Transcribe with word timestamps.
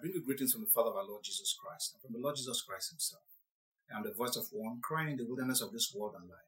I 0.00 0.02
bring 0.02 0.14
you 0.14 0.24
greetings 0.24 0.54
from 0.54 0.62
the 0.62 0.70
Father 0.70 0.88
of 0.88 0.96
our 0.96 1.04
Lord 1.04 1.22
Jesus 1.22 1.54
Christ 1.62 1.92
and 1.92 2.00
from 2.00 2.14
the 2.14 2.24
Lord 2.24 2.34
Jesus 2.34 2.62
Christ 2.62 2.88
himself. 2.88 3.20
I 3.92 3.98
am 3.98 4.02
the 4.02 4.14
voice 4.14 4.34
of 4.34 4.46
one 4.50 4.80
crying 4.82 5.10
in 5.10 5.16
the 5.18 5.26
wilderness 5.26 5.60
of 5.60 5.72
this 5.72 5.92
world 5.94 6.14
and 6.18 6.26
life. 6.26 6.38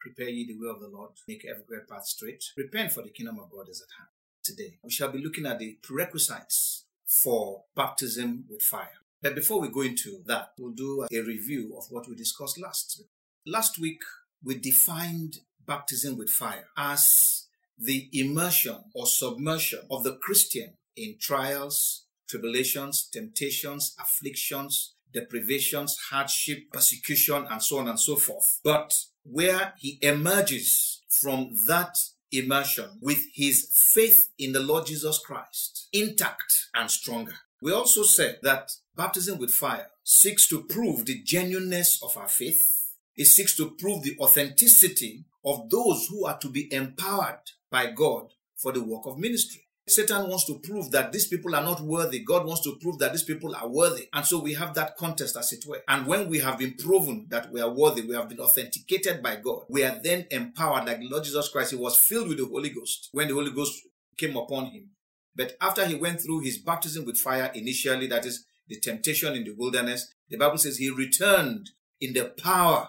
Prepare 0.00 0.30
ye 0.30 0.44
the 0.44 0.58
way 0.58 0.68
of 0.68 0.80
the 0.80 0.88
Lord, 0.88 1.12
make 1.28 1.44
every 1.48 1.62
great 1.68 1.86
path 1.88 2.04
straight. 2.06 2.42
Repent 2.56 2.90
for 2.90 3.02
the 3.02 3.10
kingdom 3.10 3.38
of 3.38 3.48
God 3.48 3.68
is 3.70 3.80
at 3.80 3.96
hand. 3.96 4.08
Today, 4.42 4.78
we 4.82 4.90
shall 4.90 5.12
be 5.12 5.22
looking 5.22 5.46
at 5.46 5.60
the 5.60 5.78
prerequisites 5.82 6.86
for 7.06 7.62
baptism 7.76 8.46
with 8.50 8.60
fire. 8.60 8.98
But 9.22 9.36
before 9.36 9.60
we 9.60 9.68
go 9.68 9.82
into 9.82 10.22
that, 10.26 10.48
we'll 10.58 10.72
do 10.72 11.06
a 11.12 11.20
review 11.20 11.76
of 11.78 11.84
what 11.90 12.08
we 12.08 12.16
discussed 12.16 12.60
last 12.60 12.96
week. 12.98 13.10
Last 13.46 13.78
week, 13.78 14.00
we 14.42 14.58
defined 14.58 15.38
baptism 15.64 16.18
with 16.18 16.28
fire 16.28 16.66
as 16.76 17.46
the 17.78 18.08
immersion 18.12 18.78
or 18.96 19.06
submersion 19.06 19.82
of 19.88 20.02
the 20.02 20.16
Christian 20.16 20.72
in 20.96 21.18
trials, 21.20 22.06
tribulations, 22.30 23.08
temptations, 23.12 23.96
afflictions, 24.00 24.94
deprivations, 25.12 25.98
hardship, 26.10 26.70
persecution, 26.72 27.46
and 27.50 27.62
so 27.62 27.78
on 27.78 27.88
and 27.88 27.98
so 27.98 28.16
forth. 28.16 28.60
But 28.62 28.94
where 29.24 29.74
he 29.76 29.98
emerges 30.00 31.02
from 31.08 31.50
that 31.66 31.96
immersion 32.32 32.98
with 33.00 33.26
his 33.34 33.68
faith 33.92 34.28
in 34.38 34.52
the 34.52 34.60
Lord 34.60 34.86
Jesus 34.86 35.18
Christ 35.18 35.88
intact 35.92 36.68
and 36.74 36.90
stronger. 36.90 37.34
We 37.60 37.72
also 37.72 38.04
said 38.04 38.38
that 38.42 38.70
baptism 38.96 39.38
with 39.38 39.50
fire 39.50 39.88
seeks 40.04 40.48
to 40.48 40.62
prove 40.62 41.04
the 41.04 41.20
genuineness 41.22 42.00
of 42.02 42.16
our 42.16 42.28
faith. 42.28 42.94
It 43.16 43.26
seeks 43.26 43.56
to 43.56 43.72
prove 43.72 44.02
the 44.02 44.16
authenticity 44.18 45.24
of 45.44 45.68
those 45.68 46.06
who 46.08 46.24
are 46.24 46.38
to 46.38 46.48
be 46.48 46.72
empowered 46.72 47.50
by 47.70 47.90
God 47.90 48.32
for 48.56 48.72
the 48.72 48.82
work 48.82 49.06
of 49.06 49.18
ministry. 49.18 49.66
Satan 49.90 50.28
wants 50.28 50.44
to 50.46 50.58
prove 50.58 50.90
that 50.92 51.12
these 51.12 51.26
people 51.26 51.54
are 51.54 51.62
not 51.62 51.80
worthy. 51.80 52.20
God 52.20 52.46
wants 52.46 52.62
to 52.62 52.76
prove 52.80 52.98
that 52.98 53.12
these 53.12 53.24
people 53.24 53.54
are 53.54 53.68
worthy. 53.68 54.08
And 54.12 54.24
so 54.24 54.40
we 54.40 54.54
have 54.54 54.74
that 54.74 54.96
contest, 54.96 55.36
as 55.36 55.52
it 55.52 55.64
were. 55.66 55.82
And 55.88 56.06
when 56.06 56.28
we 56.28 56.38
have 56.40 56.58
been 56.58 56.74
proven 56.74 57.26
that 57.30 57.50
we 57.50 57.60
are 57.60 57.70
worthy, 57.70 58.02
we 58.02 58.14
have 58.14 58.28
been 58.28 58.40
authenticated 58.40 59.22
by 59.22 59.36
God, 59.36 59.62
we 59.68 59.84
are 59.84 59.98
then 60.02 60.26
empowered, 60.30 60.86
like 60.86 60.98
Lord 61.02 61.24
Jesus 61.24 61.48
Christ. 61.48 61.72
He 61.72 61.76
was 61.76 61.98
filled 61.98 62.28
with 62.28 62.38
the 62.38 62.46
Holy 62.46 62.70
Ghost 62.70 63.08
when 63.12 63.28
the 63.28 63.34
Holy 63.34 63.52
Ghost 63.52 63.80
came 64.16 64.36
upon 64.36 64.66
him. 64.66 64.90
But 65.34 65.56
after 65.60 65.86
he 65.86 65.94
went 65.94 66.20
through 66.20 66.40
his 66.40 66.58
baptism 66.58 67.04
with 67.04 67.18
fire 67.18 67.50
initially, 67.54 68.06
that 68.08 68.26
is 68.26 68.44
the 68.68 68.78
temptation 68.78 69.34
in 69.34 69.44
the 69.44 69.54
wilderness, 69.56 70.12
the 70.28 70.36
Bible 70.36 70.58
says 70.58 70.76
he 70.76 70.90
returned 70.90 71.70
in 72.00 72.12
the 72.12 72.32
power 72.42 72.88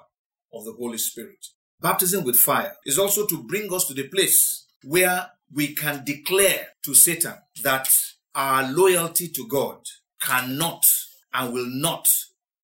of 0.54 0.66
the 0.66 0.74
Holy 0.74 0.98
Spirit. 0.98 1.46
Baptism 1.80 2.24
with 2.24 2.36
fire 2.36 2.74
is 2.86 3.00
also 3.00 3.26
to 3.26 3.44
bring 3.44 3.74
us 3.74 3.88
to 3.88 3.94
the 3.94 4.08
place 4.08 4.68
where 4.84 5.28
we 5.54 5.76
can 5.76 6.04
declare 6.06 6.68
to 6.84 6.94
Satan 6.94 7.36
that 7.64 7.88
our 8.34 8.72
loyalty 8.72 9.28
to 9.30 9.48
God 9.48 9.80
cannot 10.22 10.86
and 11.34 11.54
will 11.54 11.68
not 11.68 12.08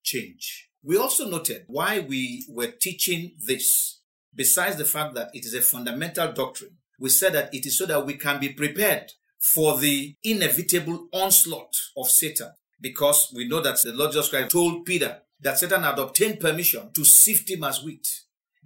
change. 0.03 0.69
We 0.83 0.97
also 0.97 1.27
noted 1.29 1.65
why 1.67 1.99
we 1.99 2.45
were 2.49 2.71
teaching 2.71 3.33
this, 3.45 3.99
besides 4.33 4.77
the 4.77 4.85
fact 4.85 5.15
that 5.15 5.31
it 5.33 5.45
is 5.45 5.53
a 5.53 5.61
fundamental 5.61 6.31
doctrine. 6.31 6.77
We 6.99 7.09
said 7.09 7.33
that 7.33 7.53
it 7.53 7.65
is 7.65 7.77
so 7.77 7.85
that 7.87 8.05
we 8.05 8.13
can 8.13 8.39
be 8.39 8.49
prepared 8.49 9.11
for 9.39 9.77
the 9.77 10.15
inevitable 10.23 11.07
onslaught 11.11 11.73
of 11.95 12.07
Satan. 12.07 12.51
Because 12.79 13.33
we 13.35 13.47
know 13.47 13.59
that 13.61 13.81
the 13.83 13.91
Lord 13.91 14.11
Jesus 14.11 14.29
Christ 14.29 14.51
told 14.51 14.85
Peter 14.85 15.21
that 15.41 15.57
Satan 15.57 15.83
had 15.83 15.99
obtained 15.99 16.39
permission 16.39 16.91
to 16.93 17.03
sift 17.03 17.49
him 17.49 17.63
as 17.63 17.83
wheat. 17.83 18.07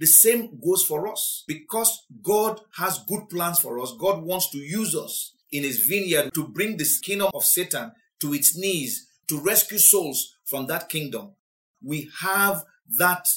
The 0.02 0.08
same 0.08 0.60
goes 0.60 0.82
for 0.82 1.08
us 1.08 1.44
because 1.48 2.08
God 2.24 2.60
has 2.76 3.04
good 3.08 3.30
plans 3.30 3.60
for 3.60 3.80
us. 3.80 3.94
God 4.00 4.24
wants 4.24 4.50
to 4.50 4.58
use 4.58 4.96
us 4.96 5.34
in 5.52 5.62
his 5.62 5.86
vineyard 5.86 6.34
to 6.34 6.48
bring 6.48 6.76
this 6.76 7.00
kingdom 7.00 7.30
of 7.36 7.46
Satan 7.46 7.92
to 8.20 8.34
its 8.34 8.58
knees, 8.58 9.08
to 9.28 9.40
rescue 9.40 9.78
souls 9.78 10.38
from 10.44 10.66
that 10.66 10.90
kingdom. 10.90 11.36
We 11.84 12.10
have 12.22 12.64
that 12.98 13.28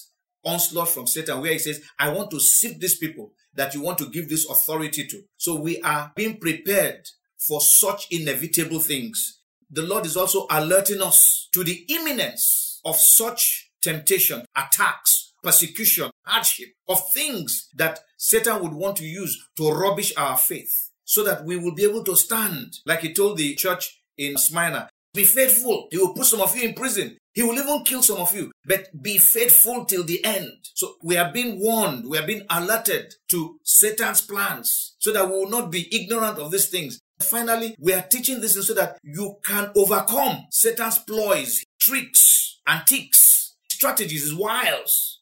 onslaught 0.43 0.89
from 0.89 1.07
Satan 1.07 1.43
where 1.43 1.53
he 1.53 1.59
says, 1.59 1.83
I 1.99 2.09
want 2.09 2.31
to 2.31 2.41
sift 2.41 2.81
these 2.81 2.97
people 2.97 3.33
that 3.53 3.75
you 3.75 3.83
want 3.83 3.99
to 3.99 4.09
give 4.09 4.31
this 4.31 4.49
authority 4.49 5.07
to. 5.07 5.23
So 5.37 5.61
we 5.61 5.83
are 5.83 6.13
being 6.17 6.39
prepared 6.39 7.07
for 7.37 7.61
such 7.61 8.07
inevitable 8.11 8.81
things. 8.81 9.43
The 9.71 9.83
Lord 9.83 10.07
is 10.07 10.17
also 10.17 10.47
alerting 10.51 11.03
us 11.03 11.47
to 11.53 11.63
the 11.63 11.85
imminence 11.91 12.81
of 12.87 12.97
such 12.97 13.71
temptation, 13.83 14.47
attacks, 14.57 15.24
persecution, 15.45 16.11
hardship, 16.25 16.71
of 16.89 17.01
things 17.13 17.69
that 17.77 18.01
Satan 18.17 18.63
would 18.63 18.73
want 18.73 18.97
to 18.97 19.05
use 19.05 19.39
to 19.57 19.71
rubbish 19.71 20.13
our 20.17 20.37
faith 20.37 20.91
so 21.05 21.23
that 21.23 21.45
we 21.45 21.57
will 21.57 21.75
be 21.75 21.85
able 21.85 22.03
to 22.05 22.17
stand. 22.17 22.79
Like 22.87 23.01
he 23.01 23.13
told 23.15 23.37
the 23.37 23.55
church 23.55 24.01
in 24.17 24.37
Smyrna, 24.37 24.89
be 25.13 25.25
faithful. 25.25 25.87
He 25.91 25.99
will 25.99 26.13
put 26.13 26.27
some 26.27 26.41
of 26.41 26.57
you 26.57 26.69
in 26.69 26.75
prison. 26.75 27.19
He 27.35 27.43
will 27.43 27.59
even 27.59 27.85
kill 27.85 28.03
some 28.03 28.19
of 28.19 28.35
you, 28.35 28.51
but 28.65 29.03
be 29.03 29.19
faithful 29.19 29.85
till 29.85 30.05
the 30.05 30.25
end. 30.25 30.53
So 30.75 30.95
we 31.03 31.17
are 31.17 31.33
being 31.33 31.61
warned, 31.61 32.09
we 32.09 32.19
are 32.19 32.27
being 32.27 32.47
alerted 32.49 33.15
to 33.31 33.59
Satan's 33.63 34.23
plans 34.23 34.95
so 34.99 35.13
that 35.13 35.27
we 35.27 35.33
will 35.33 35.51
not 35.51 35.71
be 35.71 35.89
ignorant 35.95 36.39
of 36.39 36.51
these 36.51 36.69
things. 36.69 37.01
Finally, 37.21 37.75
we 37.79 37.93
are 37.93 38.03
teaching 38.03 38.41
this 38.41 38.55
so 38.67 38.75
that 38.75 38.99
you 39.03 39.37
can 39.45 39.71
overcome 39.77 40.47
Satan's 40.51 40.99
ploys, 40.99 41.65
tricks, 41.81 42.61
antiques, 42.67 43.57
strategies, 43.69 44.35
wiles 44.35 45.14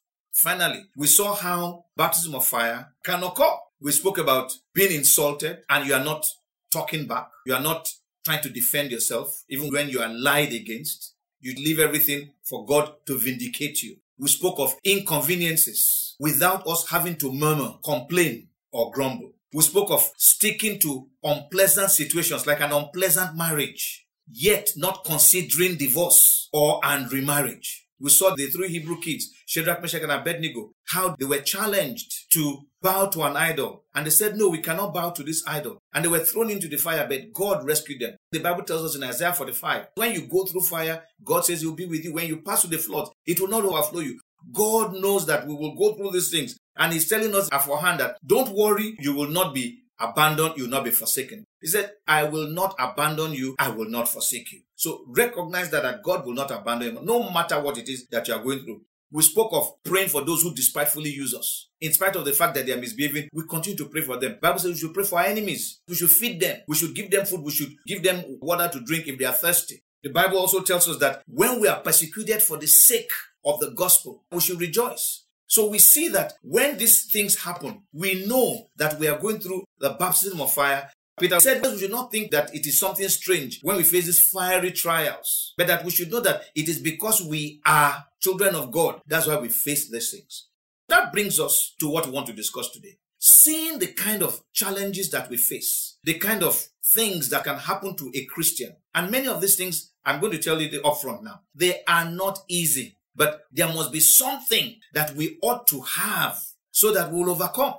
Finally, 0.43 0.83
we 0.97 1.07
saw 1.07 1.33
how 1.33 1.85
baptism 1.95 2.35
of 2.35 2.45
fire 2.45 2.89
can 3.01 3.23
occur. 3.23 3.53
We 3.79 3.93
spoke 3.93 4.17
about 4.17 4.51
being 4.73 4.91
insulted 4.91 5.59
and 5.69 5.87
you 5.87 5.93
are 5.93 6.03
not 6.03 6.25
talking 6.69 7.07
back. 7.07 7.29
You 7.45 7.53
are 7.53 7.61
not 7.61 7.89
trying 8.25 8.41
to 8.43 8.49
defend 8.49 8.91
yourself, 8.91 9.45
even 9.47 9.71
when 9.71 9.87
you 9.87 10.01
are 10.01 10.09
lied 10.09 10.51
against. 10.51 11.13
You 11.39 11.53
leave 11.55 11.79
everything 11.79 12.31
for 12.43 12.65
God 12.65 12.91
to 13.05 13.17
vindicate 13.17 13.83
you. 13.83 13.95
We 14.17 14.27
spoke 14.27 14.59
of 14.59 14.75
inconveniences 14.83 16.17
without 16.19 16.67
us 16.67 16.89
having 16.89 17.15
to 17.19 17.31
murmur, 17.31 17.75
complain, 17.81 18.49
or 18.73 18.91
grumble. 18.91 19.31
We 19.53 19.61
spoke 19.63 19.91
of 19.91 20.11
sticking 20.17 20.77
to 20.79 21.07
unpleasant 21.23 21.89
situations 21.89 22.45
like 22.45 22.59
an 22.59 22.73
unpleasant 22.73 23.37
marriage, 23.37 24.07
yet 24.29 24.71
not 24.75 25.05
considering 25.05 25.77
divorce 25.77 26.49
or 26.51 26.81
and 26.83 27.09
remarriage. 27.13 27.87
We 28.03 28.09
saw 28.09 28.35
the 28.35 28.47
three 28.47 28.67
Hebrew 28.67 28.99
kids, 28.99 29.29
Shadrach, 29.45 29.81
Meshach, 29.81 30.01
and 30.01 30.11
Abednego, 30.11 30.73
how 30.89 31.15
they 31.17 31.25
were 31.25 31.39
challenged 31.39 32.29
to 32.33 32.59
bow 32.81 33.05
to 33.05 33.23
an 33.23 33.37
idol. 33.37 33.85
And 33.95 34.05
they 34.05 34.09
said, 34.09 34.35
No, 34.35 34.49
we 34.49 34.57
cannot 34.57 34.93
bow 34.93 35.11
to 35.11 35.23
this 35.23 35.41
idol. 35.47 35.79
And 35.93 36.03
they 36.03 36.09
were 36.09 36.19
thrown 36.19 36.49
into 36.49 36.67
the 36.67 36.75
fire, 36.75 37.07
but 37.07 37.31
God 37.33 37.65
rescued 37.65 38.01
them. 38.01 38.17
The 38.33 38.39
Bible 38.39 38.63
tells 38.63 38.83
us 38.83 38.97
in 38.97 39.03
Isaiah 39.05 39.31
45, 39.31 39.87
when 39.95 40.11
you 40.11 40.27
go 40.27 40.43
through 40.43 40.63
fire, 40.63 41.01
God 41.23 41.45
says 41.45 41.61
He'll 41.61 41.75
be 41.75 41.85
with 41.85 42.03
you. 42.03 42.13
When 42.13 42.27
you 42.27 42.41
pass 42.41 42.61
through 42.61 42.75
the 42.75 42.83
flood, 42.83 43.07
it 43.25 43.39
will 43.39 43.47
not 43.47 43.63
overflow 43.63 44.01
you. 44.01 44.19
God 44.51 44.95
knows 44.95 45.25
that 45.27 45.47
we 45.47 45.53
will 45.53 45.73
go 45.73 45.95
through 45.95 46.11
these 46.11 46.29
things. 46.29 46.57
And 46.75 46.91
He's 46.91 47.07
telling 47.07 47.33
us 47.33 47.49
beforehand 47.49 48.01
that 48.01 48.17
don't 48.27 48.53
worry, 48.53 48.97
you 48.99 49.15
will 49.15 49.29
not 49.29 49.55
be 49.55 49.82
abandoned, 49.99 50.53
you 50.57 50.63
will 50.63 50.71
not 50.71 50.83
be 50.83 50.91
forsaken. 50.91 51.45
He 51.61 51.67
said, 51.67 51.91
I 52.07 52.23
will 52.23 52.47
not 52.47 52.75
abandon 52.79 53.33
you, 53.33 53.55
I 53.59 53.69
will 53.69 53.89
not 53.89 54.09
forsake 54.09 54.51
you. 54.51 54.61
So 54.75 55.05
recognize 55.07 55.69
that, 55.71 55.83
that 55.83 56.03
God 56.03 56.25
will 56.25 56.33
not 56.33 56.51
abandon 56.51 56.95
you, 56.95 57.01
no 57.01 57.29
matter 57.31 57.59
what 57.61 57.77
it 57.77 57.87
is 57.89 58.07
that 58.07 58.27
you 58.27 58.33
are 58.33 58.43
going 58.43 58.63
through. 58.63 58.81
We 59.11 59.21
spoke 59.21 59.53
of 59.53 59.83
praying 59.83 60.09
for 60.09 60.25
those 60.25 60.41
who 60.41 60.55
despitefully 60.55 61.11
use 61.11 61.35
us. 61.35 61.69
In 61.79 61.93
spite 61.93 62.15
of 62.15 62.25
the 62.25 62.31
fact 62.31 62.55
that 62.55 62.65
they 62.65 62.71
are 62.73 62.81
misbehaving, 62.81 63.29
we 63.31 63.43
continue 63.47 63.77
to 63.77 63.85
pray 63.85 64.01
for 64.01 64.17
them. 64.17 64.39
Bible 64.41 64.57
says 64.57 64.71
we 64.71 64.77
should 64.77 64.93
pray 64.93 65.03
for 65.03 65.19
our 65.19 65.25
enemies. 65.25 65.81
We 65.87 65.93
should 65.93 66.09
feed 66.09 66.39
them. 66.39 66.61
We 66.67 66.75
should 66.75 66.95
give 66.95 67.11
them 67.11 67.25
food. 67.27 67.41
We 67.41 67.51
should 67.51 67.73
give 67.85 68.01
them 68.01 68.23
water 68.41 68.67
to 68.69 68.83
drink 68.83 69.07
if 69.07 69.19
they 69.19 69.25
are 69.25 69.33
thirsty. 69.33 69.83
The 70.01 70.09
Bible 70.09 70.39
also 70.39 70.61
tells 70.61 70.89
us 70.89 70.97
that 70.97 71.21
when 71.27 71.61
we 71.61 71.67
are 71.67 71.79
persecuted 71.79 72.41
for 72.41 72.57
the 72.57 72.65
sake 72.65 73.09
of 73.45 73.59
the 73.59 73.71
gospel, 73.71 74.23
we 74.31 74.41
should 74.41 74.59
rejoice. 74.59 75.22
So 75.47 75.69
we 75.69 75.79
see 75.79 76.07
that 76.09 76.33
when 76.41 76.77
these 76.77 77.05
things 77.11 77.43
happen, 77.43 77.83
we 77.93 78.25
know 78.25 78.67
that 78.77 78.99
we 78.99 79.07
are 79.07 79.19
going 79.19 79.39
through 79.39 79.63
the 79.79 79.91
baptism 79.91 80.41
of 80.41 80.51
fire. 80.51 80.89
Peter 81.19 81.39
said 81.39 81.61
we 81.61 81.77
should 81.77 81.91
not 81.91 82.11
think 82.11 82.31
that 82.31 82.53
it 82.55 82.65
is 82.65 82.79
something 82.79 83.07
strange 83.07 83.59
when 83.61 83.77
we 83.77 83.83
face 83.83 84.07
these 84.07 84.29
fiery 84.29 84.71
trials, 84.71 85.53
but 85.57 85.67
that 85.67 85.85
we 85.85 85.91
should 85.91 86.11
know 86.11 86.21
that 86.21 86.41
it 86.55 86.67
is 86.67 86.79
because 86.79 87.21
we 87.21 87.61
are 87.65 88.03
children 88.19 88.55
of 88.55 88.71
God. 88.71 88.99
That's 89.05 89.27
why 89.27 89.37
we 89.37 89.49
face 89.49 89.91
these 89.91 90.11
things. 90.11 90.47
That 90.89 91.13
brings 91.13 91.39
us 91.39 91.75
to 91.79 91.89
what 91.89 92.05
we 92.05 92.11
want 92.11 92.27
to 92.27 92.33
discuss 92.33 92.71
today. 92.71 92.97
Seeing 93.19 93.79
the 93.79 93.87
kind 93.87 94.21
of 94.21 94.41
challenges 94.53 95.11
that 95.11 95.29
we 95.29 95.37
face, 95.37 95.97
the 96.03 96.15
kind 96.15 96.43
of 96.43 96.67
things 96.93 97.29
that 97.29 97.43
can 97.43 97.57
happen 97.57 97.95
to 97.95 98.11
a 98.13 98.25
Christian. 98.25 98.75
And 98.93 99.09
many 99.09 99.27
of 99.27 99.39
these 99.39 99.55
things, 99.55 99.91
I'm 100.03 100.19
going 100.19 100.33
to 100.33 100.39
tell 100.39 100.61
you 100.61 100.69
the 100.69 100.79
upfront 100.79 101.23
now, 101.23 101.41
they 101.55 101.83
are 101.87 102.09
not 102.09 102.39
easy. 102.49 102.97
But 103.15 103.43
there 103.51 103.67
must 103.67 103.91
be 103.91 103.99
something 103.99 104.75
that 104.93 105.15
we 105.15 105.37
ought 105.41 105.67
to 105.67 105.81
have 105.81 106.39
so 106.71 106.91
that 106.93 107.11
we'll 107.11 107.29
overcome. 107.29 107.75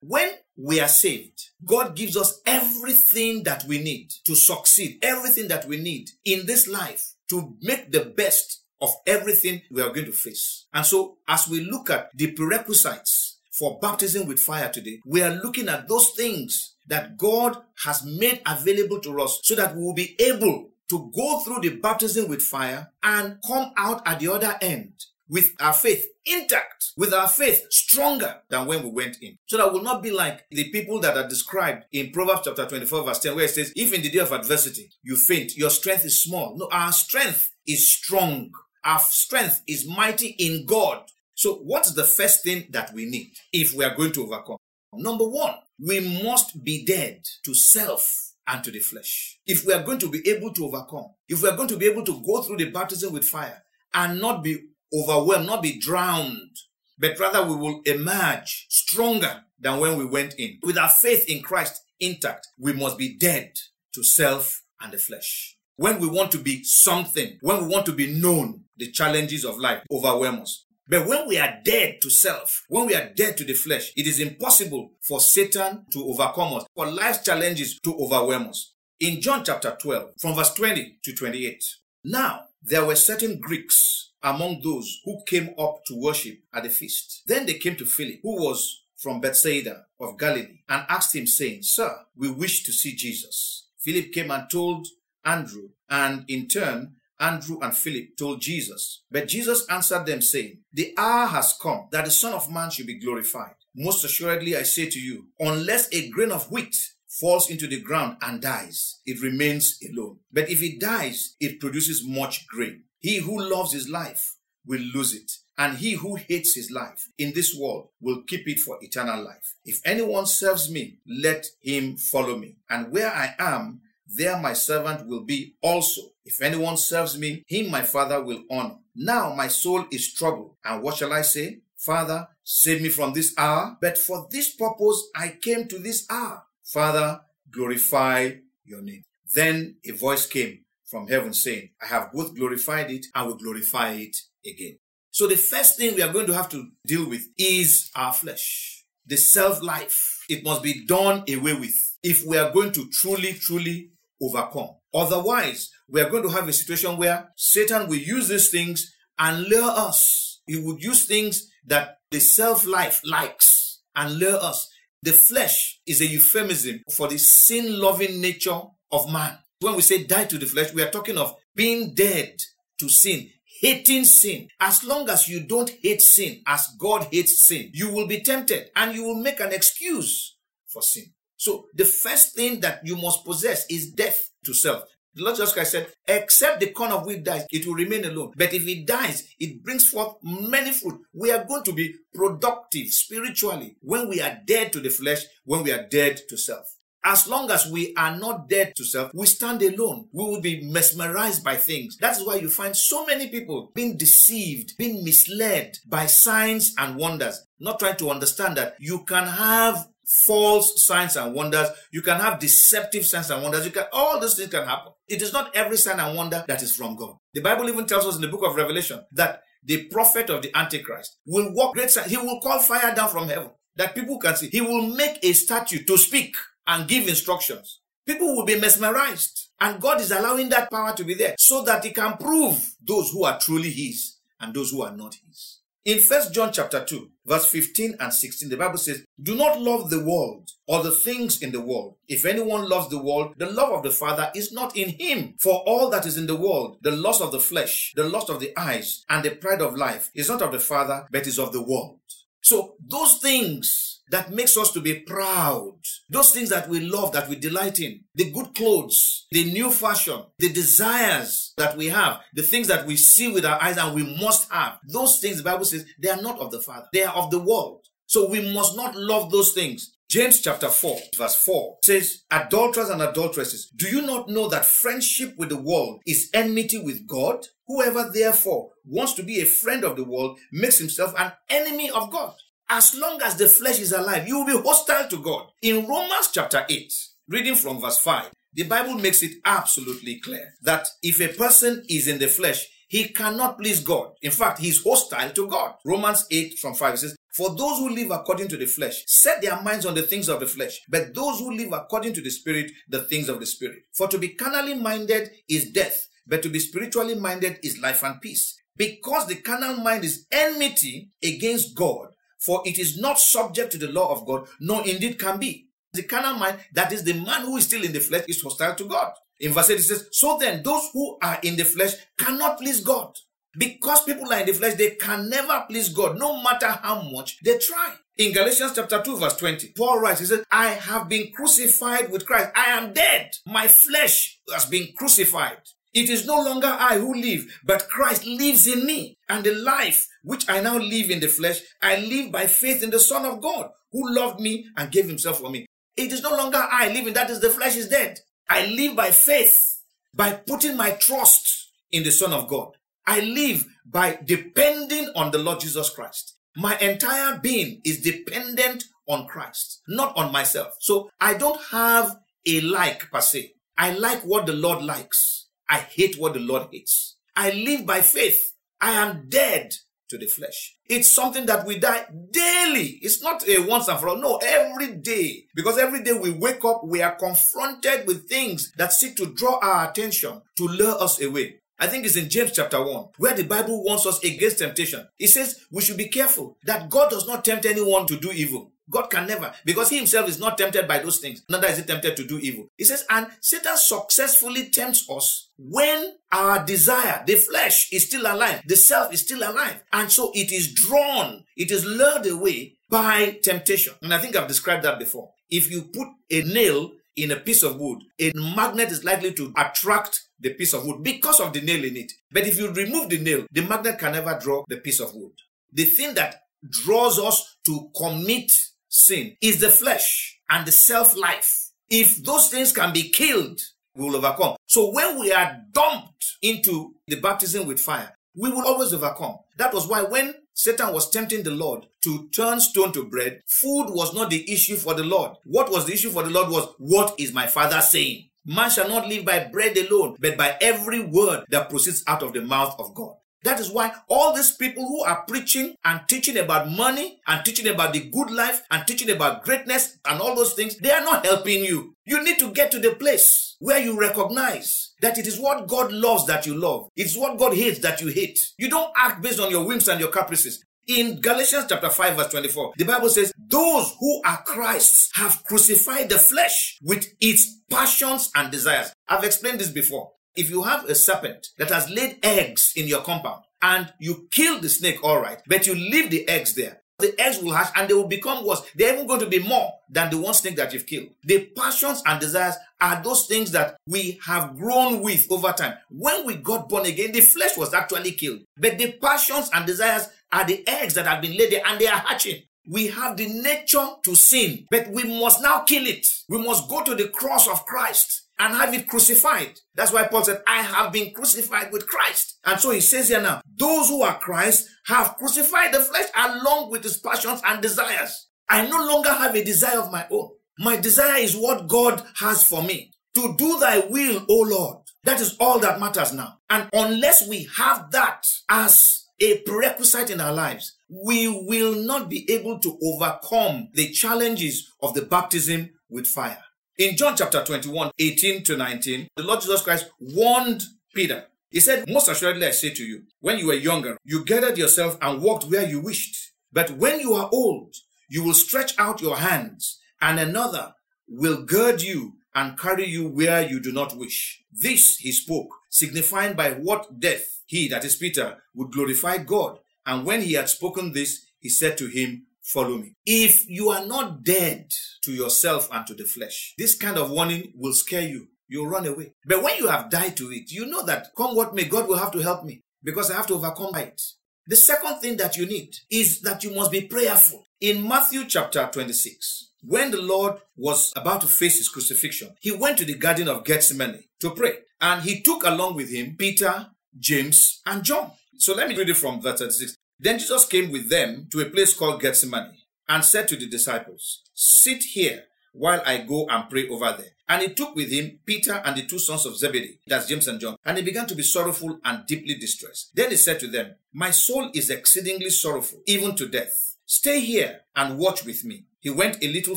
When 0.00 0.30
we 0.56 0.80
are 0.80 0.88
saved, 0.88 1.40
God 1.64 1.96
gives 1.96 2.16
us 2.16 2.40
everything 2.46 3.42
that 3.44 3.64
we 3.64 3.82
need 3.82 4.12
to 4.24 4.34
succeed, 4.34 4.98
everything 5.02 5.48
that 5.48 5.66
we 5.66 5.76
need 5.76 6.10
in 6.24 6.46
this 6.46 6.68
life 6.68 7.14
to 7.30 7.56
make 7.60 7.90
the 7.90 8.04
best 8.04 8.62
of 8.80 8.90
everything 9.06 9.62
we 9.70 9.82
are 9.82 9.92
going 9.92 10.06
to 10.06 10.12
face. 10.12 10.66
And 10.72 10.86
so, 10.86 11.18
as 11.26 11.48
we 11.48 11.60
look 11.60 11.90
at 11.90 12.16
the 12.16 12.32
prerequisites 12.32 13.38
for 13.52 13.78
baptism 13.80 14.26
with 14.28 14.38
fire 14.38 14.70
today, 14.70 15.00
we 15.04 15.22
are 15.22 15.34
looking 15.34 15.68
at 15.68 15.88
those 15.88 16.10
things 16.10 16.76
that 16.86 17.16
God 17.16 17.58
has 17.84 18.04
made 18.04 18.40
available 18.46 19.00
to 19.00 19.20
us 19.20 19.40
so 19.42 19.54
that 19.56 19.74
we 19.74 19.82
will 19.82 19.94
be 19.94 20.16
able 20.20 20.70
to 20.90 21.10
go 21.14 21.40
through 21.40 21.60
the 21.60 21.76
baptism 21.76 22.28
with 22.28 22.42
fire 22.42 22.90
and 23.02 23.38
come 23.46 23.72
out 23.76 24.02
at 24.06 24.20
the 24.20 24.28
other 24.28 24.56
end 24.60 24.92
with 25.28 25.54
our 25.60 25.72
faith 25.72 26.06
intact, 26.24 26.92
with 26.96 27.12
our 27.12 27.28
faith 27.28 27.66
stronger 27.70 28.36
than 28.48 28.66
when 28.66 28.82
we 28.82 28.90
went 28.90 29.18
in. 29.20 29.36
So 29.46 29.58
that 29.58 29.72
will 29.72 29.82
not 29.82 30.02
be 30.02 30.10
like 30.10 30.46
the 30.50 30.70
people 30.70 31.00
that 31.00 31.16
are 31.16 31.28
described 31.28 31.84
in 31.92 32.10
Proverbs 32.10 32.42
chapter 32.44 32.66
24, 32.66 33.04
verse 33.04 33.18
10, 33.20 33.36
where 33.36 33.44
it 33.44 33.50
says, 33.50 33.72
If 33.76 33.92
in 33.92 34.02
the 34.02 34.10
day 34.10 34.20
of 34.20 34.32
adversity 34.32 34.90
you 35.02 35.16
faint, 35.16 35.56
your 35.56 35.70
strength 35.70 36.04
is 36.04 36.22
small. 36.22 36.56
No, 36.56 36.68
our 36.72 36.92
strength 36.92 37.52
is 37.66 37.92
strong. 37.92 38.50
Our 38.84 38.98
strength 39.00 39.62
is 39.66 39.86
mighty 39.86 40.28
in 40.38 40.64
God. 40.64 41.02
So, 41.34 41.56
what's 41.56 41.92
the 41.92 42.04
first 42.04 42.42
thing 42.42 42.66
that 42.70 42.92
we 42.92 43.04
need 43.06 43.32
if 43.52 43.72
we 43.74 43.84
are 43.84 43.94
going 43.94 44.12
to 44.12 44.24
overcome? 44.24 44.56
Number 44.94 45.28
one, 45.28 45.54
we 45.78 46.22
must 46.22 46.64
be 46.64 46.84
dead 46.84 47.22
to 47.44 47.54
self 47.54 48.27
and 48.48 48.64
to 48.64 48.70
the 48.70 48.80
flesh. 48.80 49.38
If 49.46 49.64
we 49.66 49.72
are 49.74 49.82
going 49.82 49.98
to 49.98 50.08
be 50.10 50.26
able 50.28 50.52
to 50.54 50.64
overcome, 50.64 51.06
if 51.28 51.42
we 51.42 51.48
are 51.48 51.56
going 51.56 51.68
to 51.68 51.76
be 51.76 51.86
able 51.86 52.04
to 52.04 52.22
go 52.24 52.42
through 52.42 52.56
the 52.56 52.70
baptism 52.70 53.12
with 53.12 53.24
fire 53.24 53.62
and 53.94 54.20
not 54.20 54.42
be 54.42 54.58
overwhelmed, 54.92 55.46
not 55.46 55.62
be 55.62 55.78
drowned, 55.78 56.56
but 56.98 57.18
rather 57.18 57.46
we 57.46 57.54
will 57.54 57.82
emerge 57.84 58.66
stronger 58.68 59.44
than 59.60 59.78
when 59.78 59.96
we 59.98 60.04
went 60.04 60.34
in. 60.38 60.58
With 60.62 60.78
our 60.78 60.88
faith 60.88 61.28
in 61.28 61.42
Christ 61.42 61.82
intact, 62.00 62.48
we 62.58 62.72
must 62.72 62.96
be 62.98 63.16
dead 63.16 63.52
to 63.94 64.02
self 64.02 64.62
and 64.80 64.92
the 64.92 64.98
flesh. 64.98 65.56
When 65.76 66.00
we 66.00 66.08
want 66.08 66.32
to 66.32 66.38
be 66.38 66.64
something, 66.64 67.38
when 67.40 67.62
we 67.62 67.68
want 67.68 67.86
to 67.86 67.92
be 67.92 68.12
known, 68.12 68.64
the 68.76 68.90
challenges 68.90 69.44
of 69.44 69.58
life 69.58 69.82
overwhelm 69.92 70.40
us. 70.40 70.64
But 70.88 71.06
when 71.06 71.28
we 71.28 71.38
are 71.38 71.58
dead 71.62 72.00
to 72.00 72.10
self, 72.10 72.64
when 72.68 72.86
we 72.86 72.94
are 72.94 73.10
dead 73.14 73.36
to 73.36 73.44
the 73.44 73.52
flesh, 73.52 73.92
it 73.96 74.06
is 74.06 74.20
impossible 74.20 74.92
for 75.02 75.20
Satan 75.20 75.84
to 75.92 76.04
overcome 76.06 76.54
us, 76.54 76.66
for 76.74 76.86
life's 76.86 77.22
challenges 77.22 77.78
to 77.80 77.94
overwhelm 77.94 78.48
us. 78.48 78.72
In 79.00 79.20
John 79.20 79.44
chapter 79.44 79.76
12, 79.80 80.12
from 80.18 80.34
verse 80.34 80.54
20 80.54 80.98
to 81.04 81.14
28, 81.14 81.62
now 82.04 82.44
there 82.62 82.84
were 82.84 82.96
certain 82.96 83.38
Greeks 83.38 84.12
among 84.22 84.62
those 84.62 85.00
who 85.04 85.22
came 85.26 85.50
up 85.58 85.84
to 85.86 86.00
worship 86.00 86.38
at 86.54 86.62
the 86.62 86.70
feast. 86.70 87.22
Then 87.26 87.46
they 87.46 87.54
came 87.54 87.76
to 87.76 87.84
Philip, 87.84 88.20
who 88.22 88.42
was 88.42 88.82
from 88.96 89.20
Bethsaida 89.20 89.84
of 90.00 90.18
Galilee, 90.18 90.62
and 90.68 90.86
asked 90.88 91.14
him, 91.14 91.26
saying, 91.26 91.62
Sir, 91.62 91.94
we 92.16 92.30
wish 92.30 92.64
to 92.64 92.72
see 92.72 92.96
Jesus. 92.96 93.68
Philip 93.78 94.10
came 94.12 94.30
and 94.30 94.50
told 94.50 94.88
Andrew, 95.24 95.68
and 95.88 96.24
in 96.28 96.48
turn, 96.48 96.96
Andrew 97.20 97.58
and 97.60 97.74
Philip 97.74 98.16
told 98.16 98.40
Jesus. 98.40 99.02
But 99.10 99.28
Jesus 99.28 99.66
answered 99.68 100.06
them, 100.06 100.22
saying, 100.22 100.58
The 100.72 100.94
hour 100.96 101.26
has 101.26 101.56
come 101.60 101.88
that 101.92 102.04
the 102.04 102.10
Son 102.10 102.32
of 102.32 102.50
Man 102.50 102.70
should 102.70 102.86
be 102.86 102.98
glorified. 102.98 103.54
Most 103.74 104.04
assuredly, 104.04 104.56
I 104.56 104.62
say 104.62 104.88
to 104.88 105.00
you, 105.00 105.26
unless 105.38 105.92
a 105.92 106.08
grain 106.10 106.32
of 106.32 106.50
wheat 106.50 106.74
falls 107.08 107.50
into 107.50 107.66
the 107.66 107.80
ground 107.80 108.18
and 108.22 108.40
dies, 108.40 109.00
it 109.06 109.22
remains 109.22 109.78
alone. 109.88 110.18
But 110.32 110.50
if 110.50 110.62
it 110.62 110.80
dies, 110.80 111.36
it 111.40 111.60
produces 111.60 112.06
much 112.06 112.46
grain. 112.46 112.84
He 112.98 113.18
who 113.18 113.40
loves 113.40 113.72
his 113.72 113.88
life 113.88 114.36
will 114.66 114.80
lose 114.80 115.14
it, 115.14 115.30
and 115.56 115.78
he 115.78 115.92
who 115.92 116.16
hates 116.16 116.54
his 116.54 116.70
life 116.70 117.08
in 117.16 117.32
this 117.34 117.56
world 117.58 117.88
will 118.00 118.22
keep 118.26 118.46
it 118.46 118.58
for 118.58 118.78
eternal 118.80 119.24
life. 119.24 119.54
If 119.64 119.80
anyone 119.84 120.26
serves 120.26 120.70
me, 120.70 120.98
let 121.06 121.46
him 121.60 121.96
follow 121.96 122.36
me. 122.36 122.56
And 122.68 122.92
where 122.92 123.10
I 123.10 123.34
am, 123.38 123.80
there 124.08 124.38
my 124.38 124.54
servant 124.54 125.06
will 125.06 125.24
be 125.24 125.54
also. 125.62 126.02
If 126.24 126.40
anyone 126.42 126.76
serves 126.76 127.18
me, 127.18 127.44
him 127.46 127.70
my 127.70 127.82
father 127.82 128.22
will 128.22 128.42
honor. 128.50 128.76
Now 128.94 129.34
my 129.34 129.48
soul 129.48 129.84
is 129.90 130.12
troubled. 130.14 130.56
And 130.64 130.82
what 130.82 130.96
shall 130.96 131.12
I 131.12 131.22
say? 131.22 131.60
Father, 131.76 132.26
save 132.42 132.82
me 132.82 132.88
from 132.88 133.12
this 133.12 133.34
hour. 133.36 133.76
But 133.80 133.98
for 133.98 134.26
this 134.30 134.54
purpose 134.54 135.08
I 135.14 135.36
came 135.40 135.68
to 135.68 135.78
this 135.78 136.06
hour. 136.10 136.42
Father, 136.64 137.20
glorify 137.50 138.32
your 138.64 138.82
name. 138.82 139.04
Then 139.34 139.76
a 139.84 139.92
voice 139.92 140.26
came 140.26 140.64
from 140.86 141.08
heaven 141.08 141.34
saying, 141.34 141.70
I 141.82 141.86
have 141.86 142.12
both 142.12 142.34
glorified 142.34 142.90
it 142.90 143.06
and 143.14 143.26
will 143.26 143.36
glorify 143.36 143.90
it 143.90 144.16
again. 144.46 144.78
So 145.10 145.26
the 145.26 145.36
first 145.36 145.76
thing 145.76 145.94
we 145.94 146.02
are 146.02 146.12
going 146.12 146.26
to 146.26 146.34
have 146.34 146.48
to 146.50 146.68
deal 146.86 147.08
with 147.08 147.26
is 147.36 147.90
our 147.94 148.12
flesh, 148.12 148.84
the 149.06 149.16
self 149.16 149.62
life. 149.62 150.24
It 150.28 150.44
must 150.44 150.62
be 150.62 150.84
done 150.86 151.24
away 151.28 151.54
with 151.54 151.74
if 152.02 152.24
we 152.24 152.36
are 152.36 152.52
going 152.52 152.72
to 152.72 152.88
truly, 152.90 153.32
truly 153.34 153.90
overcome. 154.20 154.70
Otherwise, 154.94 155.70
we 155.88 156.00
are 156.00 156.10
going 156.10 156.22
to 156.22 156.30
have 156.30 156.48
a 156.48 156.52
situation 156.52 156.96
where 156.96 157.28
Satan 157.36 157.88
will 157.88 157.98
use 157.98 158.28
these 158.28 158.50
things 158.50 158.94
and 159.18 159.44
lure 159.44 159.70
us. 159.70 160.40
He 160.46 160.58
would 160.58 160.82
use 160.82 161.06
things 161.06 161.50
that 161.66 161.98
the 162.10 162.20
self 162.20 162.66
life 162.66 163.00
likes 163.04 163.80
and 163.94 164.18
lure 164.18 164.38
us. 164.40 164.68
The 165.02 165.12
flesh 165.12 165.80
is 165.86 166.00
a 166.00 166.06
euphemism 166.06 166.82
for 166.90 167.08
the 167.08 167.18
sin 167.18 167.78
loving 167.78 168.20
nature 168.20 168.60
of 168.90 169.12
man. 169.12 169.38
When 169.60 169.76
we 169.76 169.82
say 169.82 170.04
die 170.04 170.24
to 170.24 170.38
the 170.38 170.46
flesh, 170.46 170.72
we 170.72 170.82
are 170.82 170.90
talking 170.90 171.18
of 171.18 171.34
being 171.54 171.94
dead 171.94 172.36
to 172.78 172.88
sin, 172.88 173.28
hating 173.44 174.04
sin. 174.04 174.48
As 174.60 174.84
long 174.84 175.08
as 175.10 175.28
you 175.28 175.40
don't 175.40 175.70
hate 175.82 176.00
sin 176.00 176.42
as 176.46 176.68
God 176.78 177.08
hates 177.12 177.46
sin, 177.46 177.70
you 177.74 177.92
will 177.92 178.06
be 178.06 178.20
tempted 178.20 178.70
and 178.74 178.94
you 178.94 179.04
will 179.04 179.20
make 179.20 179.40
an 179.40 179.52
excuse 179.52 180.36
for 180.66 180.82
sin. 180.82 181.12
So 181.38 181.66
the 181.72 181.84
first 181.84 182.34
thing 182.34 182.60
that 182.60 182.80
you 182.84 182.96
must 182.96 183.24
possess 183.24 183.64
is 183.70 183.92
death 183.92 184.30
to 184.44 184.52
self. 184.52 184.82
The 185.14 185.22
Lord 185.24 185.36
Jesus 185.36 185.52
Christ 185.52 185.72
said, 185.72 185.88
except 186.06 186.60
the 186.60 186.70
corn 186.70 186.92
of 186.92 187.06
wheat 187.06 187.24
dies, 187.24 187.46
it 187.50 187.66
will 187.66 187.74
remain 187.74 188.04
alone. 188.04 188.32
But 188.36 188.52
if 188.52 188.66
it 188.68 188.86
dies, 188.86 189.34
it 189.38 189.62
brings 189.64 189.88
forth 189.88 190.16
many 190.22 190.72
fruit. 190.72 191.00
We 191.14 191.32
are 191.32 191.44
going 191.44 191.62
to 191.64 191.72
be 191.72 191.94
productive 192.12 192.88
spiritually 192.88 193.76
when 193.80 194.08
we 194.08 194.20
are 194.20 194.38
dead 194.46 194.72
to 194.74 194.80
the 194.80 194.90
flesh, 194.90 195.24
when 195.44 195.62
we 195.62 195.72
are 195.72 195.86
dead 195.88 196.20
to 196.28 196.36
self. 196.36 196.66
As 197.04 197.28
long 197.28 197.50
as 197.50 197.70
we 197.70 197.94
are 197.96 198.16
not 198.16 198.48
dead 198.48 198.74
to 198.76 198.84
self, 198.84 199.12
we 199.14 199.26
stand 199.26 199.62
alone. 199.62 200.08
We 200.12 200.24
will 200.24 200.40
be 200.40 200.68
mesmerized 200.68 201.44
by 201.44 201.56
things. 201.56 201.96
That's 201.96 202.24
why 202.24 202.36
you 202.36 202.50
find 202.50 202.76
so 202.76 203.06
many 203.06 203.28
people 203.28 203.70
being 203.74 203.96
deceived, 203.96 204.74
being 204.78 205.04
misled 205.04 205.78
by 205.86 206.06
signs 206.06 206.74
and 206.76 206.96
wonders, 206.96 207.44
not 207.60 207.78
trying 207.78 207.96
to 207.96 208.10
understand 208.10 208.56
that 208.56 208.74
you 208.80 209.04
can 209.04 209.26
have 209.26 209.88
false 210.08 210.82
signs 210.82 211.16
and 211.16 211.34
wonders. 211.34 211.68
You 211.92 212.00
can 212.00 212.18
have 212.18 212.38
deceptive 212.38 213.04
signs 213.04 213.30
and 213.30 213.42
wonders. 213.42 213.66
You 213.66 213.70
can, 213.70 213.84
all 213.92 214.18
these 214.18 214.34
things 214.34 214.50
can 214.50 214.66
happen. 214.66 214.92
It 215.06 215.20
is 215.20 215.32
not 215.32 215.54
every 215.54 215.76
sign 215.76 216.00
and 216.00 216.16
wonder 216.16 216.44
that 216.48 216.62
is 216.62 216.74
from 216.74 216.96
God. 216.96 217.16
The 217.34 217.42
Bible 217.42 217.68
even 217.68 217.86
tells 217.86 218.06
us 218.06 218.16
in 218.16 218.22
the 218.22 218.28
book 218.28 218.42
of 218.44 218.56
Revelation 218.56 219.04
that 219.12 219.42
the 219.62 219.84
prophet 219.88 220.30
of 220.30 220.42
the 220.42 220.56
Antichrist 220.56 221.18
will 221.26 221.52
walk 221.54 221.74
great 221.74 221.90
signs. 221.90 222.10
He 222.10 222.16
will 222.16 222.40
call 222.40 222.58
fire 222.60 222.94
down 222.94 223.10
from 223.10 223.28
heaven 223.28 223.50
that 223.76 223.94
people 223.94 224.18
can 224.18 224.34
see. 224.34 224.48
He 224.48 224.62
will 224.62 224.82
make 224.82 225.18
a 225.22 225.32
statue 225.32 225.84
to 225.84 225.98
speak 225.98 226.34
and 226.66 226.88
give 226.88 227.06
instructions. 227.06 227.80
People 228.06 228.34
will 228.34 228.46
be 228.46 228.58
mesmerized. 228.58 229.50
And 229.60 229.80
God 229.80 230.00
is 230.00 230.10
allowing 230.10 230.48
that 230.50 230.70
power 230.70 230.94
to 230.94 231.04
be 231.04 231.14
there 231.14 231.34
so 231.38 231.62
that 231.64 231.84
he 231.84 231.90
can 231.90 232.16
prove 232.16 232.74
those 232.80 233.10
who 233.10 233.24
are 233.24 233.38
truly 233.38 233.70
his 233.70 234.16
and 234.40 234.54
those 234.54 234.70
who 234.70 234.82
are 234.82 234.96
not 234.96 235.14
his. 235.26 235.57
In 235.84 236.00
First 236.00 236.34
John 236.34 236.52
chapter 236.52 236.84
2, 236.84 237.10
verse 237.24 237.46
15 237.46 237.96
and 238.00 238.12
16, 238.12 238.48
the 238.48 238.56
Bible 238.56 238.78
says, 238.78 239.04
Do 239.22 239.36
not 239.36 239.60
love 239.60 239.88
the 239.88 240.04
world 240.04 240.50
or 240.66 240.82
the 240.82 240.90
things 240.90 241.40
in 241.40 241.52
the 241.52 241.60
world. 241.60 241.94
If 242.08 242.26
anyone 242.26 242.68
loves 242.68 242.90
the 242.90 243.02
world, 243.02 243.34
the 243.38 243.50
love 243.50 243.72
of 243.72 243.82
the 243.84 243.90
Father 243.90 244.30
is 244.34 244.52
not 244.52 244.76
in 244.76 244.90
him. 244.90 245.36
For 245.40 245.62
all 245.66 245.88
that 245.90 246.04
is 246.04 246.18
in 246.18 246.26
the 246.26 246.36
world, 246.36 246.78
the 246.82 246.90
lust 246.90 247.22
of 247.22 247.32
the 247.32 247.40
flesh, 247.40 247.92
the 247.96 248.08
lust 248.08 248.28
of 248.28 248.40
the 248.40 248.52
eyes, 248.58 249.04
and 249.08 249.24
the 249.24 249.30
pride 249.30 249.62
of 249.62 249.76
life 249.76 250.10
is 250.14 250.28
not 250.28 250.42
of 250.42 250.52
the 250.52 250.58
Father, 250.58 251.06
but 251.10 251.26
is 251.26 251.38
of 251.38 251.52
the 251.52 251.62
world. 251.62 252.00
So 252.42 252.74
those 252.84 253.18
things 253.18 253.97
that 254.10 254.32
makes 254.32 254.56
us 254.56 254.72
to 254.72 254.80
be 254.80 255.00
proud. 255.00 255.78
Those 256.08 256.30
things 256.30 256.50
that 256.50 256.68
we 256.68 256.80
love, 256.80 257.12
that 257.12 257.28
we 257.28 257.36
delight 257.36 257.80
in, 257.80 258.04
the 258.14 258.30
good 258.30 258.54
clothes, 258.54 259.26
the 259.30 259.44
new 259.44 259.70
fashion, 259.70 260.22
the 260.38 260.52
desires 260.52 261.52
that 261.56 261.76
we 261.76 261.88
have, 261.88 262.20
the 262.34 262.42
things 262.42 262.68
that 262.68 262.86
we 262.86 262.96
see 262.96 263.30
with 263.30 263.44
our 263.44 263.62
eyes 263.62 263.76
and 263.76 263.94
we 263.94 264.18
must 264.20 264.50
have. 264.50 264.78
Those 264.86 265.18
things, 265.18 265.38
the 265.38 265.42
Bible 265.42 265.64
says, 265.64 265.84
they 266.00 266.10
are 266.10 266.22
not 266.22 266.38
of 266.40 266.50
the 266.50 266.60
Father. 266.60 266.86
They 266.92 267.04
are 267.04 267.14
of 267.14 267.30
the 267.30 267.38
world. 267.38 267.86
So 268.06 268.28
we 268.28 268.52
must 268.52 268.76
not 268.76 268.96
love 268.96 269.30
those 269.30 269.52
things. 269.52 269.94
James 270.08 270.40
chapter 270.40 270.70
4, 270.70 270.98
verse 271.18 271.34
4 271.44 271.76
says, 271.84 272.22
Adulterers 272.30 272.88
and 272.88 273.02
adulteresses, 273.02 273.70
do 273.76 273.88
you 273.88 274.00
not 274.00 274.30
know 274.30 274.48
that 274.48 274.64
friendship 274.64 275.34
with 275.36 275.50
the 275.50 275.60
world 275.60 276.00
is 276.06 276.30
enmity 276.32 276.78
with 276.78 277.06
God? 277.06 277.46
Whoever 277.66 278.10
therefore 278.10 278.70
wants 278.86 279.12
to 279.14 279.22
be 279.22 279.40
a 279.40 279.44
friend 279.44 279.84
of 279.84 279.96
the 279.96 280.04
world 280.04 280.38
makes 280.50 280.78
himself 280.78 281.12
an 281.18 281.32
enemy 281.50 281.90
of 281.90 282.10
God 282.10 282.32
as 282.68 282.94
long 282.94 283.20
as 283.22 283.36
the 283.36 283.46
flesh 283.46 283.80
is 283.80 283.92
alive, 283.92 284.28
you 284.28 284.38
will 284.38 284.46
be 284.46 284.68
hostile 284.68 285.08
to 285.08 285.22
God. 285.22 285.46
In 285.62 285.86
Romans 285.86 286.30
chapter 286.32 286.64
8, 286.68 286.92
reading 287.28 287.54
from 287.54 287.80
verse 287.80 287.98
5, 287.98 288.30
the 288.52 288.64
Bible 288.64 288.94
makes 288.94 289.22
it 289.22 289.32
absolutely 289.44 290.20
clear 290.20 290.54
that 290.62 290.88
if 291.02 291.20
a 291.20 291.36
person 291.36 291.84
is 291.88 292.08
in 292.08 292.18
the 292.18 292.28
flesh, 292.28 292.66
he 292.88 293.08
cannot 293.08 293.58
please 293.58 293.80
God. 293.80 294.12
In 294.22 294.30
fact, 294.30 294.60
he's 294.60 294.82
hostile 294.82 295.30
to 295.30 295.48
God. 295.48 295.74
Romans 295.84 296.26
8 296.30 296.58
from 296.58 296.74
5 296.74 296.98
says, 296.98 297.16
For 297.34 297.50
those 297.54 297.78
who 297.78 297.90
live 297.90 298.10
according 298.10 298.48
to 298.48 298.56
the 298.56 298.66
flesh 298.66 299.04
set 299.06 299.42
their 299.42 299.60
minds 299.62 299.84
on 299.84 299.94
the 299.94 300.02
things 300.02 300.28
of 300.28 300.40
the 300.40 300.46
flesh, 300.46 300.80
but 300.88 301.14
those 301.14 301.38
who 301.38 301.54
live 301.54 301.72
according 301.72 302.14
to 302.14 302.22
the 302.22 302.30
Spirit, 302.30 302.70
the 302.88 303.02
things 303.02 303.28
of 303.28 303.40
the 303.40 303.46
Spirit. 303.46 303.80
For 303.94 304.08
to 304.08 304.18
be 304.18 304.30
carnally 304.30 304.74
minded 304.74 305.30
is 305.48 305.70
death, 305.70 306.08
but 306.26 306.42
to 306.42 306.48
be 306.48 306.58
spiritually 306.58 307.14
minded 307.14 307.58
is 307.62 307.78
life 307.78 308.02
and 308.02 308.20
peace. 308.20 308.58
Because 308.76 309.26
the 309.26 309.36
carnal 309.36 309.76
mind 309.76 310.04
is 310.04 310.26
enmity 310.30 311.10
against 311.22 311.74
God, 311.74 312.08
for 312.38 312.62
it 312.64 312.78
is 312.78 312.98
not 312.98 313.18
subject 313.18 313.72
to 313.72 313.78
the 313.78 313.92
law 313.92 314.12
of 314.12 314.26
God, 314.26 314.46
nor 314.60 314.86
indeed 314.86 315.18
can 315.18 315.38
be. 315.38 315.68
The 315.92 316.02
carnal 316.02 316.34
mind, 316.34 316.58
that 316.74 316.92
is 316.92 317.04
the 317.04 317.14
man 317.14 317.42
who 317.42 317.56
is 317.56 317.64
still 317.64 317.84
in 317.84 317.92
the 317.92 318.00
flesh, 318.00 318.24
is 318.28 318.42
hostile 318.42 318.74
to 318.74 318.84
God. 318.84 319.12
In 319.40 319.52
verse 319.52 319.70
8, 319.70 319.78
it 319.78 319.82
says, 319.82 320.08
So 320.12 320.36
then, 320.38 320.62
those 320.62 320.88
who 320.92 321.16
are 321.22 321.38
in 321.42 321.56
the 321.56 321.64
flesh 321.64 321.92
cannot 322.18 322.58
please 322.58 322.80
God. 322.80 323.16
Because 323.56 324.04
people 324.04 324.32
are 324.32 324.40
in 324.40 324.46
the 324.46 324.52
flesh, 324.52 324.74
they 324.74 324.90
can 324.90 325.28
never 325.28 325.64
please 325.68 325.88
God, 325.88 326.18
no 326.18 326.42
matter 326.42 326.68
how 326.68 327.02
much 327.02 327.38
they 327.42 327.58
try. 327.58 327.94
In 328.16 328.32
Galatians 328.32 328.72
chapter 328.74 329.00
2, 329.02 329.16
verse 329.16 329.36
20, 329.36 329.72
Paul 329.76 330.00
writes, 330.00 330.20
He 330.20 330.26
says, 330.26 330.44
I 330.50 330.68
have 330.68 331.08
been 331.08 331.32
crucified 331.32 332.10
with 332.10 332.26
Christ. 332.26 332.50
I 332.54 332.66
am 332.70 332.92
dead. 332.92 333.30
My 333.46 333.68
flesh 333.68 334.40
has 334.52 334.66
been 334.66 334.88
crucified. 334.96 335.58
It 335.94 336.10
is 336.10 336.26
no 336.26 336.42
longer 336.42 336.68
I 336.68 336.98
who 336.98 337.14
live, 337.14 337.46
but 337.64 337.88
Christ 337.88 338.26
lives 338.26 338.66
in 338.66 338.84
me. 338.84 339.16
And 339.28 339.44
the 339.44 339.54
life 339.54 340.06
which 340.22 340.48
I 340.48 340.60
now 340.60 340.78
live 340.78 341.10
in 341.10 341.20
the 341.20 341.28
flesh, 341.28 341.60
I 341.82 341.98
live 341.98 342.30
by 342.30 342.46
faith 342.46 342.82
in 342.82 342.90
the 342.90 343.00
Son 343.00 343.24
of 343.24 343.40
God, 343.40 343.70
who 343.92 344.14
loved 344.14 344.40
me 344.40 344.66
and 344.76 344.90
gave 344.92 345.06
himself 345.06 345.40
for 345.40 345.50
me. 345.50 345.66
It 345.96 346.12
is 346.12 346.22
no 346.22 346.30
longer 346.30 346.58
I 346.70 346.88
living, 346.88 347.14
that 347.14 347.30
is, 347.30 347.40
the 347.40 347.50
flesh 347.50 347.76
is 347.76 347.88
dead. 347.88 348.20
I 348.48 348.66
live 348.66 348.94
by 348.94 349.10
faith, 349.10 349.82
by 350.14 350.32
putting 350.32 350.76
my 350.76 350.92
trust 350.92 351.70
in 351.90 352.02
the 352.02 352.12
Son 352.12 352.32
of 352.32 352.48
God. 352.48 352.76
I 353.06 353.20
live 353.20 353.66
by 353.84 354.18
depending 354.24 355.10
on 355.16 355.30
the 355.30 355.38
Lord 355.38 355.60
Jesus 355.60 355.90
Christ. 355.90 356.34
My 356.56 356.76
entire 356.78 357.38
being 357.38 357.80
is 357.84 358.00
dependent 358.00 358.84
on 359.06 359.26
Christ, 359.26 359.80
not 359.88 360.16
on 360.16 360.32
myself. 360.32 360.76
So 360.80 361.10
I 361.20 361.34
don't 361.34 361.60
have 361.70 362.16
a 362.46 362.60
like 362.60 363.10
per 363.10 363.20
se. 363.20 363.52
I 363.76 363.92
like 363.92 364.22
what 364.22 364.46
the 364.46 364.52
Lord 364.52 364.82
likes. 364.82 365.37
I 365.68 365.78
hate 365.78 366.16
what 366.18 366.34
the 366.34 366.40
Lord 366.40 366.68
hates. 366.72 367.16
I 367.36 367.50
live 367.50 367.86
by 367.86 368.00
faith. 368.00 368.40
I 368.80 368.92
am 368.92 369.28
dead 369.28 369.74
to 370.08 370.18
the 370.18 370.26
flesh. 370.26 370.76
It's 370.88 371.14
something 371.14 371.46
that 371.46 371.66
we 371.66 371.78
die 371.78 372.06
daily. 372.30 372.98
It's 373.02 373.22
not 373.22 373.46
a 373.46 373.58
once 373.58 373.88
and 373.88 373.98
for 373.98 374.08
all. 374.08 374.16
No, 374.16 374.38
every 374.42 374.96
day. 374.96 375.44
Because 375.54 375.78
every 375.78 376.02
day 376.02 376.12
we 376.12 376.30
wake 376.30 376.64
up, 376.64 376.82
we 376.84 377.02
are 377.02 377.14
confronted 377.14 378.06
with 378.06 378.28
things 378.28 378.72
that 378.78 378.92
seek 378.92 379.16
to 379.16 379.26
draw 379.34 379.58
our 379.60 379.90
attention 379.90 380.40
to 380.56 380.64
lure 380.66 381.00
us 381.00 381.20
away. 381.20 381.60
I 381.78 381.86
think 381.86 382.04
it's 382.04 382.16
in 382.16 382.28
James 382.28 382.52
chapter 382.52 382.82
1, 382.84 383.08
where 383.18 383.34
the 383.34 383.44
Bible 383.44 383.84
warns 383.84 384.06
us 384.06 384.22
against 384.24 384.58
temptation. 384.58 385.06
It 385.18 385.28
says 385.28 385.64
we 385.70 385.82
should 385.82 385.96
be 385.96 386.08
careful 386.08 386.56
that 386.64 386.90
God 386.90 387.10
does 387.10 387.26
not 387.26 387.44
tempt 387.44 387.66
anyone 387.66 388.06
to 388.06 388.16
do 388.16 388.32
evil. 388.32 388.72
God 388.90 389.08
can 389.10 389.26
never, 389.26 389.52
because 389.64 389.90
he 389.90 389.98
himself 389.98 390.28
is 390.28 390.38
not 390.38 390.56
tempted 390.56 390.88
by 390.88 390.98
those 390.98 391.18
things. 391.18 391.44
Neither 391.48 391.66
is 391.68 391.76
he 391.76 391.84
tempted 391.84 392.16
to 392.16 392.26
do 392.26 392.38
evil. 392.38 392.68
He 392.76 392.84
says, 392.84 393.04
and 393.10 393.26
Satan 393.40 393.76
successfully 393.76 394.70
tempts 394.70 395.08
us 395.10 395.50
when 395.58 396.14
our 396.32 396.64
desire, 396.64 397.22
the 397.26 397.34
flesh 397.34 397.92
is 397.92 398.06
still 398.06 398.22
alive, 398.22 398.62
the 398.66 398.76
self 398.76 399.12
is 399.12 399.20
still 399.20 399.40
alive. 399.40 399.82
And 399.92 400.10
so 400.10 400.32
it 400.34 400.50
is 400.52 400.72
drawn, 400.72 401.44
it 401.56 401.70
is 401.70 401.84
lured 401.84 402.26
away 402.26 402.78
by 402.88 403.38
temptation. 403.42 403.92
And 404.02 404.14
I 404.14 404.18
think 404.18 404.36
I've 404.36 404.48
described 404.48 404.84
that 404.84 404.98
before. 404.98 405.32
If 405.50 405.70
you 405.70 405.82
put 405.82 406.08
a 406.30 406.42
nail 406.42 406.92
in 407.22 407.32
a 407.32 407.36
piece 407.36 407.62
of 407.62 407.78
wood, 407.78 408.02
a 408.20 408.32
magnet 408.34 408.90
is 408.90 409.04
likely 409.04 409.32
to 409.34 409.52
attract 409.56 410.22
the 410.40 410.54
piece 410.54 410.72
of 410.72 410.86
wood 410.86 411.02
because 411.02 411.40
of 411.40 411.52
the 411.52 411.60
nail 411.60 411.84
in 411.84 411.96
it. 411.96 412.12
But 412.30 412.46
if 412.46 412.58
you 412.58 412.70
remove 412.72 413.08
the 413.10 413.18
nail, 413.18 413.46
the 413.50 413.62
magnet 413.62 413.98
can 413.98 414.12
never 414.12 414.38
draw 414.40 414.64
the 414.68 414.76
piece 414.76 415.00
of 415.00 415.14
wood. 415.14 415.32
The 415.72 415.84
thing 415.84 416.14
that 416.14 416.42
draws 416.68 417.18
us 417.18 417.56
to 417.66 417.90
commit 417.96 418.50
sin 418.88 419.36
is 419.40 419.60
the 419.60 419.70
flesh 419.70 420.38
and 420.48 420.66
the 420.66 420.72
self 420.72 421.16
life. 421.16 421.70
If 421.90 422.22
those 422.24 422.48
things 422.48 422.72
can 422.72 422.92
be 422.92 423.10
killed, 423.10 423.60
we 423.94 424.04
will 424.04 424.16
overcome. 424.16 424.56
So 424.66 424.92
when 424.92 425.18
we 425.18 425.32
are 425.32 425.58
dumped 425.72 426.36
into 426.42 426.94
the 427.06 427.20
baptism 427.20 427.66
with 427.66 427.80
fire, 427.80 428.14
we 428.36 428.50
will 428.50 428.66
always 428.66 428.92
overcome. 428.92 429.38
That 429.56 429.74
was 429.74 429.88
why 429.88 430.02
when 430.02 430.34
Satan 430.58 430.92
was 430.92 431.08
tempting 431.08 431.44
the 431.44 431.52
Lord 431.52 431.86
to 432.02 432.28
turn 432.30 432.58
stone 432.58 432.90
to 432.90 433.04
bread, 433.04 433.42
food 433.46 433.90
was 433.90 434.12
not 434.12 434.28
the 434.28 434.52
issue 434.52 434.74
for 434.74 434.92
the 434.92 435.04
Lord. 435.04 435.36
What 435.44 435.70
was 435.70 435.86
the 435.86 435.92
issue 435.92 436.10
for 436.10 436.24
the 436.24 436.30
Lord 436.30 436.50
was, 436.50 436.74
what 436.78 437.14
is 437.16 437.32
my 437.32 437.46
father 437.46 437.80
saying? 437.80 438.30
Man 438.44 438.68
shall 438.68 438.88
not 438.88 439.06
live 439.06 439.24
by 439.24 439.44
bread 439.44 439.76
alone, 439.76 440.16
but 440.18 440.36
by 440.36 440.56
every 440.60 440.98
word 440.98 441.44
that 441.50 441.70
proceeds 441.70 442.02
out 442.08 442.24
of 442.24 442.32
the 442.32 442.42
mouth 442.42 442.74
of 442.80 442.92
God. 442.92 443.14
That 443.44 443.60
is 443.60 443.70
why 443.70 443.92
all 444.08 444.34
these 444.34 444.50
people 444.50 444.84
who 444.84 445.04
are 445.04 445.24
preaching 445.28 445.76
and 445.84 446.00
teaching 446.08 446.36
about 446.36 446.68
money 446.68 447.20
and 447.28 447.44
teaching 447.44 447.68
about 447.68 447.92
the 447.92 448.10
good 448.10 448.32
life 448.32 448.62
and 448.68 448.84
teaching 448.84 449.10
about 449.10 449.44
greatness 449.44 449.96
and 450.04 450.20
all 450.20 450.34
those 450.34 450.54
things, 450.54 450.76
they 450.78 450.90
are 450.90 451.04
not 451.04 451.24
helping 451.24 451.62
you. 451.64 451.94
You 452.04 452.24
need 452.24 452.40
to 452.40 452.50
get 452.50 452.72
to 452.72 452.80
the 452.80 452.96
place 452.96 453.54
where 453.60 453.78
you 453.78 453.96
recognize 453.96 454.87
that 455.00 455.18
it 455.18 455.26
is 455.26 455.38
what 455.38 455.66
God 455.68 455.92
loves 455.92 456.26
that 456.26 456.46
you 456.46 456.54
love. 456.54 456.88
It's 456.96 457.16
what 457.16 457.38
God 457.38 457.54
hates 457.54 457.80
that 457.80 458.00
you 458.00 458.08
hate. 458.08 458.38
You 458.58 458.68
don't 458.68 458.92
act 458.96 459.22
based 459.22 459.40
on 459.40 459.50
your 459.50 459.66
whims 459.66 459.88
and 459.88 460.00
your 460.00 460.10
caprices. 460.10 460.64
In 460.86 461.20
Galatians 461.20 461.66
chapter 461.68 461.90
5 461.90 462.16
verse 462.16 462.30
24, 462.30 462.72
the 462.78 462.84
Bible 462.84 463.10
says, 463.10 463.30
those 463.36 463.94
who 464.00 464.22
are 464.24 464.42
Christ's 464.44 465.10
have 465.14 465.44
crucified 465.44 466.08
the 466.08 466.18
flesh 466.18 466.78
with 466.82 467.06
its 467.20 467.60
passions 467.70 468.30
and 468.34 468.50
desires. 468.50 468.92
I've 469.06 469.24
explained 469.24 469.60
this 469.60 469.70
before. 469.70 470.12
If 470.34 470.48
you 470.48 470.62
have 470.62 470.86
a 470.86 470.94
serpent 470.94 471.48
that 471.58 471.70
has 471.70 471.90
laid 471.90 472.18
eggs 472.22 472.72
in 472.74 472.86
your 472.86 473.02
compound 473.02 473.42
and 473.60 473.92
you 473.98 474.28
kill 474.30 474.60
the 474.60 474.68
snake, 474.68 475.02
all 475.04 475.20
right, 475.20 475.42
but 475.46 475.66
you 475.66 475.74
leave 475.74 476.10
the 476.10 476.26
eggs 476.28 476.54
there, 476.54 476.80
the 476.98 477.14
eggs 477.20 477.38
will 477.42 477.52
hatch 477.52 477.72
and 477.76 477.88
they 477.88 477.94
will 477.94 478.08
become 478.08 478.44
worse. 478.44 478.62
They're 478.74 478.94
even 478.94 479.06
going 479.06 479.20
to 479.20 479.26
be 479.26 479.38
more 479.38 479.72
than 479.88 480.10
the 480.10 480.18
one 480.18 480.34
snake 480.34 480.56
that 480.56 480.72
you've 480.72 480.86
killed. 480.86 481.08
The 481.24 481.46
passions 481.56 482.02
and 482.04 482.20
desires 482.20 482.56
are 482.80 483.02
those 483.02 483.26
things 483.26 483.52
that 483.52 483.76
we 483.86 484.18
have 484.24 484.56
grown 484.56 485.00
with 485.00 485.30
over 485.30 485.52
time. 485.52 485.74
When 485.90 486.26
we 486.26 486.34
got 486.36 486.68
born 486.68 486.86
again, 486.86 487.12
the 487.12 487.20
flesh 487.20 487.56
was 487.56 487.72
actually 487.72 488.12
killed, 488.12 488.40
but 488.56 488.78
the 488.78 488.92
passions 488.92 489.50
and 489.52 489.64
desires 489.66 490.08
are 490.32 490.44
the 490.44 490.66
eggs 490.66 490.94
that 490.94 491.06
have 491.06 491.22
been 491.22 491.36
laid 491.36 491.52
there 491.52 491.62
and 491.66 491.80
they 491.80 491.86
are 491.86 492.00
hatching. 492.00 492.42
We 492.70 492.88
have 492.88 493.16
the 493.16 493.28
nature 493.28 493.86
to 494.02 494.14
sin, 494.14 494.66
but 494.70 494.88
we 494.90 495.04
must 495.04 495.40
now 495.40 495.60
kill 495.60 495.86
it. 495.86 496.06
We 496.28 496.38
must 496.38 496.68
go 496.68 496.82
to 496.84 496.94
the 496.94 497.08
cross 497.08 497.48
of 497.48 497.64
Christ 497.64 498.27
and 498.38 498.54
have 498.54 498.74
it 498.74 498.88
crucified. 498.88 499.58
That's 499.74 499.92
why 499.92 500.04
Paul 500.04 500.24
said, 500.24 500.42
I 500.46 500.62
have 500.62 500.92
been 500.92 501.12
crucified 501.12 501.72
with 501.72 501.86
Christ. 501.86 502.38
And 502.44 502.60
so 502.60 502.70
he 502.70 502.80
says 502.80 503.08
here 503.08 503.20
now, 503.20 503.40
those 503.56 503.88
who 503.88 504.02
are 504.02 504.18
Christ 504.18 504.68
have 504.86 505.16
crucified 505.16 505.72
the 505.72 505.80
flesh 505.80 506.08
along 506.16 506.70
with 506.70 506.82
his 506.82 506.98
passions 506.98 507.42
and 507.44 507.60
desires. 507.60 508.28
I 508.48 508.66
no 508.66 508.78
longer 508.86 509.10
have 509.10 509.34
a 509.34 509.44
desire 509.44 509.80
of 509.80 509.92
my 509.92 510.06
own. 510.10 510.30
My 510.58 510.76
desire 510.76 511.18
is 511.18 511.36
what 511.36 511.68
God 511.68 512.02
has 512.20 512.42
for 512.42 512.62
me. 512.62 512.92
To 513.14 513.34
do 513.36 513.58
thy 513.58 513.80
will, 513.80 514.24
O 514.28 514.40
Lord. 514.40 514.78
That 515.04 515.20
is 515.20 515.36
all 515.38 515.58
that 515.60 515.80
matters 515.80 516.12
now. 516.12 516.38
And 516.50 516.68
unless 516.72 517.28
we 517.28 517.48
have 517.56 517.90
that 517.92 518.26
as 518.48 519.04
a 519.20 519.38
prerequisite 519.40 520.10
in 520.10 520.20
our 520.20 520.32
lives, 520.32 520.76
we 520.88 521.28
will 521.28 521.74
not 521.74 522.08
be 522.08 522.30
able 522.30 522.58
to 522.60 522.78
overcome 522.82 523.68
the 523.74 523.90
challenges 523.90 524.72
of 524.80 524.94
the 524.94 525.02
baptism 525.02 525.70
with 525.88 526.06
fire. 526.06 526.38
In 526.78 526.96
John 526.96 527.16
chapter 527.16 527.42
21, 527.42 527.90
18 527.98 528.44
to 528.44 528.56
19, 528.56 529.08
the 529.16 529.24
Lord 529.24 529.40
Jesus 529.40 529.62
Christ 529.62 529.90
warned 529.98 530.62
Peter. 530.94 531.24
He 531.50 531.58
said, 531.58 531.88
Most 531.88 532.08
assuredly 532.08 532.46
I 532.46 532.52
say 532.52 532.70
to 532.70 532.84
you, 532.84 533.02
when 533.18 533.36
you 533.36 533.48
were 533.48 533.54
younger, 533.54 533.98
you 534.04 534.24
gathered 534.24 534.56
yourself 534.56 534.96
and 535.02 535.20
walked 535.20 535.46
where 535.46 535.68
you 535.68 535.80
wished. 535.80 536.30
But 536.52 536.70
when 536.70 537.00
you 537.00 537.14
are 537.14 537.28
old, 537.32 537.74
you 538.08 538.22
will 538.22 538.32
stretch 538.32 538.78
out 538.78 539.00
your 539.02 539.16
hands, 539.16 539.80
and 540.00 540.20
another 540.20 540.74
will 541.08 541.42
gird 541.42 541.82
you 541.82 542.12
and 542.32 542.56
carry 542.56 542.86
you 542.86 543.08
where 543.08 543.42
you 543.42 543.58
do 543.58 543.72
not 543.72 543.96
wish. 543.96 544.44
This 544.52 544.98
he 544.98 545.10
spoke, 545.10 545.48
signifying 545.70 546.36
by 546.36 546.52
what 546.52 547.00
death 547.00 547.42
he, 547.46 547.66
that 547.66 547.84
is 547.84 547.96
Peter, 547.96 548.36
would 548.54 548.70
glorify 548.70 549.18
God. 549.18 549.58
And 549.84 550.06
when 550.06 550.20
he 550.20 550.34
had 550.34 550.48
spoken 550.48 550.92
this, 550.92 551.26
he 551.40 551.48
said 551.48 551.76
to 551.78 551.88
him, 551.88 552.26
follow 552.48 552.78
me. 552.78 552.94
If 553.04 553.48
you 553.48 553.68
are 553.68 553.84
not 553.86 554.24
dead 554.24 554.70
to 555.02 555.12
yourself 555.12 555.68
and 555.70 555.86
to 555.86 555.94
the 555.94 556.04
flesh, 556.04 556.54
this 556.58 556.74
kind 556.74 556.96
of 556.96 557.10
warning 557.10 557.52
will 557.54 557.74
scare 557.74 558.02
you. 558.02 558.28
You'll 558.48 558.66
run 558.66 558.86
away. 558.86 559.12
But 559.26 559.42
when 559.42 559.58
you 559.58 559.68
have 559.68 559.90
died 559.90 560.16
to 560.16 560.32
it, 560.32 560.50
you 560.50 560.66
know 560.66 560.84
that 560.86 561.08
come 561.16 561.36
what 561.36 561.54
may, 561.54 561.64
God 561.64 561.86
will 561.86 561.98
have 561.98 562.12
to 562.12 562.20
help 562.20 562.44
me 562.44 562.62
because 562.82 563.10
I 563.10 563.16
have 563.16 563.26
to 563.26 563.34
overcome 563.34 563.74
it. 563.76 564.00
The 564.46 564.56
second 564.56 565.00
thing 565.00 565.18
that 565.18 565.36
you 565.36 565.46
need 565.46 565.76
is 565.90 566.22
that 566.22 566.42
you 566.42 566.54
must 566.54 566.72
be 566.72 566.80
prayerful. 566.80 567.44
In 567.60 567.86
Matthew 567.86 568.24
chapter 568.24 568.66
26, 568.72 569.50
when 569.62 569.90
the 569.90 570.00
Lord 570.00 570.36
was 570.56 570.92
about 570.96 571.20
to 571.20 571.26
face 571.26 571.58
his 571.58 571.68
crucifixion, 571.68 572.34
he 572.40 572.52
went 572.52 572.78
to 572.78 572.86
the 572.86 572.96
Garden 572.96 573.28
of 573.28 573.44
Gethsemane 573.44 574.04
to 574.20 574.30
pray. 574.30 574.52
And 574.80 575.02
he 575.02 575.20
took 575.20 575.44
along 575.44 575.74
with 575.74 575.90
him 575.90 576.16
Peter, 576.16 576.68
James, 576.98 577.60
and 577.66 577.82
John. 577.82 578.12
So 578.38 578.54
let 578.54 578.68
me 578.68 578.76
read 578.76 578.88
it 578.88 578.96
from 578.96 579.20
verse 579.20 579.40
36. 579.40 579.76
Then 579.98 580.18
Jesus 580.18 580.46
came 580.46 580.70
with 580.70 580.90
them 580.90 581.28
to 581.32 581.40
a 581.40 581.50
place 581.50 581.74
called 581.74 582.00
Gethsemane 582.00 582.56
and 582.88 583.04
said 583.04 583.28
to 583.28 583.36
the 583.36 583.48
disciples, 583.48 584.22
Sit 584.34 584.82
here 584.84 585.24
while 585.52 585.82
I 585.84 585.98
go 585.98 586.26
and 586.28 586.48
pray 586.48 586.68
over 586.68 586.94
there. 586.96 587.10
And 587.28 587.42
he 587.42 587.52
took 587.52 587.74
with 587.74 587.90
him 587.90 588.20
Peter 588.24 588.62
and 588.64 588.76
the 588.76 588.86
two 588.86 588.98
sons 588.98 589.26
of 589.26 589.36
Zebedee, 589.36 589.80
that's 589.86 590.06
James 590.06 590.28
and 590.28 590.40
John, 590.40 590.56
and 590.64 590.78
he 590.78 590.84
began 590.84 591.06
to 591.08 591.14
be 591.14 591.22
sorrowful 591.22 591.78
and 591.84 592.06
deeply 592.06 592.36
distressed. 592.36 592.92
Then 592.94 593.10
he 593.10 593.16
said 593.16 593.38
to 593.40 593.48
them, 593.48 593.74
My 593.92 594.10
soul 594.10 594.50
is 594.54 594.70
exceedingly 594.70 595.30
sorrowful, 595.30 595.82
even 595.86 596.14
to 596.16 596.28
death. 596.28 596.76
Stay 596.86 597.20
here 597.20 597.60
and 597.76 597.98
watch 597.98 598.24
with 598.24 598.44
me. 598.44 598.64
He 598.80 598.88
went 598.88 599.22
a 599.22 599.28
little 599.28 599.56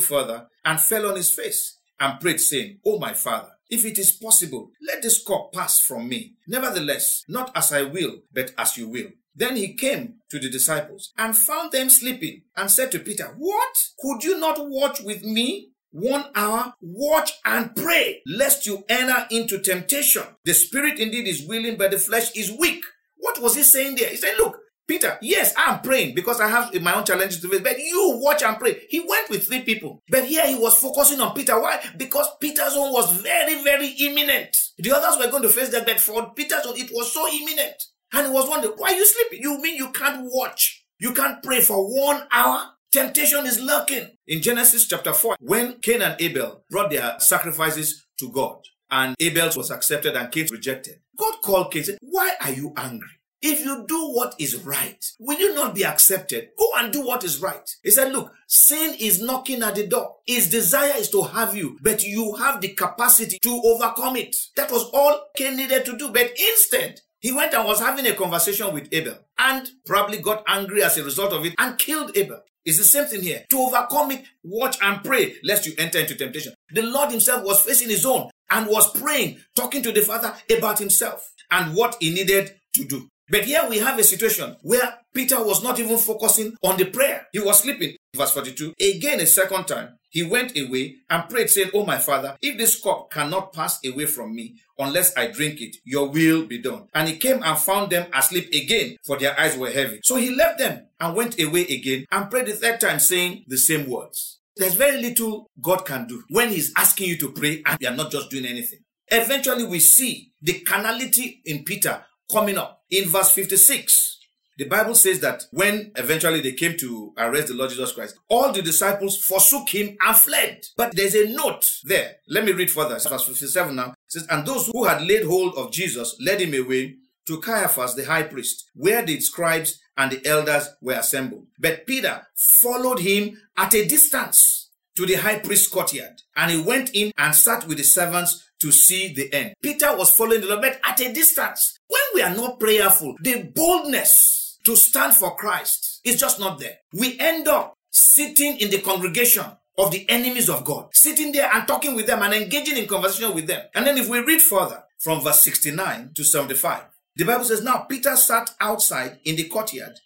further 0.00 0.48
and 0.64 0.80
fell 0.80 1.06
on 1.06 1.16
his 1.16 1.30
face 1.30 1.78
and 1.98 2.20
prayed, 2.20 2.40
saying, 2.40 2.80
O 2.84 2.98
my 2.98 3.14
father, 3.14 3.52
if 3.72 3.86
it 3.86 3.98
is 3.98 4.10
possible, 4.10 4.70
let 4.86 5.00
this 5.00 5.24
cup 5.24 5.50
pass 5.54 5.80
from 5.80 6.06
me. 6.06 6.34
Nevertheless, 6.46 7.24
not 7.26 7.50
as 7.56 7.72
I 7.72 7.82
will, 7.82 8.18
but 8.30 8.52
as 8.58 8.76
you 8.76 8.86
will. 8.86 9.08
Then 9.34 9.56
he 9.56 9.72
came 9.74 10.16
to 10.30 10.38
the 10.38 10.50
disciples 10.50 11.10
and 11.16 11.34
found 11.34 11.72
them 11.72 11.88
sleeping 11.88 12.42
and 12.54 12.70
said 12.70 12.92
to 12.92 12.98
Peter, 12.98 13.34
What? 13.38 13.74
Could 13.98 14.24
you 14.24 14.38
not 14.38 14.58
watch 14.60 15.00
with 15.00 15.24
me 15.24 15.70
one 15.90 16.26
hour, 16.34 16.74
watch 16.82 17.32
and 17.46 17.74
pray, 17.74 18.20
lest 18.26 18.66
you 18.66 18.84
enter 18.88 19.26
into 19.30 19.58
temptation. 19.58 20.22
The 20.44 20.54
spirit 20.54 20.98
indeed 20.98 21.26
is 21.26 21.46
willing, 21.46 21.76
but 21.76 21.90
the 21.92 21.98
flesh 21.98 22.34
is 22.36 22.52
weak. 22.58 22.82
What 23.16 23.40
was 23.40 23.56
he 23.56 23.62
saying 23.62 23.96
there? 23.96 24.10
He 24.10 24.16
said, 24.16 24.34
Look, 24.38 24.58
Peter, 24.92 25.16
yes, 25.22 25.54
I'm 25.56 25.80
praying 25.80 26.14
because 26.14 26.38
I 26.38 26.48
have 26.48 26.74
my 26.82 26.94
own 26.94 27.06
challenges 27.06 27.40
to 27.40 27.48
face, 27.48 27.62
but 27.62 27.78
you 27.78 28.18
watch 28.20 28.42
and 28.42 28.58
pray. 28.58 28.84
He 28.90 29.00
went 29.00 29.30
with 29.30 29.46
three 29.46 29.62
people, 29.62 30.02
but 30.10 30.26
here 30.26 30.46
he 30.46 30.54
was 30.54 30.76
focusing 30.78 31.18
on 31.18 31.34
Peter. 31.34 31.58
Why? 31.58 31.82
Because 31.96 32.26
Peter's 32.38 32.74
own 32.76 32.92
was 32.92 33.10
very, 33.22 33.64
very 33.64 33.88
imminent. 34.00 34.54
The 34.76 34.92
others 34.92 35.18
were 35.18 35.30
going 35.30 35.44
to 35.44 35.48
face 35.48 35.70
that, 35.70 35.86
but 35.86 35.98
for 35.98 36.34
Peter's 36.34 36.66
own, 36.66 36.76
it 36.76 36.90
was 36.92 37.10
so 37.10 37.26
imminent. 37.26 37.82
And 38.12 38.26
he 38.26 38.32
was 38.34 38.46
wondering, 38.46 38.74
why 38.76 38.90
you 38.90 39.06
sleeping? 39.06 39.40
You 39.40 39.62
mean 39.62 39.76
you 39.76 39.92
can't 39.92 40.28
watch? 40.30 40.84
You 40.98 41.14
can't 41.14 41.42
pray 41.42 41.62
for 41.62 41.86
one 41.86 42.24
hour? 42.30 42.72
Temptation 42.92 43.46
is 43.46 43.62
lurking. 43.62 44.10
In 44.26 44.42
Genesis 44.42 44.86
chapter 44.86 45.14
4, 45.14 45.36
when 45.40 45.80
Cain 45.80 46.02
and 46.02 46.20
Abel 46.20 46.64
brought 46.68 46.90
their 46.90 47.18
sacrifices 47.18 48.04
to 48.18 48.30
God, 48.30 48.58
and 48.90 49.16
Abel's 49.18 49.56
was 49.56 49.70
accepted 49.70 50.16
and 50.16 50.30
Cain's 50.30 50.50
rejected, 50.50 50.96
God 51.16 51.36
called 51.42 51.72
Cain 51.72 51.80
and 51.80 51.86
said, 51.86 51.98
Why 52.02 52.32
are 52.42 52.52
you 52.52 52.74
angry? 52.76 53.08
If 53.42 53.64
you 53.64 53.84
do 53.88 54.12
what 54.12 54.36
is 54.38 54.54
right, 54.64 55.04
will 55.18 55.38
you 55.38 55.52
not 55.52 55.74
be 55.74 55.84
accepted? 55.84 56.50
Go 56.56 56.70
and 56.76 56.92
do 56.92 57.04
what 57.04 57.24
is 57.24 57.40
right. 57.42 57.68
He 57.82 57.90
said, 57.90 58.12
Look, 58.12 58.32
sin 58.46 58.94
is 59.00 59.20
knocking 59.20 59.62
at 59.64 59.74
the 59.74 59.86
door. 59.86 60.16
His 60.26 60.48
desire 60.48 60.94
is 60.96 61.10
to 61.10 61.22
have 61.22 61.56
you, 61.56 61.76
but 61.82 62.04
you 62.04 62.36
have 62.36 62.60
the 62.60 62.68
capacity 62.68 63.38
to 63.42 63.62
overcome 63.64 64.14
it. 64.16 64.36
That 64.56 64.70
was 64.70 64.88
all 64.94 65.26
Cain 65.36 65.56
needed 65.56 65.84
to 65.86 65.98
do. 65.98 66.10
But 66.10 66.30
instead, 66.38 67.00
he 67.18 67.32
went 67.32 67.52
and 67.54 67.66
was 67.66 67.80
having 67.80 68.06
a 68.06 68.14
conversation 68.14 68.72
with 68.72 68.88
Abel 68.92 69.18
and 69.38 69.68
probably 69.86 70.18
got 70.18 70.44
angry 70.46 70.84
as 70.84 70.96
a 70.98 71.04
result 71.04 71.32
of 71.32 71.44
it 71.44 71.54
and 71.58 71.78
killed 71.78 72.16
Abel. 72.16 72.40
It's 72.64 72.78
the 72.78 72.84
same 72.84 73.06
thing 73.06 73.22
here. 73.22 73.44
To 73.50 73.58
overcome 73.58 74.12
it, 74.12 74.24
watch 74.44 74.76
and 74.80 75.02
pray 75.02 75.34
lest 75.42 75.66
you 75.66 75.72
enter 75.78 75.98
into 75.98 76.14
temptation. 76.14 76.54
The 76.70 76.82
Lord 76.82 77.10
himself 77.10 77.44
was 77.44 77.60
facing 77.62 77.90
his 77.90 78.06
own 78.06 78.30
and 78.50 78.68
was 78.68 78.90
praying, 78.92 79.40
talking 79.56 79.82
to 79.82 79.90
the 79.90 80.02
Father 80.02 80.32
about 80.56 80.78
himself 80.78 81.32
and 81.50 81.74
what 81.74 81.96
he 81.98 82.14
needed 82.14 82.54
to 82.74 82.84
do. 82.84 83.08
But 83.32 83.46
here 83.46 83.66
we 83.66 83.78
have 83.78 83.98
a 83.98 84.04
situation 84.04 84.56
where 84.60 84.98
Peter 85.14 85.42
was 85.42 85.62
not 85.64 85.80
even 85.80 85.96
focusing 85.96 86.54
on 86.62 86.76
the 86.76 86.84
prayer. 86.84 87.26
He 87.32 87.40
was 87.40 87.60
sleeping. 87.60 87.96
Verse 88.14 88.32
42. 88.32 88.74
Again, 88.78 89.20
a 89.20 89.26
second 89.26 89.64
time, 89.66 89.96
he 90.10 90.22
went 90.22 90.54
away 90.54 90.96
and 91.08 91.26
prayed, 91.30 91.48
saying, 91.48 91.70
Oh, 91.72 91.86
my 91.86 91.96
father, 91.96 92.36
if 92.42 92.58
this 92.58 92.78
cup 92.78 93.10
cannot 93.10 93.54
pass 93.54 93.82
away 93.86 94.04
from 94.04 94.34
me 94.34 94.56
unless 94.78 95.16
I 95.16 95.28
drink 95.28 95.62
it, 95.62 95.76
your 95.86 96.10
will 96.10 96.44
be 96.44 96.60
done. 96.60 96.88
And 96.92 97.08
he 97.08 97.16
came 97.16 97.42
and 97.42 97.58
found 97.58 97.90
them 97.90 98.06
asleep 98.12 98.52
again, 98.52 98.98
for 99.02 99.18
their 99.18 99.38
eyes 99.40 99.56
were 99.56 99.70
heavy. 99.70 100.00
So 100.02 100.16
he 100.16 100.34
left 100.34 100.58
them 100.58 100.88
and 101.00 101.16
went 101.16 101.40
away 101.40 101.62
again 101.62 102.04
and 102.12 102.30
prayed 102.30 102.48
the 102.48 102.52
third 102.52 102.80
time, 102.80 102.98
saying 102.98 103.44
the 103.46 103.56
same 103.56 103.88
words. 103.88 104.40
There's 104.56 104.74
very 104.74 105.00
little 105.00 105.48
God 105.58 105.86
can 105.86 106.06
do 106.06 106.22
when 106.28 106.50
he's 106.50 106.70
asking 106.76 107.08
you 107.08 107.16
to 107.16 107.32
pray 107.32 107.62
and 107.64 107.78
you 107.80 107.88
are 107.88 107.96
not 107.96 108.12
just 108.12 108.28
doing 108.28 108.44
anything. 108.44 108.80
Eventually, 109.10 109.64
we 109.64 109.78
see 109.78 110.32
the 110.42 110.60
carnality 110.60 111.40
in 111.46 111.64
Peter 111.64 112.04
coming 112.30 112.58
up. 112.58 112.82
In 112.90 113.08
verse 113.08 113.30
56, 113.30 114.18
the 114.58 114.64
Bible 114.64 114.94
says 114.94 115.20
that 115.20 115.44
when 115.50 115.92
eventually 115.96 116.40
they 116.40 116.52
came 116.52 116.76
to 116.76 117.12
arrest 117.16 117.48
the 117.48 117.54
Lord 117.54 117.70
Jesus 117.70 117.92
Christ, 117.92 118.18
all 118.28 118.52
the 118.52 118.62
disciples 118.62 119.16
forsook 119.16 119.70
him 119.70 119.96
and 120.00 120.16
fled. 120.16 120.64
But 120.76 120.94
there's 120.94 121.14
a 121.14 121.28
note 121.28 121.68
there. 121.84 122.16
Let 122.28 122.44
me 122.44 122.52
read 122.52 122.70
further. 122.70 122.98
Verse 122.98 123.24
57 123.24 123.74
now 123.74 123.94
says, 124.08 124.26
And 124.28 124.46
those 124.46 124.68
who 124.72 124.84
had 124.84 125.02
laid 125.02 125.24
hold 125.24 125.54
of 125.56 125.72
Jesus 125.72 126.16
led 126.20 126.40
him 126.40 126.54
away 126.54 126.96
to 127.26 127.40
Caiaphas 127.40 127.94
the 127.94 128.04
high 128.04 128.24
priest, 128.24 128.70
where 128.74 129.04
the 129.04 129.20
scribes 129.20 129.80
and 129.96 130.12
the 130.12 130.26
elders 130.26 130.68
were 130.80 130.94
assembled. 130.94 131.46
But 131.58 131.86
Peter 131.86 132.22
followed 132.36 133.00
him 133.00 133.38
at 133.56 133.74
a 133.74 133.86
distance 133.86 134.70
to 134.96 135.06
the 135.06 135.14
high 135.14 135.38
priest's 135.38 135.68
courtyard, 135.68 136.22
and 136.36 136.50
he 136.50 136.60
went 136.60 136.90
in 136.94 137.12
and 137.16 137.34
sat 137.34 137.66
with 137.66 137.78
the 137.78 137.84
servants 137.84 138.50
to 138.60 138.70
see 138.70 139.12
the 139.12 139.32
end. 139.32 139.54
Peter 139.62 139.96
was 139.96 140.12
following 140.12 140.40
the 140.40 140.46
Lord, 140.46 140.60
but 140.60 140.80
at 140.84 141.00
a 141.00 141.12
distance. 141.12 141.78
We 142.14 142.22
are 142.22 142.34
not 142.34 142.60
prayerful, 142.60 143.16
the 143.22 143.50
boldness 143.54 144.58
to 144.64 144.76
stand 144.76 145.14
for 145.14 145.34
Christ 145.36 146.00
is 146.04 146.18
just 146.20 146.38
not 146.38 146.58
there. 146.58 146.76
We 146.92 147.18
end 147.18 147.48
up 147.48 147.74
sitting 147.90 148.58
in 148.58 148.70
the 148.70 148.80
congregation 148.80 149.44
of 149.78 149.90
the 149.90 150.08
enemies 150.08 150.48
of 150.48 150.64
God, 150.64 150.88
sitting 150.92 151.32
there 151.32 151.50
and 151.52 151.66
talking 151.66 151.94
with 151.94 152.06
them 152.06 152.22
and 152.22 152.34
engaging 152.34 152.76
in 152.76 152.86
conversation 152.86 153.34
with 153.34 153.46
them. 153.46 153.62
And 153.74 153.86
then 153.86 153.96
if 153.98 154.08
we 154.08 154.20
read 154.20 154.42
further 154.42 154.82
from 154.98 155.22
verse 155.22 155.42
69 155.42 156.12
to 156.14 156.24
75, 156.24 156.82
the 157.16 157.24
Bible 157.24 157.44
says, 157.44 157.62
Now 157.62 157.78
Peter 157.88 158.16
sat 158.16 158.50
outside 158.60 159.18
in 159.24 159.36
the 159.36 159.48
courtyard. 159.48 159.98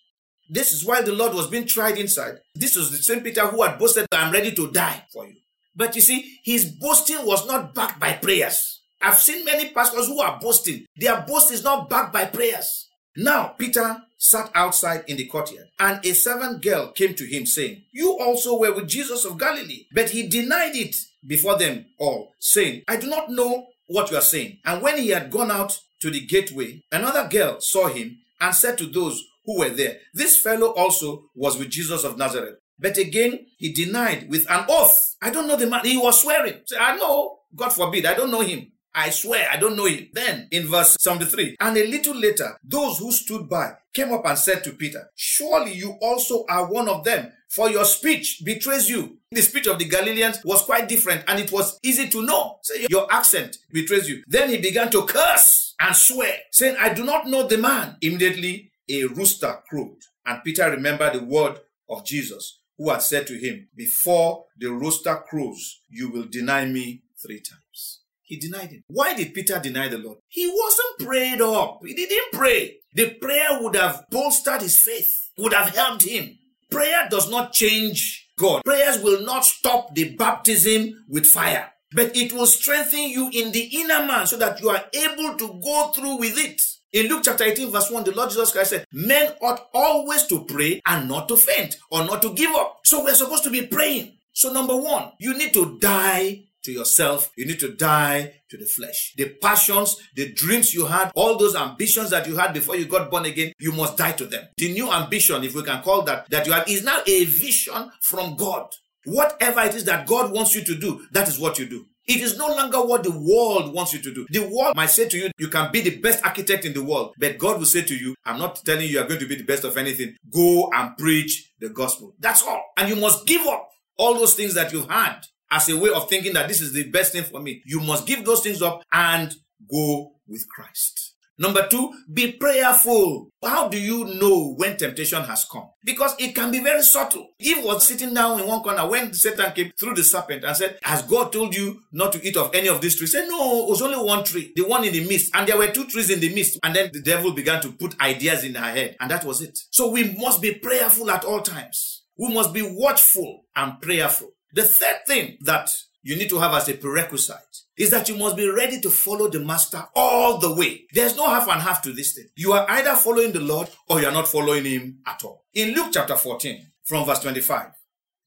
This 0.48 0.72
is 0.72 0.84
while 0.84 1.02
the 1.02 1.12
Lord 1.12 1.34
was 1.34 1.48
being 1.48 1.66
tried 1.66 1.98
inside. 1.98 2.38
This 2.54 2.76
was 2.76 2.90
the 2.90 2.98
same 2.98 3.20
Peter 3.20 3.46
who 3.46 3.62
had 3.62 3.78
boasted, 3.78 4.06
I'm 4.12 4.32
ready 4.32 4.52
to 4.52 4.70
die 4.70 5.04
for 5.12 5.26
you. 5.26 5.34
But 5.74 5.94
you 5.94 6.00
see, 6.00 6.38
his 6.44 6.64
boasting 6.64 7.26
was 7.26 7.46
not 7.46 7.74
backed 7.74 8.00
by 8.00 8.14
prayers. 8.14 8.75
I've 9.00 9.18
seen 9.18 9.44
many 9.44 9.70
pastors 9.70 10.06
who 10.06 10.20
are 10.20 10.38
boasting. 10.40 10.86
Their 10.96 11.20
boast 11.22 11.52
is 11.52 11.62
not 11.64 11.88
backed 11.88 12.12
by 12.12 12.24
prayers. 12.26 12.88
Now, 13.16 13.54
Peter 13.58 14.02
sat 14.18 14.50
outside 14.54 15.04
in 15.06 15.16
the 15.16 15.26
courtyard, 15.26 15.68
and 15.78 16.04
a 16.04 16.12
servant 16.14 16.62
girl 16.62 16.92
came 16.92 17.14
to 17.14 17.24
him, 17.24 17.46
saying, 17.46 17.82
You 17.92 18.18
also 18.18 18.58
were 18.58 18.74
with 18.74 18.88
Jesus 18.88 19.24
of 19.24 19.38
Galilee. 19.38 19.86
But 19.92 20.10
he 20.10 20.28
denied 20.28 20.74
it 20.76 20.96
before 21.26 21.56
them 21.58 21.86
all, 21.98 22.34
saying, 22.38 22.82
I 22.88 22.96
do 22.96 23.08
not 23.08 23.30
know 23.30 23.68
what 23.88 24.10
you 24.10 24.16
are 24.16 24.22
saying. 24.22 24.58
And 24.64 24.82
when 24.82 24.98
he 24.98 25.08
had 25.10 25.30
gone 25.30 25.50
out 25.50 25.80
to 26.00 26.10
the 26.10 26.20
gateway, 26.26 26.82
another 26.92 27.26
girl 27.28 27.60
saw 27.60 27.88
him 27.88 28.18
and 28.40 28.54
said 28.54 28.76
to 28.78 28.86
those 28.86 29.24
who 29.46 29.60
were 29.60 29.70
there, 29.70 29.98
This 30.12 30.38
fellow 30.40 30.68
also 30.74 31.30
was 31.34 31.56
with 31.58 31.70
Jesus 31.70 32.04
of 32.04 32.18
Nazareth. 32.18 32.56
But 32.78 32.98
again, 32.98 33.46
he 33.56 33.72
denied 33.72 34.28
with 34.28 34.50
an 34.50 34.66
oath. 34.68 35.16
I 35.22 35.30
don't 35.30 35.48
know 35.48 35.56
the 35.56 35.66
man. 35.66 35.84
He 35.84 35.96
was 35.96 36.20
swearing. 36.20 36.60
Say, 36.66 36.76
I 36.78 36.96
know. 36.96 37.38
God 37.54 37.70
forbid. 37.70 38.04
I 38.04 38.12
don't 38.14 38.30
know 38.30 38.42
him. 38.42 38.70
I 38.96 39.10
swear 39.10 39.46
I 39.52 39.58
don't 39.58 39.76
know 39.76 39.84
him. 39.84 40.08
Then 40.14 40.48
in 40.50 40.66
verse 40.68 40.96
73, 41.00 41.56
and 41.60 41.76
a 41.76 41.86
little 41.86 42.16
later, 42.16 42.56
those 42.64 42.98
who 42.98 43.12
stood 43.12 43.46
by 43.48 43.74
came 43.92 44.12
up 44.12 44.24
and 44.26 44.38
said 44.38 44.64
to 44.64 44.72
Peter, 44.72 45.10
Surely 45.14 45.74
you 45.74 45.98
also 46.00 46.46
are 46.48 46.66
one 46.66 46.88
of 46.88 47.04
them, 47.04 47.30
for 47.50 47.68
your 47.70 47.84
speech 47.84 48.40
betrays 48.42 48.88
you. 48.88 49.18
The 49.30 49.42
speech 49.42 49.66
of 49.66 49.78
the 49.78 49.84
Galileans 49.84 50.38
was 50.44 50.62
quite 50.62 50.88
different 50.88 51.24
and 51.28 51.38
it 51.38 51.52
was 51.52 51.78
easy 51.82 52.08
to 52.08 52.22
know. 52.22 52.58
Say, 52.62 52.86
your 52.88 53.06
accent 53.12 53.58
betrays 53.70 54.08
you. 54.08 54.22
Then 54.26 54.48
he 54.48 54.56
began 54.58 54.90
to 54.92 55.04
curse 55.04 55.74
and 55.78 55.94
swear, 55.94 56.34
saying, 56.50 56.76
I 56.80 56.94
do 56.94 57.04
not 57.04 57.26
know 57.26 57.46
the 57.46 57.58
man. 57.58 57.96
Immediately 58.00 58.72
a 58.88 59.04
rooster 59.04 59.58
crowed. 59.68 59.98
And 60.24 60.42
Peter 60.42 60.70
remembered 60.70 61.12
the 61.14 61.24
word 61.24 61.60
of 61.88 62.04
Jesus 62.06 62.60
who 62.78 62.90
had 62.90 63.02
said 63.02 63.26
to 63.26 63.38
him, 63.38 63.68
Before 63.76 64.46
the 64.58 64.68
rooster 64.68 65.16
crows, 65.28 65.82
you 65.88 66.10
will 66.10 66.26
deny 66.26 66.64
me 66.64 67.02
three 67.22 67.40
times. 67.40 68.00
He 68.26 68.36
denied 68.38 68.70
him. 68.70 68.82
Why 68.88 69.14
did 69.14 69.34
Peter 69.34 69.58
deny 69.60 69.88
the 69.88 69.98
Lord? 69.98 70.18
He 70.28 70.48
wasn't 70.48 71.08
prayed 71.08 71.40
up. 71.40 71.80
He 71.84 71.94
didn't 71.94 72.32
pray. 72.32 72.78
The 72.92 73.10
prayer 73.14 73.60
would 73.60 73.76
have 73.76 74.04
bolstered 74.10 74.62
his 74.62 74.78
faith, 74.80 75.30
would 75.38 75.52
have 75.52 75.74
helped 75.74 76.02
him. 76.04 76.36
Prayer 76.70 77.06
does 77.08 77.30
not 77.30 77.52
change 77.52 78.28
God. 78.36 78.64
Prayers 78.64 79.00
will 79.00 79.24
not 79.24 79.44
stop 79.44 79.94
the 79.94 80.14
baptism 80.16 81.04
with 81.08 81.24
fire, 81.24 81.70
but 81.92 82.16
it 82.16 82.32
will 82.32 82.46
strengthen 82.46 83.08
you 83.08 83.30
in 83.32 83.52
the 83.52 83.70
inner 83.80 84.04
man 84.04 84.26
so 84.26 84.36
that 84.38 84.60
you 84.60 84.70
are 84.70 84.84
able 84.92 85.36
to 85.38 85.60
go 85.62 85.92
through 85.94 86.16
with 86.18 86.36
it. 86.36 86.60
In 86.92 87.06
Luke 87.08 87.22
chapter 87.24 87.44
18, 87.44 87.70
verse 87.70 87.90
1, 87.90 88.04
the 88.04 88.12
Lord 88.12 88.30
Jesus 88.30 88.50
Christ 88.50 88.70
said, 88.70 88.86
Men 88.92 89.34
ought 89.40 89.68
always 89.72 90.26
to 90.26 90.44
pray 90.44 90.80
and 90.86 91.08
not 91.08 91.28
to 91.28 91.36
faint 91.36 91.76
or 91.90 92.04
not 92.04 92.22
to 92.22 92.34
give 92.34 92.50
up. 92.56 92.80
So 92.84 93.04
we're 93.04 93.14
supposed 93.14 93.44
to 93.44 93.50
be 93.50 93.66
praying. 93.66 94.16
So, 94.32 94.52
number 94.52 94.76
one, 94.76 95.12
you 95.18 95.32
need 95.36 95.54
to 95.54 95.78
die 95.78 96.45
to 96.66 96.72
yourself. 96.72 97.30
You 97.36 97.46
need 97.46 97.60
to 97.60 97.74
die 97.74 98.34
to 98.50 98.56
the 98.56 98.66
flesh. 98.66 99.14
The 99.16 99.30
passions, 99.40 99.96
the 100.14 100.32
dreams 100.32 100.74
you 100.74 100.86
had, 100.86 101.10
all 101.14 101.38
those 101.38 101.56
ambitions 101.56 102.10
that 102.10 102.26
you 102.26 102.36
had 102.36 102.52
before 102.52 102.76
you 102.76 102.84
got 102.84 103.10
born 103.10 103.24
again, 103.24 103.52
you 103.58 103.72
must 103.72 103.96
die 103.96 104.12
to 104.12 104.26
them. 104.26 104.44
The 104.56 104.72
new 104.72 104.92
ambition, 104.92 105.42
if 105.44 105.54
we 105.54 105.62
can 105.62 105.82
call 105.82 106.02
that, 106.02 106.28
that 106.30 106.46
you 106.46 106.52
have 106.52 106.68
is 106.68 106.84
now 106.84 107.00
a 107.06 107.24
vision 107.24 107.90
from 108.02 108.36
God. 108.36 108.68
Whatever 109.04 109.60
it 109.60 109.74
is 109.74 109.84
that 109.84 110.06
God 110.06 110.32
wants 110.32 110.54
you 110.54 110.64
to 110.64 110.74
do, 110.76 111.06
that 111.12 111.28
is 111.28 111.38
what 111.38 111.58
you 111.58 111.66
do. 111.66 111.86
It 112.08 112.20
is 112.20 112.38
no 112.38 112.46
longer 112.46 112.78
what 112.78 113.02
the 113.02 113.10
world 113.10 113.74
wants 113.74 113.92
you 113.92 114.00
to 114.00 114.14
do. 114.14 114.26
The 114.30 114.48
world 114.48 114.76
might 114.76 114.90
say 114.90 115.08
to 115.08 115.18
you, 115.18 115.30
you 115.38 115.48
can 115.48 115.72
be 115.72 115.80
the 115.80 115.98
best 115.98 116.24
architect 116.24 116.64
in 116.64 116.72
the 116.72 116.82
world, 116.82 117.14
but 117.18 117.36
God 117.36 117.58
will 117.58 117.66
say 117.66 117.82
to 117.82 117.96
you, 117.96 118.14
I'm 118.24 118.38
not 118.38 118.64
telling 118.64 118.82
you 118.82 118.90
you 118.90 119.00
are 119.00 119.08
going 119.08 119.20
to 119.20 119.26
be 119.26 119.34
the 119.34 119.44
best 119.44 119.64
of 119.64 119.76
anything. 119.76 120.16
Go 120.30 120.70
and 120.72 120.96
preach 120.96 121.50
the 121.58 121.68
gospel. 121.68 122.14
That's 122.20 122.42
all. 122.44 122.62
And 122.76 122.88
you 122.88 122.96
must 122.96 123.26
give 123.26 123.44
up 123.46 123.70
all 123.98 124.14
those 124.14 124.34
things 124.34 124.54
that 124.54 124.72
you've 124.72 124.88
had 124.88 125.26
as 125.50 125.68
a 125.68 125.76
way 125.76 125.90
of 125.90 126.08
thinking 126.08 126.32
that 126.34 126.48
this 126.48 126.60
is 126.60 126.72
the 126.72 126.90
best 126.90 127.12
thing 127.12 127.24
for 127.24 127.40
me. 127.40 127.62
You 127.64 127.80
must 127.80 128.06
give 128.06 128.24
those 128.24 128.40
things 128.42 128.62
up 128.62 128.82
and 128.92 129.34
go 129.70 130.12
with 130.26 130.48
Christ. 130.48 131.16
Number 131.38 131.66
two, 131.68 131.92
be 132.10 132.32
prayerful. 132.32 133.28
How 133.44 133.68
do 133.68 133.78
you 133.78 134.06
know 134.18 134.54
when 134.54 134.78
temptation 134.78 135.22
has 135.24 135.44
come? 135.50 135.68
Because 135.84 136.14
it 136.18 136.34
can 136.34 136.50
be 136.50 136.60
very 136.60 136.82
subtle. 136.82 137.28
Eve 137.38 137.62
was 137.62 137.86
sitting 137.86 138.14
down 138.14 138.40
in 138.40 138.46
one 138.46 138.62
corner 138.62 138.88
when 138.88 139.12
Satan 139.12 139.52
came 139.52 139.70
through 139.78 139.94
the 139.94 140.02
serpent 140.02 140.44
and 140.44 140.56
said, 140.56 140.78
Has 140.82 141.02
God 141.02 141.32
told 141.32 141.54
you 141.54 141.80
not 141.92 142.12
to 142.12 142.26
eat 142.26 142.38
of 142.38 142.54
any 142.54 142.68
of 142.68 142.80
these 142.80 142.96
trees? 142.96 143.12
Say, 143.12 143.26
No, 143.28 143.64
it 143.64 143.68
was 143.68 143.82
only 143.82 143.98
one 143.98 144.24
tree, 144.24 144.52
the 144.56 144.66
one 144.66 144.84
in 144.84 144.94
the 144.94 145.06
midst. 145.06 145.30
And 145.34 145.46
there 145.46 145.58
were 145.58 145.70
two 145.70 145.86
trees 145.86 146.08
in 146.08 146.20
the 146.20 146.34
midst. 146.34 146.58
And 146.62 146.74
then 146.74 146.88
the 146.92 147.02
devil 147.02 147.32
began 147.32 147.60
to 147.62 147.72
put 147.72 148.00
ideas 148.00 148.42
in 148.42 148.54
her 148.54 148.70
head. 148.70 148.96
And 148.98 149.10
that 149.10 149.24
was 149.24 149.42
it. 149.42 149.58
So 149.70 149.90
we 149.90 150.16
must 150.16 150.40
be 150.40 150.54
prayerful 150.54 151.10
at 151.10 151.24
all 151.26 151.42
times. 151.42 152.04
We 152.18 152.32
must 152.32 152.54
be 152.54 152.62
watchful 152.62 153.44
and 153.54 153.78
prayerful. 153.82 154.30
The 154.56 154.64
third 154.64 155.04
thing 155.06 155.36
that 155.42 155.68
you 156.02 156.16
need 156.16 156.30
to 156.30 156.38
have 156.38 156.54
as 156.54 156.66
a 156.70 156.74
prerequisite 156.74 157.36
is 157.76 157.90
that 157.90 158.08
you 158.08 158.16
must 158.16 158.38
be 158.38 158.48
ready 158.48 158.80
to 158.80 158.88
follow 158.88 159.28
the 159.28 159.38
master 159.38 159.84
all 159.94 160.38
the 160.38 160.54
way. 160.54 160.86
There's 160.94 161.14
no 161.14 161.28
half 161.28 161.46
and 161.46 161.60
half 161.60 161.82
to 161.82 161.92
this 161.92 162.14
thing. 162.14 162.28
You 162.36 162.54
are 162.54 162.64
either 162.70 162.96
following 162.96 163.32
the 163.32 163.40
Lord 163.40 163.68
or 163.86 164.00
you 164.00 164.06
are 164.06 164.12
not 164.12 164.26
following 164.26 164.64
him 164.64 165.00
at 165.06 165.22
all. 165.24 165.44
In 165.52 165.74
Luke 165.74 165.88
chapter 165.92 166.16
14, 166.16 166.72
from 166.84 167.04
verse 167.04 167.18
25, 167.18 167.66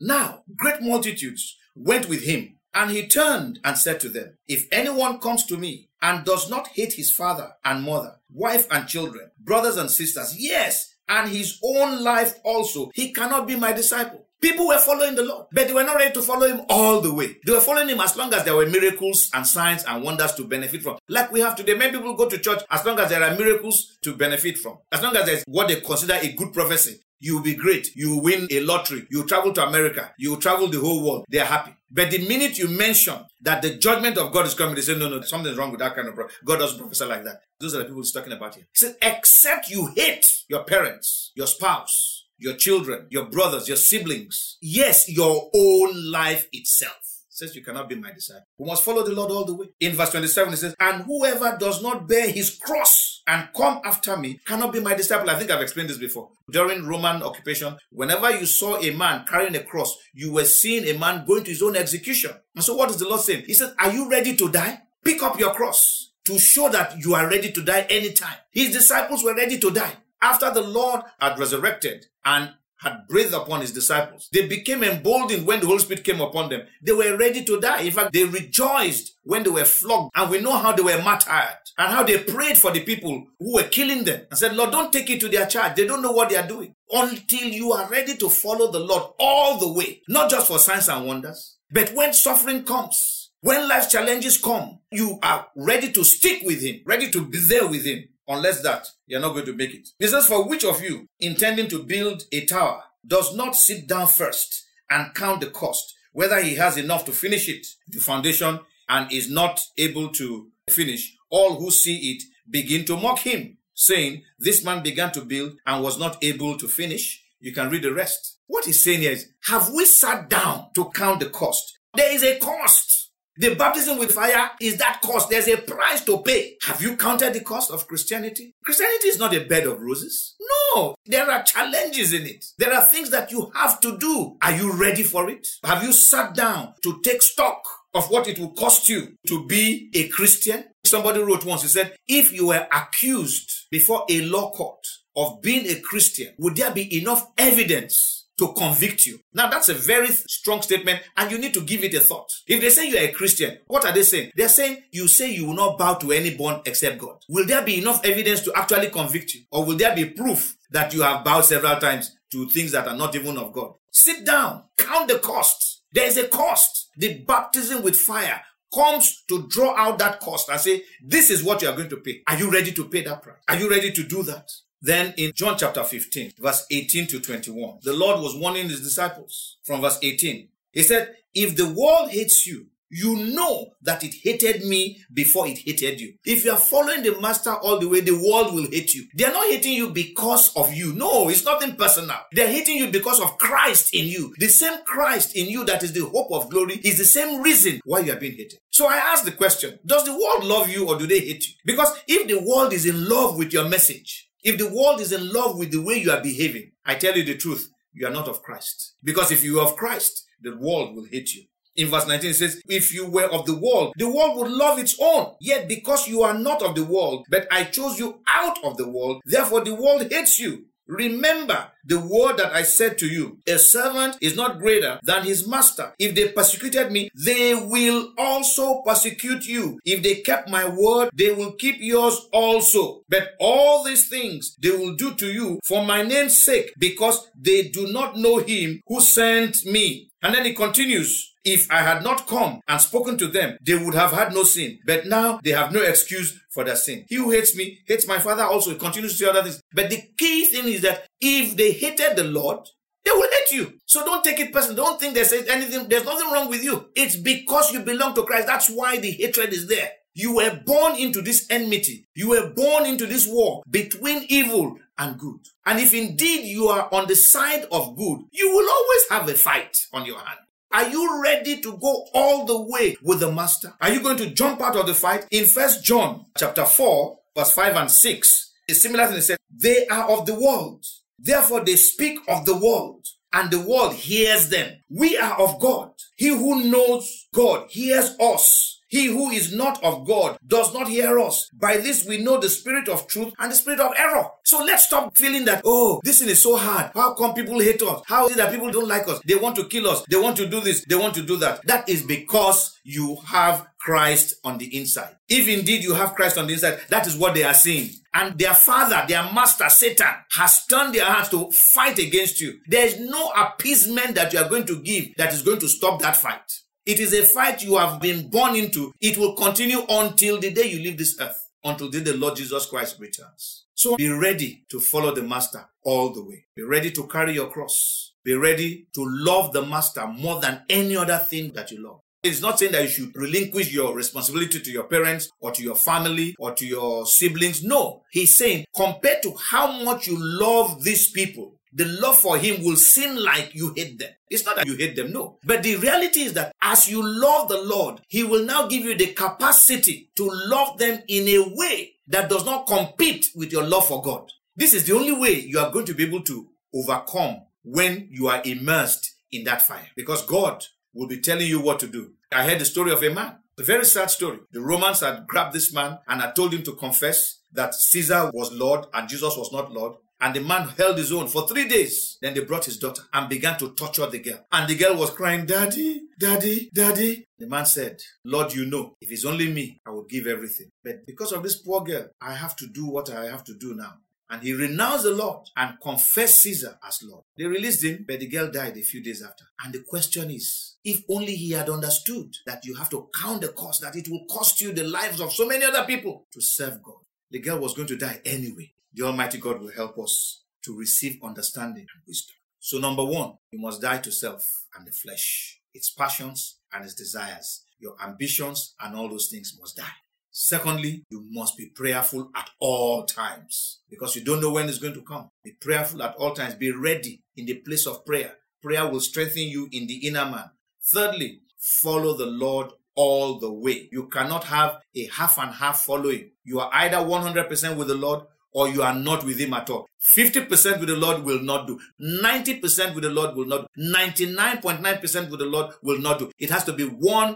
now 0.02 0.44
great 0.56 0.84
multitudes 0.84 1.58
went 1.76 2.08
with 2.08 2.24
him 2.24 2.58
and 2.76 2.92
he 2.92 3.08
turned 3.08 3.60
and 3.64 3.76
said 3.76 4.00
to 4.02 4.10
them, 4.10 4.38
If 4.48 4.68
anyone 4.72 5.18
comes 5.18 5.48
to 5.48 5.58
me 5.58 5.90
and 6.00 6.24
does 6.24 6.48
not 6.48 6.68
hate 6.68 6.94
his 6.94 7.10
father 7.10 7.54
and 7.66 7.84
mother, 7.84 8.18
wife 8.32 8.68
and 8.70 8.88
children, 8.88 9.32
brothers 9.40 9.78
and 9.78 9.90
sisters, 9.90 10.36
yes, 10.38 10.94
and 11.08 11.32
his 11.32 11.60
own 11.64 12.04
life 12.04 12.36
also, 12.44 12.92
he 12.94 13.12
cannot 13.14 13.48
be 13.48 13.56
my 13.56 13.74
disciple. 13.74 14.28
People 14.42 14.68
were 14.68 14.80
following 14.80 15.16
the 15.16 15.24
Lord, 15.24 15.48
but 15.52 15.68
they 15.68 15.74
were 15.74 15.84
not 15.84 15.98
ready 15.98 16.14
to 16.14 16.22
follow 16.22 16.48
him 16.48 16.62
all 16.70 17.02
the 17.02 17.14
way. 17.14 17.38
They 17.46 17.52
were 17.52 17.60
following 17.60 17.90
him 17.90 18.00
as 18.00 18.16
long 18.16 18.34
as 18.34 18.46
there 18.46 18.56
were 18.56 18.66
miracles 18.68 19.30
and 19.34 19.46
signs 19.46 19.84
and 19.84 20.04
wonders 20.04 20.34
to 20.36 20.46
benefit 20.46 20.82
from. 20.82 20.98
Like 21.10 21.32
we 21.32 21.42
have 21.42 21.56
today, 21.56 21.76
many 21.76 21.92
people 21.92 22.16
go 22.16 22.30
to 22.30 22.38
church 22.38 22.62
as 22.70 22.86
long 22.86 23.00
as 23.00 23.10
there 23.10 23.22
are 23.22 23.36
miracles 23.36 23.98
to 24.02 24.16
benefit 24.16 24.58
from. 24.58 24.78
As 24.92 25.02
long 25.04 25.16
as 25.16 25.26
there's 25.26 25.44
what 25.46 25.68
they 25.68 25.82
consider 25.82 26.18
a 26.22 26.32
good 26.32 26.54
prophecy. 26.54 27.02
You 27.22 27.36
will 27.36 27.44
be 27.44 27.54
great. 27.54 27.94
You 27.98 28.12
will 28.16 28.24
win 28.24 28.48
a 28.50 28.62
lottery. 28.62 29.06
You 29.10 29.20
will 29.20 29.28
travel 29.28 29.52
to 29.52 29.68
America. 29.68 30.14
You 30.18 30.30
will 30.32 30.38
travel 30.38 30.70
the 30.70 30.80
whole 30.80 31.04
world. 31.06 31.26
They 31.30 31.40
are 31.40 31.46
happy. 31.46 31.76
But 31.92 32.12
the 32.12 32.26
minute 32.26 32.58
you 32.58 32.70
mention 32.70 33.26
that 33.42 33.62
the 33.62 33.76
judgment 33.76 34.18
of 34.18 34.32
God 34.32 34.46
is 34.46 34.54
coming, 34.54 34.76
they 34.76 34.82
say, 34.82 34.98
no, 34.98 35.10
no, 35.10 35.20
something's 35.22 35.58
wrong 35.58 35.72
with 35.72 35.82
that 35.82 35.96
kind 35.96 36.08
of 36.08 36.16
prophet. 36.16 36.34
God 36.46 36.60
doesn't 36.60 36.80
prophesy 36.80 37.04
like 37.06 37.26
that. 37.26 37.42
Those 37.60 37.76
are 37.76 37.80
the 37.80 37.86
people 37.86 38.02
he's 38.02 38.14
talking 38.14 38.32
about 38.32 38.56
here. 38.56 38.68
He 38.72 38.78
said, 38.78 38.96
except 39.02 39.70
you 39.70 39.88
hate 39.98 40.26
your 40.48 40.64
parents, 40.64 41.34
your 41.36 41.48
spouse, 41.48 42.19
your 42.40 42.56
children, 42.56 43.06
your 43.10 43.26
brothers, 43.26 43.68
your 43.68 43.78
siblings. 43.78 44.58
Yes, 44.62 45.10
your 45.10 45.50
own 45.54 46.12
life 46.12 46.48
itself. 46.52 46.96
Says 47.30 47.56
you 47.56 47.64
cannot 47.64 47.88
be 47.88 47.96
my 47.96 48.12
disciple. 48.12 48.44
We 48.58 48.66
must 48.66 48.84
follow 48.84 49.04
the 49.04 49.14
Lord 49.14 49.32
all 49.32 49.46
the 49.46 49.56
way. 49.56 49.68
In 49.80 49.94
verse 49.96 50.12
27, 50.12 50.54
it 50.54 50.58
says, 50.58 50.76
And 50.78 51.04
whoever 51.04 51.56
does 51.58 51.82
not 51.82 52.06
bear 52.06 52.30
his 52.30 52.58
cross 52.58 53.22
and 53.28 53.48
come 53.56 53.80
after 53.86 54.18
me 54.18 54.42
cannot 54.46 54.74
be 54.74 54.82
my 54.82 54.94
disciple. 54.94 55.30
I 55.30 55.40
think 55.40 55.50
I've 55.50 55.62
explained 55.62 55.90
this 55.90 55.98
before. 55.98 56.32
During 56.52 56.86
Roman 56.86 57.24
occupation, 57.24 57.78
whenever 57.92 58.32
you 58.32 58.46
saw 58.46 58.78
a 58.82 58.92
man 58.94 59.26
carrying 59.26 59.56
a 59.56 59.64
cross, 59.64 59.98
you 60.14 60.34
were 60.34 60.44
seeing 60.44 60.84
a 60.94 61.00
man 61.00 61.26
going 61.26 61.46
to 61.46 61.52
his 61.52 61.62
own 61.62 61.78
execution. 61.78 62.32
And 62.56 62.64
so 62.64 62.76
what 62.76 62.90
is 62.90 62.98
the 62.98 63.08
Lord 63.08 63.22
saying? 63.22 63.46
He 63.46 63.54
says, 63.54 63.74
Are 63.80 63.94
you 63.94 64.10
ready 64.10 64.36
to 64.36 64.50
die? 64.52 64.82
Pick 65.06 65.24
up 65.24 65.40
your 65.40 65.54
cross 65.54 66.12
to 66.26 66.38
show 66.38 66.70
that 66.70 66.98
you 67.00 67.16
are 67.16 67.30
ready 67.30 67.52
to 67.52 67.62
die 67.64 67.86
anytime. 67.90 68.36
His 68.52 68.72
disciples 68.72 69.24
were 69.24 69.36
ready 69.36 69.58
to 69.60 69.72
die. 69.72 69.94
After 70.22 70.52
the 70.52 70.62
Lord 70.62 71.02
had 71.20 71.40
resurrected 71.40 72.08
and 72.26 72.54
had 72.82 73.08
breathed 73.10 73.34
upon 73.34 73.62
his 73.62 73.74
disciples, 73.74 74.30
they 74.32 74.48
became 74.48 74.84
emboldened 74.84 75.46
when 75.46 75.60
the 75.60 75.66
Holy 75.68 75.80
Spirit 75.80 76.04
came 76.04 76.22
upon 76.22 76.50
them. 76.50 76.62
They 76.82 76.94
were 76.94 77.18
ready 77.18 77.44
to 77.44 77.60
die. 77.60 77.82
In 77.82 77.92
fact, 77.92 78.14
they 78.14 78.24
rejoiced 78.24 79.16
when 79.24 79.44
they 79.44 79.50
were 79.50 79.66
flogged. 79.66 80.12
And 80.16 80.30
we 80.32 80.40
know 80.40 80.58
how 80.58 80.72
they 80.72 80.82
were 80.82 81.02
martyred 81.02 81.58
and 81.78 81.92
how 81.94 82.04
they 82.04 82.24
prayed 82.24 82.58
for 82.58 82.72
the 82.72 82.82
people 82.82 83.28
who 83.38 83.56
were 83.56 83.64
killing 83.64 84.06
them 84.06 84.22
and 84.30 84.40
said, 84.40 84.56
Lord, 84.56 84.72
don't 84.72 84.94
take 84.94 85.10
it 85.10 85.20
to 85.22 85.30
their 85.30 85.46
charge. 85.46 85.76
They 85.76 85.86
don't 85.86 86.02
know 86.02 86.12
what 86.12 86.30
they 86.30 86.38
are 86.38 86.48
doing. 86.48 86.74
Until 86.92 87.48
you 87.50 87.74
are 87.74 87.90
ready 87.90 88.16
to 88.16 88.30
follow 88.30 88.72
the 88.72 88.80
Lord 88.80 89.12
all 89.20 89.58
the 89.58 89.72
way, 89.74 90.02
not 90.08 90.30
just 90.30 90.48
for 90.48 90.58
signs 90.60 90.88
and 90.88 91.06
wonders, 91.06 91.58
but 91.72 91.94
when 91.94 92.14
suffering 92.14 92.64
comes, 92.64 93.32
when 93.42 93.70
life 93.70 93.90
challenges 93.90 94.38
come, 94.38 94.80
you 94.92 95.20
are 95.24 95.48
ready 95.56 95.92
to 95.94 96.04
stick 96.04 96.42
with 96.44 96.62
Him, 96.62 96.82
ready 96.86 97.10
to 97.12 97.26
be 97.26 97.40
there 97.40 97.68
with 97.68 97.86
Him. 97.86 98.10
Unless 98.30 98.62
that, 98.62 98.88
you're 99.08 99.20
not 99.20 99.34
going 99.34 99.46
to 99.46 99.56
make 99.56 99.74
it. 99.74 99.90
He 99.98 100.06
says, 100.06 100.28
For 100.28 100.48
which 100.48 100.64
of 100.64 100.82
you, 100.84 101.08
intending 101.20 101.68
to 101.70 101.84
build 101.84 102.24
a 102.32 102.46
tower, 102.46 102.84
does 103.06 103.36
not 103.36 103.56
sit 103.56 103.88
down 103.88 104.06
first 104.06 104.68
and 104.90 105.14
count 105.16 105.42
the 105.42 105.48
cost, 105.48 105.96
whether 106.12 106.40
he 106.40 106.56
has 106.56 106.78
enough 106.78 107.06
to 107.06 107.12
finish 107.12 107.50
it, 107.50 107.66
the 107.88 108.00
foundation, 108.00 108.60
and 108.88 109.12
is 109.12 109.32
not 109.32 109.60
able 109.80 110.10
to 110.10 110.52
finish? 110.70 111.16
All 111.32 111.56
who 111.60 111.72
see 111.72 112.12
it 112.12 112.24
begin 112.48 112.86
to 112.86 112.98
mock 112.98 113.20
him, 113.20 113.58
saying, 113.74 114.22
This 114.38 114.64
man 114.64 114.84
began 114.84 115.12
to 115.14 115.22
build 115.22 115.58
and 115.66 115.84
was 115.84 115.98
not 115.98 116.24
able 116.24 116.56
to 116.58 116.68
finish. 116.68 117.24
You 117.40 117.52
can 117.52 117.70
read 117.72 117.82
the 117.82 117.94
rest. 117.94 118.38
What 118.46 118.66
he's 118.66 118.84
saying 118.84 119.02
here 119.02 119.14
is, 119.14 119.28
Have 119.46 119.70
we 119.72 119.86
sat 119.86 120.30
down 120.30 120.68
to 120.76 120.92
count 120.92 121.22
the 121.22 121.30
cost? 121.30 121.80
There 121.96 122.14
is 122.14 122.24
a 122.24 122.38
cost. 122.38 122.99
The 123.40 123.56
baptism 123.56 123.98
with 123.98 124.12
fire 124.12 124.52
is 124.60 124.76
that 124.80 125.00
cost. 125.02 125.30
There's 125.30 125.48
a 125.48 125.56
price 125.56 126.04
to 126.04 126.22
pay. 126.24 126.58
Have 126.64 126.82
you 126.82 126.98
counted 126.98 127.34
the 127.34 127.40
cost 127.40 127.72
of 127.72 127.88
Christianity? 127.88 128.54
Christianity 128.66 129.08
is 129.08 129.18
not 129.18 129.34
a 129.34 129.46
bed 129.46 129.66
of 129.66 129.80
roses. 129.80 130.36
No, 130.76 130.94
there 131.06 131.32
are 131.32 131.44
challenges 131.44 132.12
in 132.12 132.24
it. 132.26 132.44
There 132.58 132.74
are 132.74 132.84
things 132.84 133.12
that 133.12 133.32
you 133.32 133.50
have 133.56 133.80
to 133.80 133.98
do. 133.98 134.36
Are 134.42 134.52
you 134.52 134.74
ready 134.74 135.04
for 135.04 135.30
it? 135.30 135.48
Have 135.64 135.84
you 135.84 135.94
sat 135.94 136.36
down 136.36 136.74
to 136.84 137.00
take 137.02 137.22
stock 137.22 137.64
of 137.94 138.12
what 138.12 138.28
it 138.28 138.40
will 138.40 138.52
cost 138.52 138.90
you 138.90 139.16
to 139.28 139.48
be 139.48 139.90
a 139.94 140.10
Christian? 140.10 140.66
Somebody 140.84 141.22
wrote 141.22 141.46
once, 141.46 141.62
he 141.62 141.70
said, 141.70 141.96
if 142.10 142.34
you 142.34 142.48
were 142.48 142.68
accused 142.74 143.68
before 143.72 144.04
a 144.10 144.20
law 144.20 144.52
court 144.52 144.86
of 145.16 145.42
being 145.42 145.66
a 145.66 145.80
Christian, 145.80 146.34
would 146.40 146.58
there 146.58 146.72
be 146.72 147.00
enough 147.02 147.26
evidence 147.38 148.19
to 148.40 148.54
convict 148.54 149.06
you. 149.06 149.20
Now 149.34 149.50
that's 149.50 149.70
a 149.70 149.74
very 149.74 150.08
strong 150.08 150.62
statement 150.62 151.02
and 151.18 151.32
you 151.32 151.38
need 151.38 151.54
to 151.54 151.62
give 151.62 151.84
it 151.84 151.94
a 151.94 152.00
thought. 152.00 152.32
If 152.48 152.62
they 152.62 152.70
say 152.70 152.90
you 152.90 152.98
are 152.98 153.10
a 153.10 153.12
Christian, 153.12 153.60
what 153.68 153.86
are 153.86 153.94
they 153.94 154.04
saying? 154.04 154.32
They're 154.36 154.50
saying 154.50 154.84
you 154.92 155.08
say 155.08 155.32
you 155.32 155.46
will 155.46 155.54
not 155.54 155.78
bow 155.78 155.96
to 155.96 156.12
any 156.12 156.36
born 156.36 156.62
except 156.66 156.98
God. 156.98 157.18
Will 157.28 157.46
there 157.46 157.64
be 157.64 157.80
enough 157.80 158.04
evidence 158.06 158.42
to 158.42 158.54
actually 158.56 158.90
convict 158.90 159.36
you? 159.36 159.42
Or 159.52 159.66
will 159.66 159.78
there 159.78 159.96
be 159.96 160.06
proof 160.06 160.56
that 160.72 160.94
you 160.94 161.02
have 161.02 161.24
bowed 161.24 161.46
several 161.46 161.78
times 161.78 162.16
to 162.32 162.48
things 162.50 162.72
that 162.72 162.88
are 162.88 162.96
not 162.96 163.16
even 163.16 163.38
of 163.38 163.54
God? 163.54 163.74
Sit 163.92 164.26
down, 164.26 164.64
count 164.78 165.10
the 165.10 165.20
cost. 165.20 165.84
There 165.94 166.08
is 166.08 166.18
a 166.18 166.28
cost. 166.28 166.90
The 166.98 167.20
baptism 167.20 167.84
with 167.84 167.96
fire 167.96 168.42
comes 168.74 169.24
to 169.28 169.48
draw 169.48 169.76
out 169.76 169.98
that 169.98 170.20
cost 170.20 170.50
and 170.50 170.60
say, 170.60 170.84
this 171.04 171.30
is 171.30 171.44
what 171.44 171.62
you 171.62 171.70
are 171.70 171.76
going 171.76 171.90
to 171.90 171.98
pay. 171.98 172.22
Are 172.28 172.38
you 172.38 172.52
ready 172.52 172.72
to 172.74 172.86
pay 172.86 173.02
that 173.02 173.22
price? 173.22 173.38
Are 173.48 173.56
you 173.56 173.70
ready 173.70 173.92
to 173.92 174.04
do 174.04 174.24
that? 174.24 174.50
Then 174.82 175.14
in 175.18 175.34
John 175.36 175.58
chapter 175.58 175.84
15, 175.84 176.34
verse 176.40 176.66
18 176.72 177.08
to 177.08 177.20
21, 177.20 177.80
the 177.84 177.94
Lord 177.94 178.22
was 178.22 178.36
warning 178.36 178.70
his 178.70 178.82
disciples 178.82 179.58
from 179.64 179.82
verse 179.82 180.00
18. 180.02 180.48
He 180.72 180.84
said, 180.84 181.16
If 181.34 181.56
the 181.56 181.70
world 181.70 182.12
hates 182.12 182.48
you, 182.48 182.68
you 182.92 183.16
know 183.36 183.68
that 183.84 184.04
it 184.04 184.16
hated 184.24 184.66
me 184.66 185.00
before 185.14 185.48
it 185.48 185.60
hated 185.60 186.02
you. 186.02 186.16
If 186.26 186.44
you 186.44 186.52
are 186.52 186.58
following 186.58 187.04
the 187.04 187.20
master 187.22 187.52
all 187.52 187.80
the 187.80 187.88
way, 187.88 188.02
the 188.02 188.14
world 188.16 188.54
will 188.54 188.70
hate 188.70 188.94
you. 188.96 189.06
They 189.16 189.26
are 189.26 189.34
not 189.34 189.46
hating 189.46 189.74
you 189.74 189.90
because 189.90 190.56
of 190.56 190.74
you. 190.74 190.94
No, 190.94 191.30
it's 191.30 191.46
nothing 191.46 191.76
personal. 191.76 192.18
They're 192.32 192.52
hating 192.52 192.78
you 192.78 192.90
because 192.92 193.20
of 193.20 193.38
Christ 193.38 193.94
in 193.94 194.08
you. 194.08 194.34
The 194.40 194.48
same 194.48 194.84
Christ 194.86 195.36
in 195.36 195.48
you 195.48 195.66
that 195.66 195.84
is 195.84 195.94
the 195.94 196.06
hope 196.06 196.32
of 196.32 196.50
glory 196.50 196.80
is 196.84 196.98
the 196.98 197.06
same 197.06 197.42
reason 197.42 197.80
why 197.86 198.00
you 198.00 198.12
are 198.12 198.20
being 198.20 198.34
hated. 198.36 198.60
So 198.72 198.88
I 198.88 198.96
ask 198.96 199.24
the 199.24 199.32
question, 199.32 199.78
does 199.86 200.06
the 200.06 200.14
world 200.14 200.44
love 200.44 200.70
you 200.70 200.88
or 200.88 200.98
do 200.98 201.06
they 201.06 201.20
hate 201.20 201.48
you? 201.48 201.54
Because 201.66 201.92
if 202.08 202.28
the 202.28 202.42
world 202.42 202.74
is 202.74 202.86
in 202.86 203.08
love 203.08 203.38
with 203.38 203.54
your 203.54 203.68
message, 203.68 204.29
if 204.44 204.58
the 204.58 204.70
world 204.70 205.02
is 205.02 205.12
in 205.12 205.32
love 205.32 205.58
with 205.58 205.72
the 205.72 205.82
way 205.82 205.96
you 205.96 206.12
are 206.12 206.22
behaving, 206.22 206.72
I 206.86 206.96
tell 206.96 207.16
you 207.16 207.24
the 207.24 207.36
truth, 207.36 207.70
you 207.94 208.08
are 208.08 208.12
not 208.12 208.28
of 208.28 208.42
Christ. 208.42 208.96
Because 209.04 209.32
if 209.32 209.44
you 209.44 209.60
are 209.60 209.66
of 209.66 209.76
Christ, 209.76 210.26
the 210.42 210.56
world 210.56 210.96
will 210.96 211.06
hate 211.06 211.34
you. 211.34 211.44
In 211.76 211.88
verse 211.90 212.08
19 212.08 212.32
it 212.32 212.34
says, 212.34 212.62
If 212.66 212.94
you 212.94 213.10
were 213.10 213.32
of 213.32 213.46
the 213.46 213.58
world, 213.58 213.94
the 213.98 214.10
world 214.10 214.38
would 214.38 214.52
love 214.52 214.80
its 214.80 214.98
own. 215.00 215.36
Yet 215.40 215.68
because 215.68 216.08
you 216.08 216.24
are 216.24 216.34
not 216.38 216.62
of 216.62 216.76
the 216.76 216.84
world, 216.84 217.26
but 217.30 217.48
I 217.52 217.66
chose 217.66 218.00
you 218.00 218.22
out 218.28 218.64
of 218.64 218.78
the 218.78 218.88
world, 218.88 219.22
therefore 219.26 219.64
the 219.64 219.76
world 219.76 220.12
hates 220.12 220.40
you. 220.40 220.66
Remember 220.90 221.72
the 221.86 222.00
word 222.00 222.38
that 222.38 222.52
I 222.52 222.64
said 222.64 222.98
to 222.98 223.08
you. 223.08 223.38
A 223.48 223.60
servant 223.60 224.18
is 224.22 224.36
not 224.36 224.58
greater 224.58 225.00
than 225.04 225.24
his 225.24 225.48
master. 225.48 225.94
If 226.00 226.16
they 226.16 226.30
persecuted 226.30 226.92
me, 226.92 227.10
they 227.14 227.54
will 227.54 228.12
also 228.18 228.82
persecute 228.82 229.46
you. 229.46 229.80
If 229.86 230.02
they 230.02 230.16
kept 230.22 230.50
my 230.50 230.68
word, 230.68 231.12
they 231.14 231.32
will 231.32 231.54
keep 231.54 231.76
yours 231.80 232.28
also. 232.34 233.04
But 233.08 233.34
all 233.40 233.84
these 233.84 234.10
things 234.10 234.56
they 234.60 234.72
will 234.72 234.96
do 234.96 235.14
to 235.14 235.28
you 235.28 235.60
for 235.64 235.86
my 235.86 236.02
name's 236.02 236.42
sake, 236.42 236.74
because 236.80 237.30
they 237.40 237.68
do 237.70 237.92
not 237.94 238.18
know 238.18 238.38
him 238.38 238.82
who 238.88 239.00
sent 239.00 239.64
me. 239.66 240.10
And 240.24 240.34
then 240.34 240.46
he 240.46 240.54
continues, 240.54 241.36
if 241.54 241.72
I 241.72 241.82
had 241.82 242.04
not 242.04 242.28
come 242.28 242.62
and 242.68 242.82
spoken 242.82 243.18
to 243.18 243.28
them, 243.28 243.58
they 243.62 243.76
would 243.76 243.96
have 243.96 244.12
had 244.12 244.34
no 244.34 244.44
sin. 244.44 244.80
But 244.86 245.06
now 245.08 245.40
they 245.44 245.52
have 245.52 245.72
no 245.72 245.82
excuse 245.82 246.40
for 246.50 246.64
their 246.64 246.76
sin. 246.76 247.06
He 247.08 247.16
who 247.16 247.32
hates 247.32 247.56
me 247.56 247.80
hates 247.86 248.08
my 248.08 248.20
father 248.20 248.44
also. 248.44 248.72
He 248.72 248.78
continues 248.78 249.14
to 249.14 249.18
say 249.18 249.30
other 249.30 249.44
things. 249.44 249.62
But 249.74 249.90
the 249.90 250.04
key 250.18 250.46
thing 250.46 250.66
is 250.66 250.82
that 250.82 251.08
if 251.20 251.56
they 251.56 251.72
hated 251.72 252.16
the 252.16 252.24
Lord, 252.24 252.68
they 253.06 253.12
will 253.12 253.30
hate 253.32 253.58
you. 253.58 253.74
So 253.86 254.04
don't 254.06 254.24
take 254.24 254.40
it 254.40 254.52
personally. 254.54 254.76
Don't 254.76 255.00
think 255.00 255.14
there's 255.14 255.34
anything, 255.34 255.88
there's 255.88 256.06
nothing 256.06 256.32
wrong 256.32 256.50
with 256.50 256.64
you. 256.64 256.90
It's 256.96 257.16
because 257.16 257.72
you 257.72 257.80
belong 257.80 258.14
to 258.16 258.24
Christ. 258.24 258.48
That's 258.48 258.70
why 258.70 258.98
the 258.98 259.12
hatred 259.12 259.54
is 259.54 259.68
there. 259.68 259.92
You 260.14 260.36
were 260.36 260.62
born 260.66 260.96
into 260.98 261.22
this 261.22 261.48
enmity. 261.50 262.08
You 262.16 262.30
were 262.30 262.52
born 262.54 262.86
into 262.86 263.06
this 263.06 263.26
war 263.28 263.64
between 263.70 264.26
evil 264.28 264.78
and 264.98 265.18
good. 265.18 265.40
And 265.66 265.80
if 265.80 265.94
indeed 265.94 266.46
you 266.46 266.68
are 266.68 266.90
on 266.92 267.08
the 267.08 267.16
side 267.16 267.66
of 267.72 267.96
good, 267.96 268.20
you 268.32 268.50
will 268.50 268.70
always 268.70 269.10
have 269.10 269.30
a 269.30 269.34
fight 269.34 269.78
on 269.94 270.06
your 270.06 270.20
hand. 270.20 270.40
Are 270.72 270.88
you 270.88 271.22
ready 271.24 271.62
to 271.62 271.78
go 271.78 272.08
all 272.14 272.46
the 272.46 272.62
way 272.62 272.96
with 273.02 273.22
the 273.22 273.32
master? 273.32 273.74
Are 273.82 273.90
you 273.90 274.02
going 274.02 274.18
to 274.18 274.30
jump 274.30 274.62
out 274.62 274.76
of 274.76 274.86
the 274.86 274.94
fight? 274.94 275.26
In 275.32 275.46
First 275.46 275.84
John 275.84 276.26
chapter 276.38 276.64
4, 276.64 277.18
verse 277.36 277.52
5 277.54 277.76
and 277.76 277.92
6, 277.92 278.54
a 278.70 278.74
similar 278.74 279.08
thing 279.08 279.22
said, 279.22 279.38
They 279.50 279.88
are 279.88 280.08
of 280.12 280.28
the 280.28 280.36
world. 280.36 280.86
Therefore 281.18 281.62
they 281.62 281.76
speak 281.76 282.20
of 282.28 282.46
the 282.46 282.56
world 282.56 283.08
and 283.34 283.50
the 283.50 283.60
world 283.60 283.94
hears 283.96 284.50
them. 284.50 284.78
We 284.90 285.18
are 285.18 285.40
of 285.40 285.60
God. 285.60 285.92
He 286.16 286.28
who 286.28 286.64
knows 286.64 287.28
God 287.34 287.70
hears 287.72 288.16
us. 288.20 288.79
He 288.90 289.06
who 289.06 289.30
is 289.30 289.54
not 289.54 289.82
of 289.84 290.06
God 290.06 290.38
does 290.46 290.74
not 290.74 290.88
hear 290.88 291.20
us. 291.20 291.50
By 291.54 291.78
this 291.78 292.06
we 292.06 292.18
know 292.18 292.40
the 292.40 292.50
spirit 292.50 292.90
of 292.90 293.08
truth 293.08 293.34
and 293.40 293.52
the 293.52 293.56
spirit 293.56 293.80
of 293.80 293.94
error. 293.96 294.26
So 294.44 294.64
let's 294.64 294.86
stop 294.86 295.16
feeling 295.16 295.46
that, 295.46 295.62
oh, 295.64 296.02
this 296.04 296.20
thing 296.20 296.30
is 296.30 296.42
so 296.42 296.58
hard. 296.58 296.92
How 296.96 297.14
come 297.14 297.36
people 297.36 297.60
hate 297.60 297.82
us? 297.84 298.02
How 298.08 298.26
is 298.26 298.32
it 298.32 298.38
that 298.38 298.52
people 298.52 298.72
don't 298.72 298.88
like 298.88 299.08
us? 299.08 299.22
They 299.26 299.36
want 299.36 299.56
to 299.58 299.66
kill 299.66 299.88
us. 299.88 300.04
They 300.10 300.18
want 300.18 300.38
to 300.38 300.50
do 300.50 300.60
this. 300.60 300.84
They 300.86 300.96
want 300.96 301.14
to 301.16 301.22
do 301.22 301.38
that. 301.38 301.66
That 301.68 301.88
is 301.88 302.02
because 302.02 302.76
you 302.84 303.18
have 303.28 303.68
Christ 303.80 304.36
on 304.44 304.58
the 304.58 304.76
inside. 304.76 305.16
If 305.30 305.48
indeed 305.48 305.84
you 305.84 305.94
have 305.94 306.16
Christ 306.16 306.38
on 306.40 306.48
the 306.48 306.54
inside, 306.54 306.80
that 306.90 307.06
is 307.06 307.16
what 307.16 307.36
they 307.36 307.44
are 307.44 307.54
seeing. 307.54 307.92
And 308.14 308.38
their 308.40 308.56
father, 308.56 309.06
their 309.08 309.24
master, 309.32 309.70
Satan, 309.70 310.08
has 310.32 310.66
turned 310.66 310.96
their 310.96 311.06
hearts 311.06 311.30
to 311.30 311.52
fight 311.52 312.00
against 312.00 312.42
you. 312.42 312.60
There 312.68 312.86
is 312.86 313.00
no 313.00 313.32
appeasement 313.38 314.16
that 314.16 314.34
you 314.34 314.40
are 314.40 314.50
going 314.50 314.66
to 314.66 314.82
give 314.82 315.16
that 315.18 315.32
is 315.32 315.44
going 315.44 315.60
to 315.60 315.68
stop 315.68 316.02
that 316.02 316.16
fight. 316.16 316.42
It 316.86 317.00
is 317.00 317.14
a 317.14 317.24
fight 317.24 317.64
you 317.64 317.78
have 317.78 318.02
been 318.02 318.30
born 318.30 318.56
into. 318.56 318.94
It 319.02 319.18
will 319.18 319.36
continue 319.36 319.82
until 319.88 320.40
the 320.40 320.52
day 320.52 320.68
you 320.68 320.80
leave 320.80 320.98
this 320.98 321.18
earth, 321.20 321.38
until 321.64 321.90
the 321.90 322.02
day 322.02 322.12
the 322.12 322.18
Lord 322.18 322.36
Jesus 322.36 322.66
Christ 322.66 322.98
returns. 323.00 323.66
So 323.76 323.96
be 323.96 324.10
ready 324.10 324.66
to 324.72 324.80
follow 324.80 325.14
the 325.14 325.24
Master 325.24 325.66
all 325.84 326.12
the 326.12 326.24
way. 326.24 326.46
Be 326.56 326.64
ready 326.64 326.92
to 326.92 327.08
carry 327.08 327.34
your 327.34 327.50
cross. 327.50 328.14
Be 328.24 328.34
ready 328.34 328.88
to 328.94 329.06
love 329.06 329.54
the 329.54 329.62
Master 329.62 330.06
more 330.08 330.42
than 330.42 330.64
any 330.70 330.98
other 330.98 331.18
thing 331.18 331.54
that 331.54 331.72
you 331.72 331.82
love. 331.84 332.02
It's 332.22 332.42
not 332.42 332.60
saying 332.60 332.74
that 332.74 332.84
you 332.84 332.90
should 332.90 333.16
relinquish 333.16 333.72
your 333.72 333.96
responsibility 333.96 334.60
to 334.60 334.72
your 334.72 334.84
parents 334.84 335.30
or 335.40 335.52
to 335.52 335.64
your 335.64 335.76
family 335.76 336.36
or 336.38 336.54
to 336.54 336.66
your 336.66 337.06
siblings. 337.06 337.64
No, 337.64 338.04
he's 338.12 338.38
saying 338.38 338.66
compared 338.76 339.24
to 339.24 339.34
how 339.36 339.84
much 339.84 340.08
you 340.08 340.18
love 340.20 340.84
these 340.84 341.10
people, 341.12 341.56
the 341.72 341.86
love 341.86 342.18
for 342.18 342.38
him 342.38 342.64
will 342.64 342.76
seem 342.76 343.16
like 343.16 343.54
you 343.54 343.74
hate 343.76 344.00
them. 344.00 344.10
It's 344.30 344.46
not 344.46 344.56
that 344.56 344.68
you 344.68 344.76
hate 344.76 344.96
them, 344.96 345.12
no. 345.12 345.38
But 345.44 345.64
the 345.64 345.76
reality 345.76 346.22
is 346.22 346.34
that 346.34 346.54
as 346.62 346.88
you 346.88 347.02
love 347.04 347.50
the 347.50 347.62
Lord, 347.62 348.02
he 348.08 348.24
will 348.24 348.46
now 348.46 348.68
give 348.68 348.84
you 348.84 348.96
the 348.98 349.08
capacity 349.14 350.10
to 350.16 350.30
love 350.30 350.78
them 350.78 351.02
in 351.08 351.28
a 351.28 351.54
way 351.56 351.94
that 352.08 352.30
does 352.30 352.46
not 352.46 352.68
compete 352.68 353.28
with 353.36 353.52
your 353.52 353.64
love 353.64 353.88
for 353.88 354.02
God. 354.02 354.32
This 354.56 354.74
is 354.74 354.86
the 354.86 354.96
only 354.96 355.14
way 355.14 355.34
you 355.34 355.60
are 355.60 355.72
going 355.72 355.86
to 355.86 355.94
be 355.94 356.06
able 356.06 356.22
to 356.24 356.48
overcome 356.74 357.42
when 357.64 358.08
you 358.12 358.28
are 358.28 358.42
immersed 358.44 359.16
in 359.32 359.44
that 359.44 359.62
fire 359.62 359.88
because 359.96 360.26
God 360.26 360.66
will 360.94 361.08
be 361.08 361.20
telling 361.20 361.48
you 361.48 361.62
what 361.62 361.80
to 361.80 361.88
do. 361.88 362.14
I 362.32 362.44
heard 362.44 362.60
the 362.60 362.66
story 362.66 362.92
of 362.92 363.04
a 363.04 363.14
man, 363.14 363.38
a 363.58 363.64
very 363.64 363.86
sad 363.86 364.10
story. 364.10 364.40
The 364.52 364.62
Romans 364.62 365.02
had 365.02 365.28
grabbed 365.28 365.54
this 365.54 365.74
man 365.74 366.00
and 366.08 366.22
had 366.22 366.36
told 366.36 366.54
him 366.54 366.64
to 366.64 366.74
confess 366.74 367.40
that 367.54 367.76
Caesar 367.76 368.32
was 368.34 368.52
Lord 368.52 368.86
and 368.94 369.08
Jesus 369.10 369.36
was 369.38 369.52
not 369.52 369.72
Lord. 369.72 369.94
And 370.22 370.36
the 370.36 370.42
man 370.42 370.68
held 370.78 370.98
his 370.98 371.14
own 371.14 371.28
for 371.28 371.48
three 371.48 371.68
days. 371.68 372.18
Then 372.22 372.34
they 372.34 372.44
brought 372.44 372.66
his 372.66 372.78
daughter 372.78 373.04
and 373.14 373.30
began 373.30 373.58
to 373.60 373.74
torture 373.74 374.08
the 374.08 374.20
girl. 374.20 374.46
And 374.52 374.70
the 374.70 374.76
girl 374.76 374.98
was 374.98 375.12
crying, 375.12 375.46
Daddy, 375.46 376.02
Daddy, 376.20 376.70
Daddy. 376.74 377.28
The 377.38 377.48
man 377.48 377.66
said, 377.66 378.02
Lord, 378.26 378.54
you 378.54 378.66
know, 378.66 378.96
if 379.00 379.12
it's 379.12 379.26
only 379.26 379.52
me, 379.52 379.80
I 379.86 379.92
will 379.92 380.04
give 380.04 380.28
everything. 380.28 380.72
But 380.84 381.06
because 381.06 381.32
of 381.32 381.44
this 381.44 381.62
poor 381.62 381.84
girl, 381.84 382.08
I 382.22 382.34
have 382.34 382.56
to 382.58 382.68
do 382.68 382.88
what 382.88 383.10
I 383.10 383.28
have 383.28 383.46
to 383.46 383.54
do 383.54 383.74
now. 383.76 383.94
And 384.32 384.44
he 384.44 384.54
renounced 384.54 385.06
the 385.06 385.12
Lord 385.12 385.48
and 385.58 385.80
confessed 385.82 386.42
Caesar 386.42 386.78
as 386.88 387.00
Lord. 387.02 387.24
They 387.36 387.46
released 387.46 387.84
him, 387.84 388.06
but 388.08 388.20
the 388.20 388.28
girl 388.28 388.52
died 388.52 388.78
a 388.78 388.82
few 388.82 389.02
days 389.02 389.24
after. 389.24 389.46
And 389.64 389.74
the 389.74 389.84
question 389.88 390.30
is, 390.30 390.76
if 390.84 391.02
only 391.10 391.36
he 391.36 391.52
had 391.52 391.68
understood 391.70 392.36
that 392.46 392.64
you 392.64 392.76
have 392.76 392.92
to 392.92 393.10
count 393.20 393.42
the 393.42 393.48
cost, 393.48 393.82
that 393.82 393.96
it 393.96 394.08
will 394.08 394.26
cost 394.30 394.62
you 394.62 394.72
the 394.72 394.84
lives 394.84 395.20
of 395.20 395.34
so 395.34 395.48
many 395.48 395.66
other 395.66 395.84
people 395.86 396.28
to 396.32 396.42
serve 396.42 396.84
God. 396.84 397.00
The 397.32 397.40
girl 397.40 397.60
was 397.60 397.74
going 397.74 397.88
to 397.88 397.98
die 397.98 398.22
anyway. 398.24 398.72
The 398.94 399.06
Almighty 399.06 399.38
God 399.38 399.62
will 399.62 399.72
help 399.72 399.98
us 400.00 400.44
to 400.64 400.78
receive 400.78 401.20
understanding 401.24 401.88
and 401.94 402.04
wisdom. 402.08 402.36
So, 402.60 402.80
number 402.80 403.06
one, 403.06 403.34
you 403.52 403.60
must 403.60 403.82
die 403.82 404.00
to 404.00 404.12
self 404.12 404.66
and 404.78 404.86
the 404.86 404.92
flesh, 404.92 405.62
its 405.74 405.90
passions 405.92 406.60
and 406.74 406.84
its 406.84 406.94
desires. 406.94 407.64
Your 407.80 407.96
ambitions 408.04 408.76
and 408.82 408.96
all 408.96 409.08
those 409.10 409.28
things 409.28 409.58
must 409.60 409.78
die. 409.78 409.86
Secondly, 410.32 411.04
you 411.10 411.26
must 411.32 411.58
be 411.58 411.68
prayerful 411.68 412.30
at 412.36 412.50
all 412.60 413.06
times 413.06 413.80
because 413.90 414.16
you 414.16 414.24
don't 414.24 414.42
know 414.42 414.52
when 414.52 414.68
it's 414.68 414.78
going 414.78 414.94
to 414.94 415.02
come. 415.02 415.30
Be 415.44 415.52
prayerful 415.52 416.04
at 416.04 416.16
all 416.16 416.34
times. 416.34 416.56
Be 416.56 416.72
ready 416.72 417.22
in 417.36 417.46
the 417.46 417.56
place 417.56 417.86
of 417.88 418.06
prayer. 418.06 418.34
Prayer 418.62 418.88
will 418.88 419.00
strengthen 419.00 419.44
you 419.44 419.70
in 419.72 419.88
the 419.88 420.08
inner 420.08 420.26
man. 420.26 420.50
Thirdly, 420.84 421.42
follow 421.58 422.16
the 422.16 422.26
Lord 422.26 422.72
all 422.96 423.40
the 423.40 423.52
way. 423.52 423.88
You 423.92 424.08
cannot 424.08 424.44
have 424.46 424.80
a 424.96 425.06
half 425.08 425.38
and 425.38 425.52
half 425.52 425.82
following. 425.82 426.32
You 426.44 426.60
are 426.60 426.70
either 426.74 426.98
100% 426.98 427.78
with 427.78 427.88
the 427.88 427.96
Lord 427.96 428.24
or 428.54 428.68
you 428.68 428.82
are 428.82 428.96
not 428.96 429.24
with 429.24 429.40
him 429.40 429.54
at 429.54 429.70
all. 429.70 429.88
50% 430.18 430.80
with 430.80 430.90
the 430.90 430.96
Lord 430.96 431.24
will 431.24 431.42
not 431.42 431.68
do. 431.68 431.80
90% 432.02 432.96
with 432.96 433.04
the 433.04 433.10
Lord 433.10 433.36
will 433.36 433.46
not. 433.46 433.68
99.9% 433.78 435.30
with 435.30 435.40
the 435.40 435.46
Lord 435.46 435.74
will 435.84 436.00
not 436.00 436.20
do. 436.20 436.32
It 436.40 436.50
has 436.50 436.64
to 436.66 436.74
be 436.74 436.88
100%. 436.88 437.36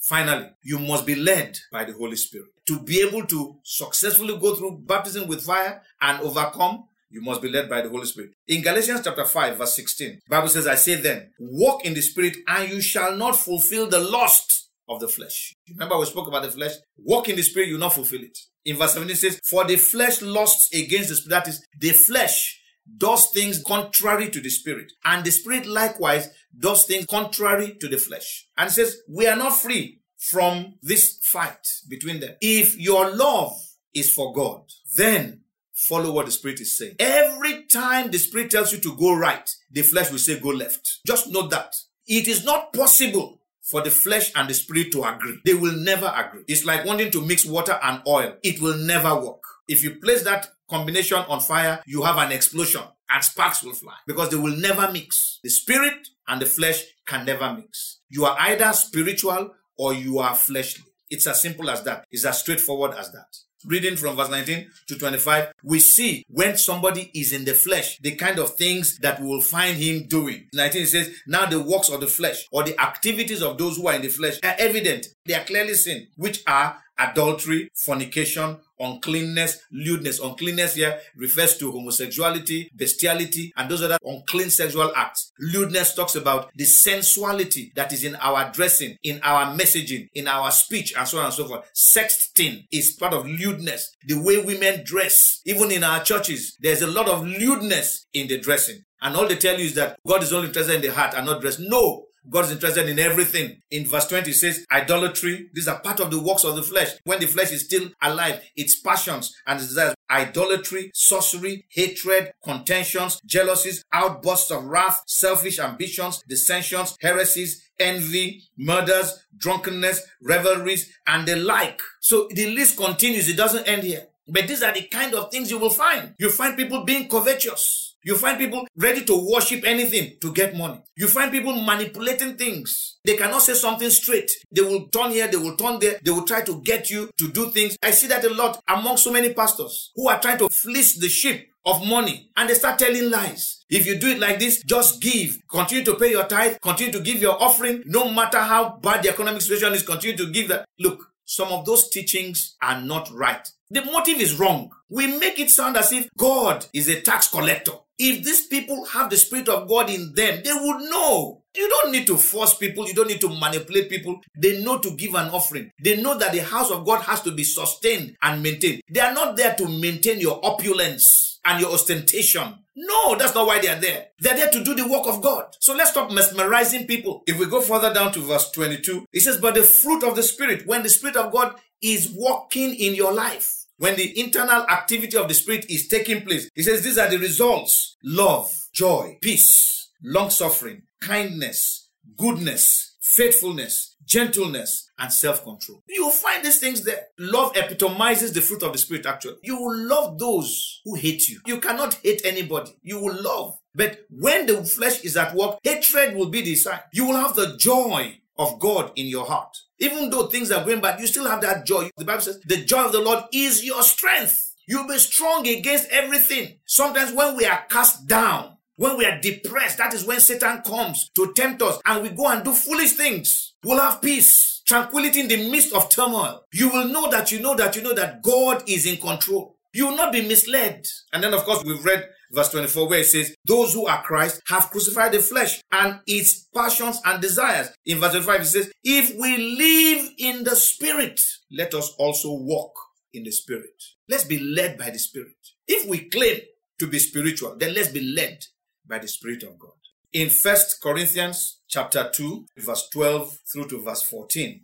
Finally, 0.00 0.50
you 0.64 0.78
must 0.80 1.06
be 1.06 1.14
led 1.14 1.56
by 1.70 1.84
the 1.84 1.92
Holy 1.92 2.16
Spirit. 2.16 2.48
To 2.66 2.80
be 2.80 3.00
able 3.02 3.24
to 3.26 3.56
successfully 3.62 4.36
go 4.36 4.54
through 4.54 4.82
baptism 4.84 5.28
with 5.28 5.42
fire 5.42 5.80
and 6.00 6.20
overcome, 6.22 6.84
you 7.08 7.20
must 7.20 7.40
be 7.40 7.48
led 7.48 7.68
by 7.68 7.82
the 7.82 7.88
Holy 7.88 8.06
Spirit. 8.06 8.30
In 8.48 8.62
Galatians 8.62 9.02
chapter 9.04 9.24
5, 9.24 9.58
verse 9.58 9.76
16, 9.76 10.20
Bible 10.28 10.48
says, 10.48 10.66
I 10.66 10.74
say 10.74 10.96
then, 10.96 11.30
walk 11.38 11.84
in 11.84 11.94
the 11.94 12.00
Spirit, 12.00 12.38
and 12.48 12.68
you 12.68 12.80
shall 12.80 13.14
not 13.16 13.36
fulfill 13.36 13.88
the 13.88 14.00
lust 14.00 14.70
of 14.88 14.98
the 14.98 15.08
flesh. 15.08 15.54
Remember, 15.68 15.98
we 15.98 16.06
spoke 16.06 16.26
about 16.26 16.42
the 16.42 16.50
flesh. 16.50 16.72
Walk 16.96 17.28
in 17.28 17.36
the 17.36 17.42
Spirit, 17.42 17.68
you 17.68 17.74
will 17.74 17.80
not 17.80 17.92
fulfill 17.94 18.22
it. 18.22 18.36
In 18.64 18.76
verse 18.76 18.94
17 18.94 19.16
says, 19.16 19.40
For 19.44 19.64
the 19.64 19.76
flesh 19.76 20.22
lusts 20.22 20.72
against 20.74 21.08
the 21.08 21.16
Spirit. 21.16 21.30
That 21.30 21.48
is, 21.48 21.66
the 21.78 21.90
flesh 21.90 22.62
does 22.96 23.30
things 23.30 23.62
contrary 23.62 24.30
to 24.30 24.40
the 24.40 24.50
spirit. 24.50 24.92
And 25.04 25.24
the 25.24 25.30
spirit 25.30 25.66
likewise 25.66 26.28
does 26.56 26.84
things 26.84 27.06
contrary 27.06 27.76
to 27.80 27.88
the 27.88 27.98
flesh. 27.98 28.46
And 28.56 28.70
says, 28.70 28.98
we 29.08 29.26
are 29.26 29.36
not 29.36 29.56
free 29.56 30.00
from 30.18 30.74
this 30.82 31.18
fight 31.22 31.66
between 31.88 32.20
them. 32.20 32.34
If 32.40 32.78
your 32.78 33.14
love 33.14 33.52
is 33.94 34.12
for 34.12 34.32
God, 34.32 34.62
then 34.96 35.42
follow 35.72 36.12
what 36.12 36.26
the 36.26 36.32
spirit 36.32 36.60
is 36.60 36.76
saying. 36.76 36.96
Every 36.98 37.64
time 37.64 38.10
the 38.10 38.18
spirit 38.18 38.50
tells 38.50 38.72
you 38.72 38.78
to 38.80 38.96
go 38.96 39.14
right, 39.14 39.48
the 39.70 39.82
flesh 39.82 40.10
will 40.10 40.18
say 40.18 40.38
go 40.38 40.50
left. 40.50 41.00
Just 41.06 41.30
note 41.30 41.50
that. 41.50 41.74
It 42.06 42.28
is 42.28 42.44
not 42.44 42.72
possible 42.72 43.40
for 43.62 43.80
the 43.82 43.90
flesh 43.90 44.32
and 44.34 44.48
the 44.48 44.54
spirit 44.54 44.92
to 44.92 45.04
agree. 45.04 45.38
They 45.44 45.54
will 45.54 45.76
never 45.76 46.12
agree. 46.14 46.42
It's 46.48 46.64
like 46.64 46.84
wanting 46.84 47.10
to 47.12 47.24
mix 47.24 47.44
water 47.44 47.78
and 47.82 48.02
oil. 48.06 48.36
It 48.42 48.60
will 48.60 48.76
never 48.76 49.14
work. 49.14 49.42
If 49.68 49.82
you 49.82 49.96
place 49.96 50.22
that 50.24 50.48
combination 50.68 51.18
on 51.18 51.40
fire, 51.40 51.82
you 51.86 52.02
have 52.02 52.18
an 52.18 52.32
explosion 52.32 52.82
and 53.10 53.22
sparks 53.22 53.62
will 53.62 53.74
fly 53.74 53.94
because 54.06 54.30
they 54.30 54.36
will 54.36 54.56
never 54.56 54.90
mix. 54.90 55.38
The 55.42 55.50
spirit 55.50 56.08
and 56.26 56.40
the 56.40 56.46
flesh 56.46 56.84
can 57.06 57.26
never 57.26 57.52
mix. 57.54 58.00
You 58.08 58.24
are 58.24 58.36
either 58.38 58.72
spiritual 58.72 59.54
or 59.78 59.94
you 59.94 60.18
are 60.18 60.34
fleshly. 60.34 60.84
It's 61.10 61.26
as 61.26 61.42
simple 61.42 61.68
as 61.70 61.82
that. 61.84 62.06
It's 62.10 62.24
as 62.24 62.40
straightforward 62.40 62.94
as 62.94 63.12
that. 63.12 63.36
Reading 63.64 63.96
from 63.96 64.16
verse 64.16 64.30
19 64.30 64.70
to 64.88 64.98
25, 64.98 65.52
we 65.62 65.78
see 65.78 66.24
when 66.28 66.56
somebody 66.56 67.10
is 67.14 67.32
in 67.32 67.44
the 67.44 67.54
flesh, 67.54 67.98
the 67.98 68.16
kind 68.16 68.38
of 68.38 68.54
things 68.54 68.98
that 68.98 69.20
we 69.20 69.26
will 69.26 69.40
find 69.40 69.76
him 69.76 70.06
doing. 70.08 70.48
19 70.52 70.86
says, 70.86 71.10
Now 71.26 71.46
the 71.46 71.62
works 71.62 71.88
of 71.88 72.00
the 72.00 72.08
flesh 72.08 72.48
or 72.50 72.64
the 72.64 72.78
activities 72.80 73.42
of 73.42 73.58
those 73.58 73.76
who 73.76 73.86
are 73.86 73.94
in 73.94 74.02
the 74.02 74.08
flesh 74.08 74.38
are 74.42 74.54
evident. 74.58 75.06
They 75.26 75.34
are 75.34 75.44
clearly 75.44 75.74
seen, 75.74 76.08
which 76.16 76.42
are 76.46 76.76
adultery, 77.02 77.70
fornication, 77.74 78.58
uncleanness, 78.78 79.58
lewdness. 79.70 80.20
Uncleanness 80.20 80.74
here 80.74 80.98
refers 81.16 81.56
to 81.58 81.70
homosexuality, 81.70 82.68
bestiality, 82.74 83.52
and 83.56 83.70
those 83.70 83.82
other 83.82 83.98
unclean 84.04 84.50
sexual 84.50 84.92
acts. 84.96 85.32
Lewdness 85.38 85.94
talks 85.94 86.14
about 86.14 86.50
the 86.54 86.64
sensuality 86.64 87.72
that 87.74 87.92
is 87.92 88.04
in 88.04 88.16
our 88.16 88.50
dressing, 88.52 88.96
in 89.02 89.20
our 89.22 89.56
messaging, 89.56 90.08
in 90.14 90.28
our 90.28 90.50
speech, 90.50 90.94
and 90.96 91.06
so 91.06 91.18
on 91.18 91.26
and 91.26 91.34
so 91.34 91.46
forth. 91.46 91.70
Sexting 91.74 92.66
is 92.70 92.92
part 92.92 93.14
of 93.14 93.26
lewdness. 93.26 93.94
The 94.06 94.20
way 94.20 94.42
women 94.42 94.82
dress, 94.84 95.40
even 95.44 95.70
in 95.70 95.84
our 95.84 96.02
churches, 96.02 96.56
there's 96.60 96.82
a 96.82 96.86
lot 96.86 97.08
of 97.08 97.26
lewdness 97.26 98.06
in 98.12 98.28
the 98.28 98.38
dressing. 98.38 98.84
And 99.00 99.16
all 99.16 99.26
they 99.26 99.36
tell 99.36 99.58
you 99.58 99.66
is 99.66 99.74
that 99.74 99.98
God 100.06 100.22
is 100.22 100.32
only 100.32 100.48
interested 100.48 100.76
in 100.76 100.82
the 100.82 100.92
heart 100.92 101.14
and 101.14 101.26
not 101.26 101.40
dress. 101.40 101.58
No, 101.58 102.06
God 102.28 102.44
is 102.44 102.52
interested 102.52 102.88
in 102.88 102.98
everything. 102.98 103.62
In 103.70 103.86
verse 103.86 104.06
20, 104.06 104.30
it 104.30 104.34
says, 104.34 104.64
idolatry. 104.70 105.48
These 105.52 105.68
are 105.68 105.80
part 105.80 106.00
of 106.00 106.10
the 106.10 106.20
works 106.20 106.44
of 106.44 106.56
the 106.56 106.62
flesh. 106.62 106.90
When 107.04 107.20
the 107.20 107.26
flesh 107.26 107.52
is 107.52 107.64
still 107.64 107.88
alive, 108.00 108.40
its 108.56 108.80
passions 108.80 109.34
and 109.46 109.58
desires. 109.58 109.94
Idolatry, 110.10 110.90
sorcery, 110.94 111.64
hatred, 111.70 112.32
contentions, 112.44 113.20
jealousies, 113.24 113.84
outbursts 113.92 114.50
of 114.50 114.64
wrath, 114.64 115.02
selfish 115.06 115.58
ambitions, 115.58 116.22
dissensions, 116.28 116.96
heresies, 117.00 117.70
envy, 117.80 118.44
murders, 118.56 119.26
drunkenness, 119.36 120.02
revelries, 120.20 120.92
and 121.06 121.26
the 121.26 121.36
like. 121.36 121.80
So 122.00 122.28
the 122.30 122.54
list 122.54 122.76
continues. 122.76 123.28
It 123.28 123.36
doesn't 123.36 123.66
end 123.66 123.82
here. 123.82 124.06
But 124.28 124.46
these 124.46 124.62
are 124.62 124.72
the 124.72 124.82
kind 124.82 125.14
of 125.14 125.30
things 125.30 125.50
you 125.50 125.58
will 125.58 125.70
find. 125.70 126.14
You 126.18 126.30
find 126.30 126.56
people 126.56 126.84
being 126.84 127.08
covetous 127.08 127.91
you 128.04 128.16
find 128.16 128.38
people 128.38 128.66
ready 128.76 129.04
to 129.04 129.30
worship 129.32 129.64
anything 129.64 130.16
to 130.20 130.32
get 130.32 130.56
money. 130.56 130.80
You 130.96 131.08
find 131.08 131.30
people 131.30 131.52
manipulating 131.60 132.36
things. 132.36 132.98
They 133.04 133.16
cannot 133.16 133.42
say 133.42 133.54
something 133.54 133.90
straight. 133.90 134.30
They 134.50 134.62
will 134.62 134.88
turn 134.88 135.10
here, 135.10 135.28
they 135.28 135.36
will 135.36 135.56
turn 135.56 135.78
there, 135.78 135.98
they 136.04 136.10
will 136.10 136.24
try 136.24 136.42
to 136.42 136.60
get 136.62 136.90
you 136.90 137.10
to 137.18 137.28
do 137.30 137.50
things. 137.50 137.76
I 137.82 137.90
see 137.90 138.06
that 138.08 138.24
a 138.24 138.30
lot 138.32 138.60
among 138.68 138.96
so 138.96 139.12
many 139.12 139.32
pastors 139.34 139.90
who 139.94 140.08
are 140.08 140.20
trying 140.20 140.38
to 140.38 140.48
fleece 140.48 140.98
the 140.98 141.08
sheep 141.08 141.48
of 141.64 141.86
money 141.86 142.30
and 142.36 142.48
they 142.48 142.54
start 142.54 142.78
telling 142.78 143.10
lies. 143.10 143.64
If 143.70 143.86
you 143.86 143.98
do 143.98 144.08
it 144.10 144.18
like 144.18 144.38
this, 144.38 144.62
just 144.64 145.00
give. 145.00 145.38
Continue 145.50 145.84
to 145.84 145.94
pay 145.94 146.10
your 146.10 146.24
tithe. 146.24 146.56
Continue 146.60 146.92
to 146.92 147.00
give 147.00 147.22
your 147.22 147.40
offering. 147.40 147.82
No 147.86 148.10
matter 148.10 148.40
how 148.40 148.78
bad 148.82 149.02
the 149.02 149.10
economic 149.10 149.42
situation 149.42 149.72
is, 149.74 149.82
continue 149.82 150.16
to 150.16 150.30
give 150.30 150.48
that. 150.48 150.66
Look, 150.78 151.06
some 151.24 151.48
of 151.48 151.64
those 151.64 151.88
teachings 151.88 152.56
are 152.60 152.80
not 152.80 153.10
right. 153.12 153.48
The 153.70 153.84
motive 153.84 154.20
is 154.20 154.38
wrong. 154.38 154.70
We 154.90 155.18
make 155.18 155.38
it 155.38 155.48
sound 155.48 155.78
as 155.78 155.92
if 155.92 156.08
God 156.18 156.66
is 156.74 156.88
a 156.88 157.00
tax 157.00 157.28
collector. 157.28 157.72
If 157.98 158.24
these 158.24 158.46
people 158.46 158.84
have 158.86 159.10
the 159.10 159.16
Spirit 159.16 159.48
of 159.48 159.68
God 159.68 159.90
in 159.90 160.12
them, 160.14 160.40
they 160.44 160.52
would 160.52 160.90
know. 160.90 161.42
You 161.54 161.68
don't 161.68 161.92
need 161.92 162.06
to 162.06 162.16
force 162.16 162.54
people. 162.54 162.86
You 162.88 162.94
don't 162.94 163.08
need 163.08 163.20
to 163.20 163.28
manipulate 163.28 163.90
people. 163.90 164.20
They 164.36 164.62
know 164.62 164.78
to 164.78 164.96
give 164.96 165.14
an 165.14 165.28
offering. 165.30 165.70
They 165.82 166.00
know 166.00 166.16
that 166.16 166.32
the 166.32 166.42
house 166.42 166.70
of 166.70 166.86
God 166.86 167.02
has 167.02 167.20
to 167.22 167.30
be 167.30 167.44
sustained 167.44 168.16
and 168.22 168.42
maintained. 168.42 168.82
They 168.90 169.00
are 169.00 169.12
not 169.12 169.36
there 169.36 169.54
to 169.56 169.68
maintain 169.68 170.18
your 170.18 170.40
opulence 170.44 171.40
and 171.44 171.60
your 171.60 171.72
ostentation. 171.72 172.58
No, 172.74 173.16
that's 173.16 173.34
not 173.34 173.46
why 173.46 173.60
they 173.60 173.68
are 173.68 173.80
there. 173.80 174.06
They're 174.18 174.36
there 174.36 174.50
to 174.50 174.64
do 174.64 174.74
the 174.74 174.88
work 174.88 175.06
of 175.06 175.20
God. 175.20 175.54
So 175.60 175.74
let's 175.74 175.90
stop 175.90 176.10
mesmerizing 176.10 176.86
people. 176.86 177.22
If 177.26 177.38
we 177.38 177.46
go 177.46 177.60
further 177.60 177.92
down 177.92 178.12
to 178.12 178.20
verse 178.20 178.50
22, 178.52 179.06
it 179.12 179.20
says, 179.20 179.38
But 179.38 179.54
the 179.54 179.62
fruit 179.62 180.02
of 180.04 180.16
the 180.16 180.22
Spirit, 180.22 180.66
when 180.66 180.82
the 180.82 180.88
Spirit 180.88 181.16
of 181.16 181.32
God 181.32 181.56
is 181.82 182.14
working 182.16 182.74
in 182.74 182.94
your 182.94 183.12
life, 183.12 183.61
when 183.82 183.96
the 183.96 184.16
internal 184.20 184.64
activity 184.68 185.16
of 185.16 185.26
the 185.26 185.34
Spirit 185.34 185.66
is 185.68 185.88
taking 185.88 186.22
place, 186.22 186.48
he 186.54 186.62
says 186.62 186.84
these 186.84 186.98
are 186.98 187.10
the 187.10 187.18
results 187.18 187.96
love, 188.04 188.48
joy, 188.72 189.18
peace, 189.20 189.90
long 190.04 190.30
suffering, 190.30 190.82
kindness, 191.00 191.88
goodness, 192.16 192.94
faithfulness, 193.00 193.96
gentleness, 194.04 194.88
and 195.00 195.12
self 195.12 195.42
control. 195.42 195.82
You 195.88 196.04
will 196.04 196.12
find 196.12 196.44
these 196.44 196.60
things 196.60 196.84
there. 196.84 197.06
Love 197.18 197.56
epitomizes 197.56 198.32
the 198.32 198.40
fruit 198.40 198.62
of 198.62 198.72
the 198.72 198.78
Spirit, 198.78 199.04
actually. 199.04 199.38
You 199.42 199.60
will 199.60 199.76
love 199.76 200.16
those 200.16 200.80
who 200.84 200.94
hate 200.94 201.28
you. 201.28 201.40
You 201.44 201.58
cannot 201.58 201.94
hate 202.04 202.22
anybody. 202.24 202.70
You 202.82 203.00
will 203.00 203.20
love. 203.20 203.58
But 203.74 204.06
when 204.10 204.46
the 204.46 204.62
flesh 204.62 205.00
is 205.00 205.16
at 205.16 205.34
work, 205.34 205.58
hatred 205.64 206.14
will 206.14 206.28
be 206.28 206.42
the 206.42 206.54
sign. 206.54 206.78
You 206.92 207.06
will 207.06 207.16
have 207.16 207.34
the 207.34 207.56
joy 207.56 208.18
of 208.38 208.58
God 208.58 208.92
in 208.96 209.06
your 209.06 209.26
heart. 209.26 209.56
Even 209.78 210.10
though 210.10 210.26
things 210.26 210.50
are 210.50 210.64
going 210.64 210.80
bad, 210.80 211.00
you 211.00 211.06
still 211.06 211.26
have 211.26 211.40
that 211.42 211.66
joy. 211.66 211.90
The 211.96 212.04
Bible 212.04 212.22
says, 212.22 212.40
the 212.46 212.64
joy 212.64 212.86
of 212.86 212.92
the 212.92 213.00
Lord 213.00 213.24
is 213.32 213.64
your 213.64 213.82
strength. 213.82 214.54
You'll 214.66 214.86
be 214.86 214.98
strong 214.98 215.46
against 215.46 215.88
everything. 215.90 216.58
Sometimes 216.66 217.12
when 217.12 217.36
we 217.36 217.44
are 217.44 217.64
cast 217.68 218.06
down, 218.06 218.56
when 218.76 218.96
we 218.96 219.04
are 219.04 219.20
depressed, 219.20 219.78
that 219.78 219.92
is 219.92 220.04
when 220.04 220.20
Satan 220.20 220.62
comes 220.62 221.10
to 221.14 221.32
tempt 221.34 221.62
us 221.62 221.80
and 221.84 222.02
we 222.02 222.10
go 222.10 222.28
and 222.28 222.44
do 222.44 222.52
foolish 222.52 222.92
things. 222.92 223.54
We'll 223.64 223.80
have 223.80 224.00
peace, 224.00 224.62
tranquility 224.66 225.20
in 225.20 225.28
the 225.28 225.50
midst 225.50 225.74
of 225.74 225.88
turmoil. 225.88 226.42
You 226.52 226.68
will 226.70 226.88
know 226.88 227.10
that 227.10 227.30
you 227.30 227.40
know 227.40 227.54
that 227.56 227.76
you 227.76 227.82
know 227.82 227.94
that 227.94 228.22
God 228.22 228.64
is 228.66 228.86
in 228.86 228.96
control. 228.96 229.56
You 229.72 229.88
will 229.88 229.96
not 229.96 230.12
be 230.12 230.26
misled. 230.26 230.84
And 231.12 231.22
then, 231.24 231.32
of 231.32 231.44
course, 231.44 231.64
we've 231.64 231.84
read 231.84 232.08
verse 232.30 232.50
24 232.50 232.88
where 232.88 233.00
it 233.00 233.06
says, 233.06 233.34
those 233.44 233.72
who 233.74 233.86
are 233.86 234.02
Christ 234.02 234.42
have 234.48 234.70
crucified 234.70 235.12
the 235.12 235.20
flesh 235.20 235.62
and 235.70 236.00
its 236.06 236.46
passions 236.54 237.00
and 237.04 237.20
desires. 237.20 237.70
In 237.86 237.98
verse 237.98 238.12
25 238.12 238.40
it 238.40 238.44
says, 238.44 238.72
if 238.82 239.14
we 239.18 239.36
live 239.36 240.10
in 240.18 240.44
the 240.44 240.56
spirit, 240.56 241.20
let 241.50 241.74
us 241.74 241.94
also 241.98 242.32
walk 242.32 242.72
in 243.12 243.24
the 243.24 243.30
spirit. 243.30 243.82
Let's 244.08 244.24
be 244.24 244.38
led 244.38 244.78
by 244.78 244.90
the 244.90 244.98
spirit. 244.98 245.36
If 245.66 245.88
we 245.88 246.08
claim 246.08 246.40
to 246.78 246.86
be 246.86 246.98
spiritual, 246.98 247.56
then 247.58 247.74
let's 247.74 247.88
be 247.88 248.00
led 248.00 248.44
by 248.86 248.98
the 248.98 249.08
spirit 249.08 249.42
of 249.42 249.58
God. 249.58 249.72
In 250.12 250.28
First 250.28 250.82
Corinthians 250.82 251.60
chapter 251.68 252.10
2, 252.12 252.46
verse 252.58 252.88
12 252.92 253.38
through 253.50 253.68
to 253.68 253.82
verse 253.82 254.02
14. 254.02 254.62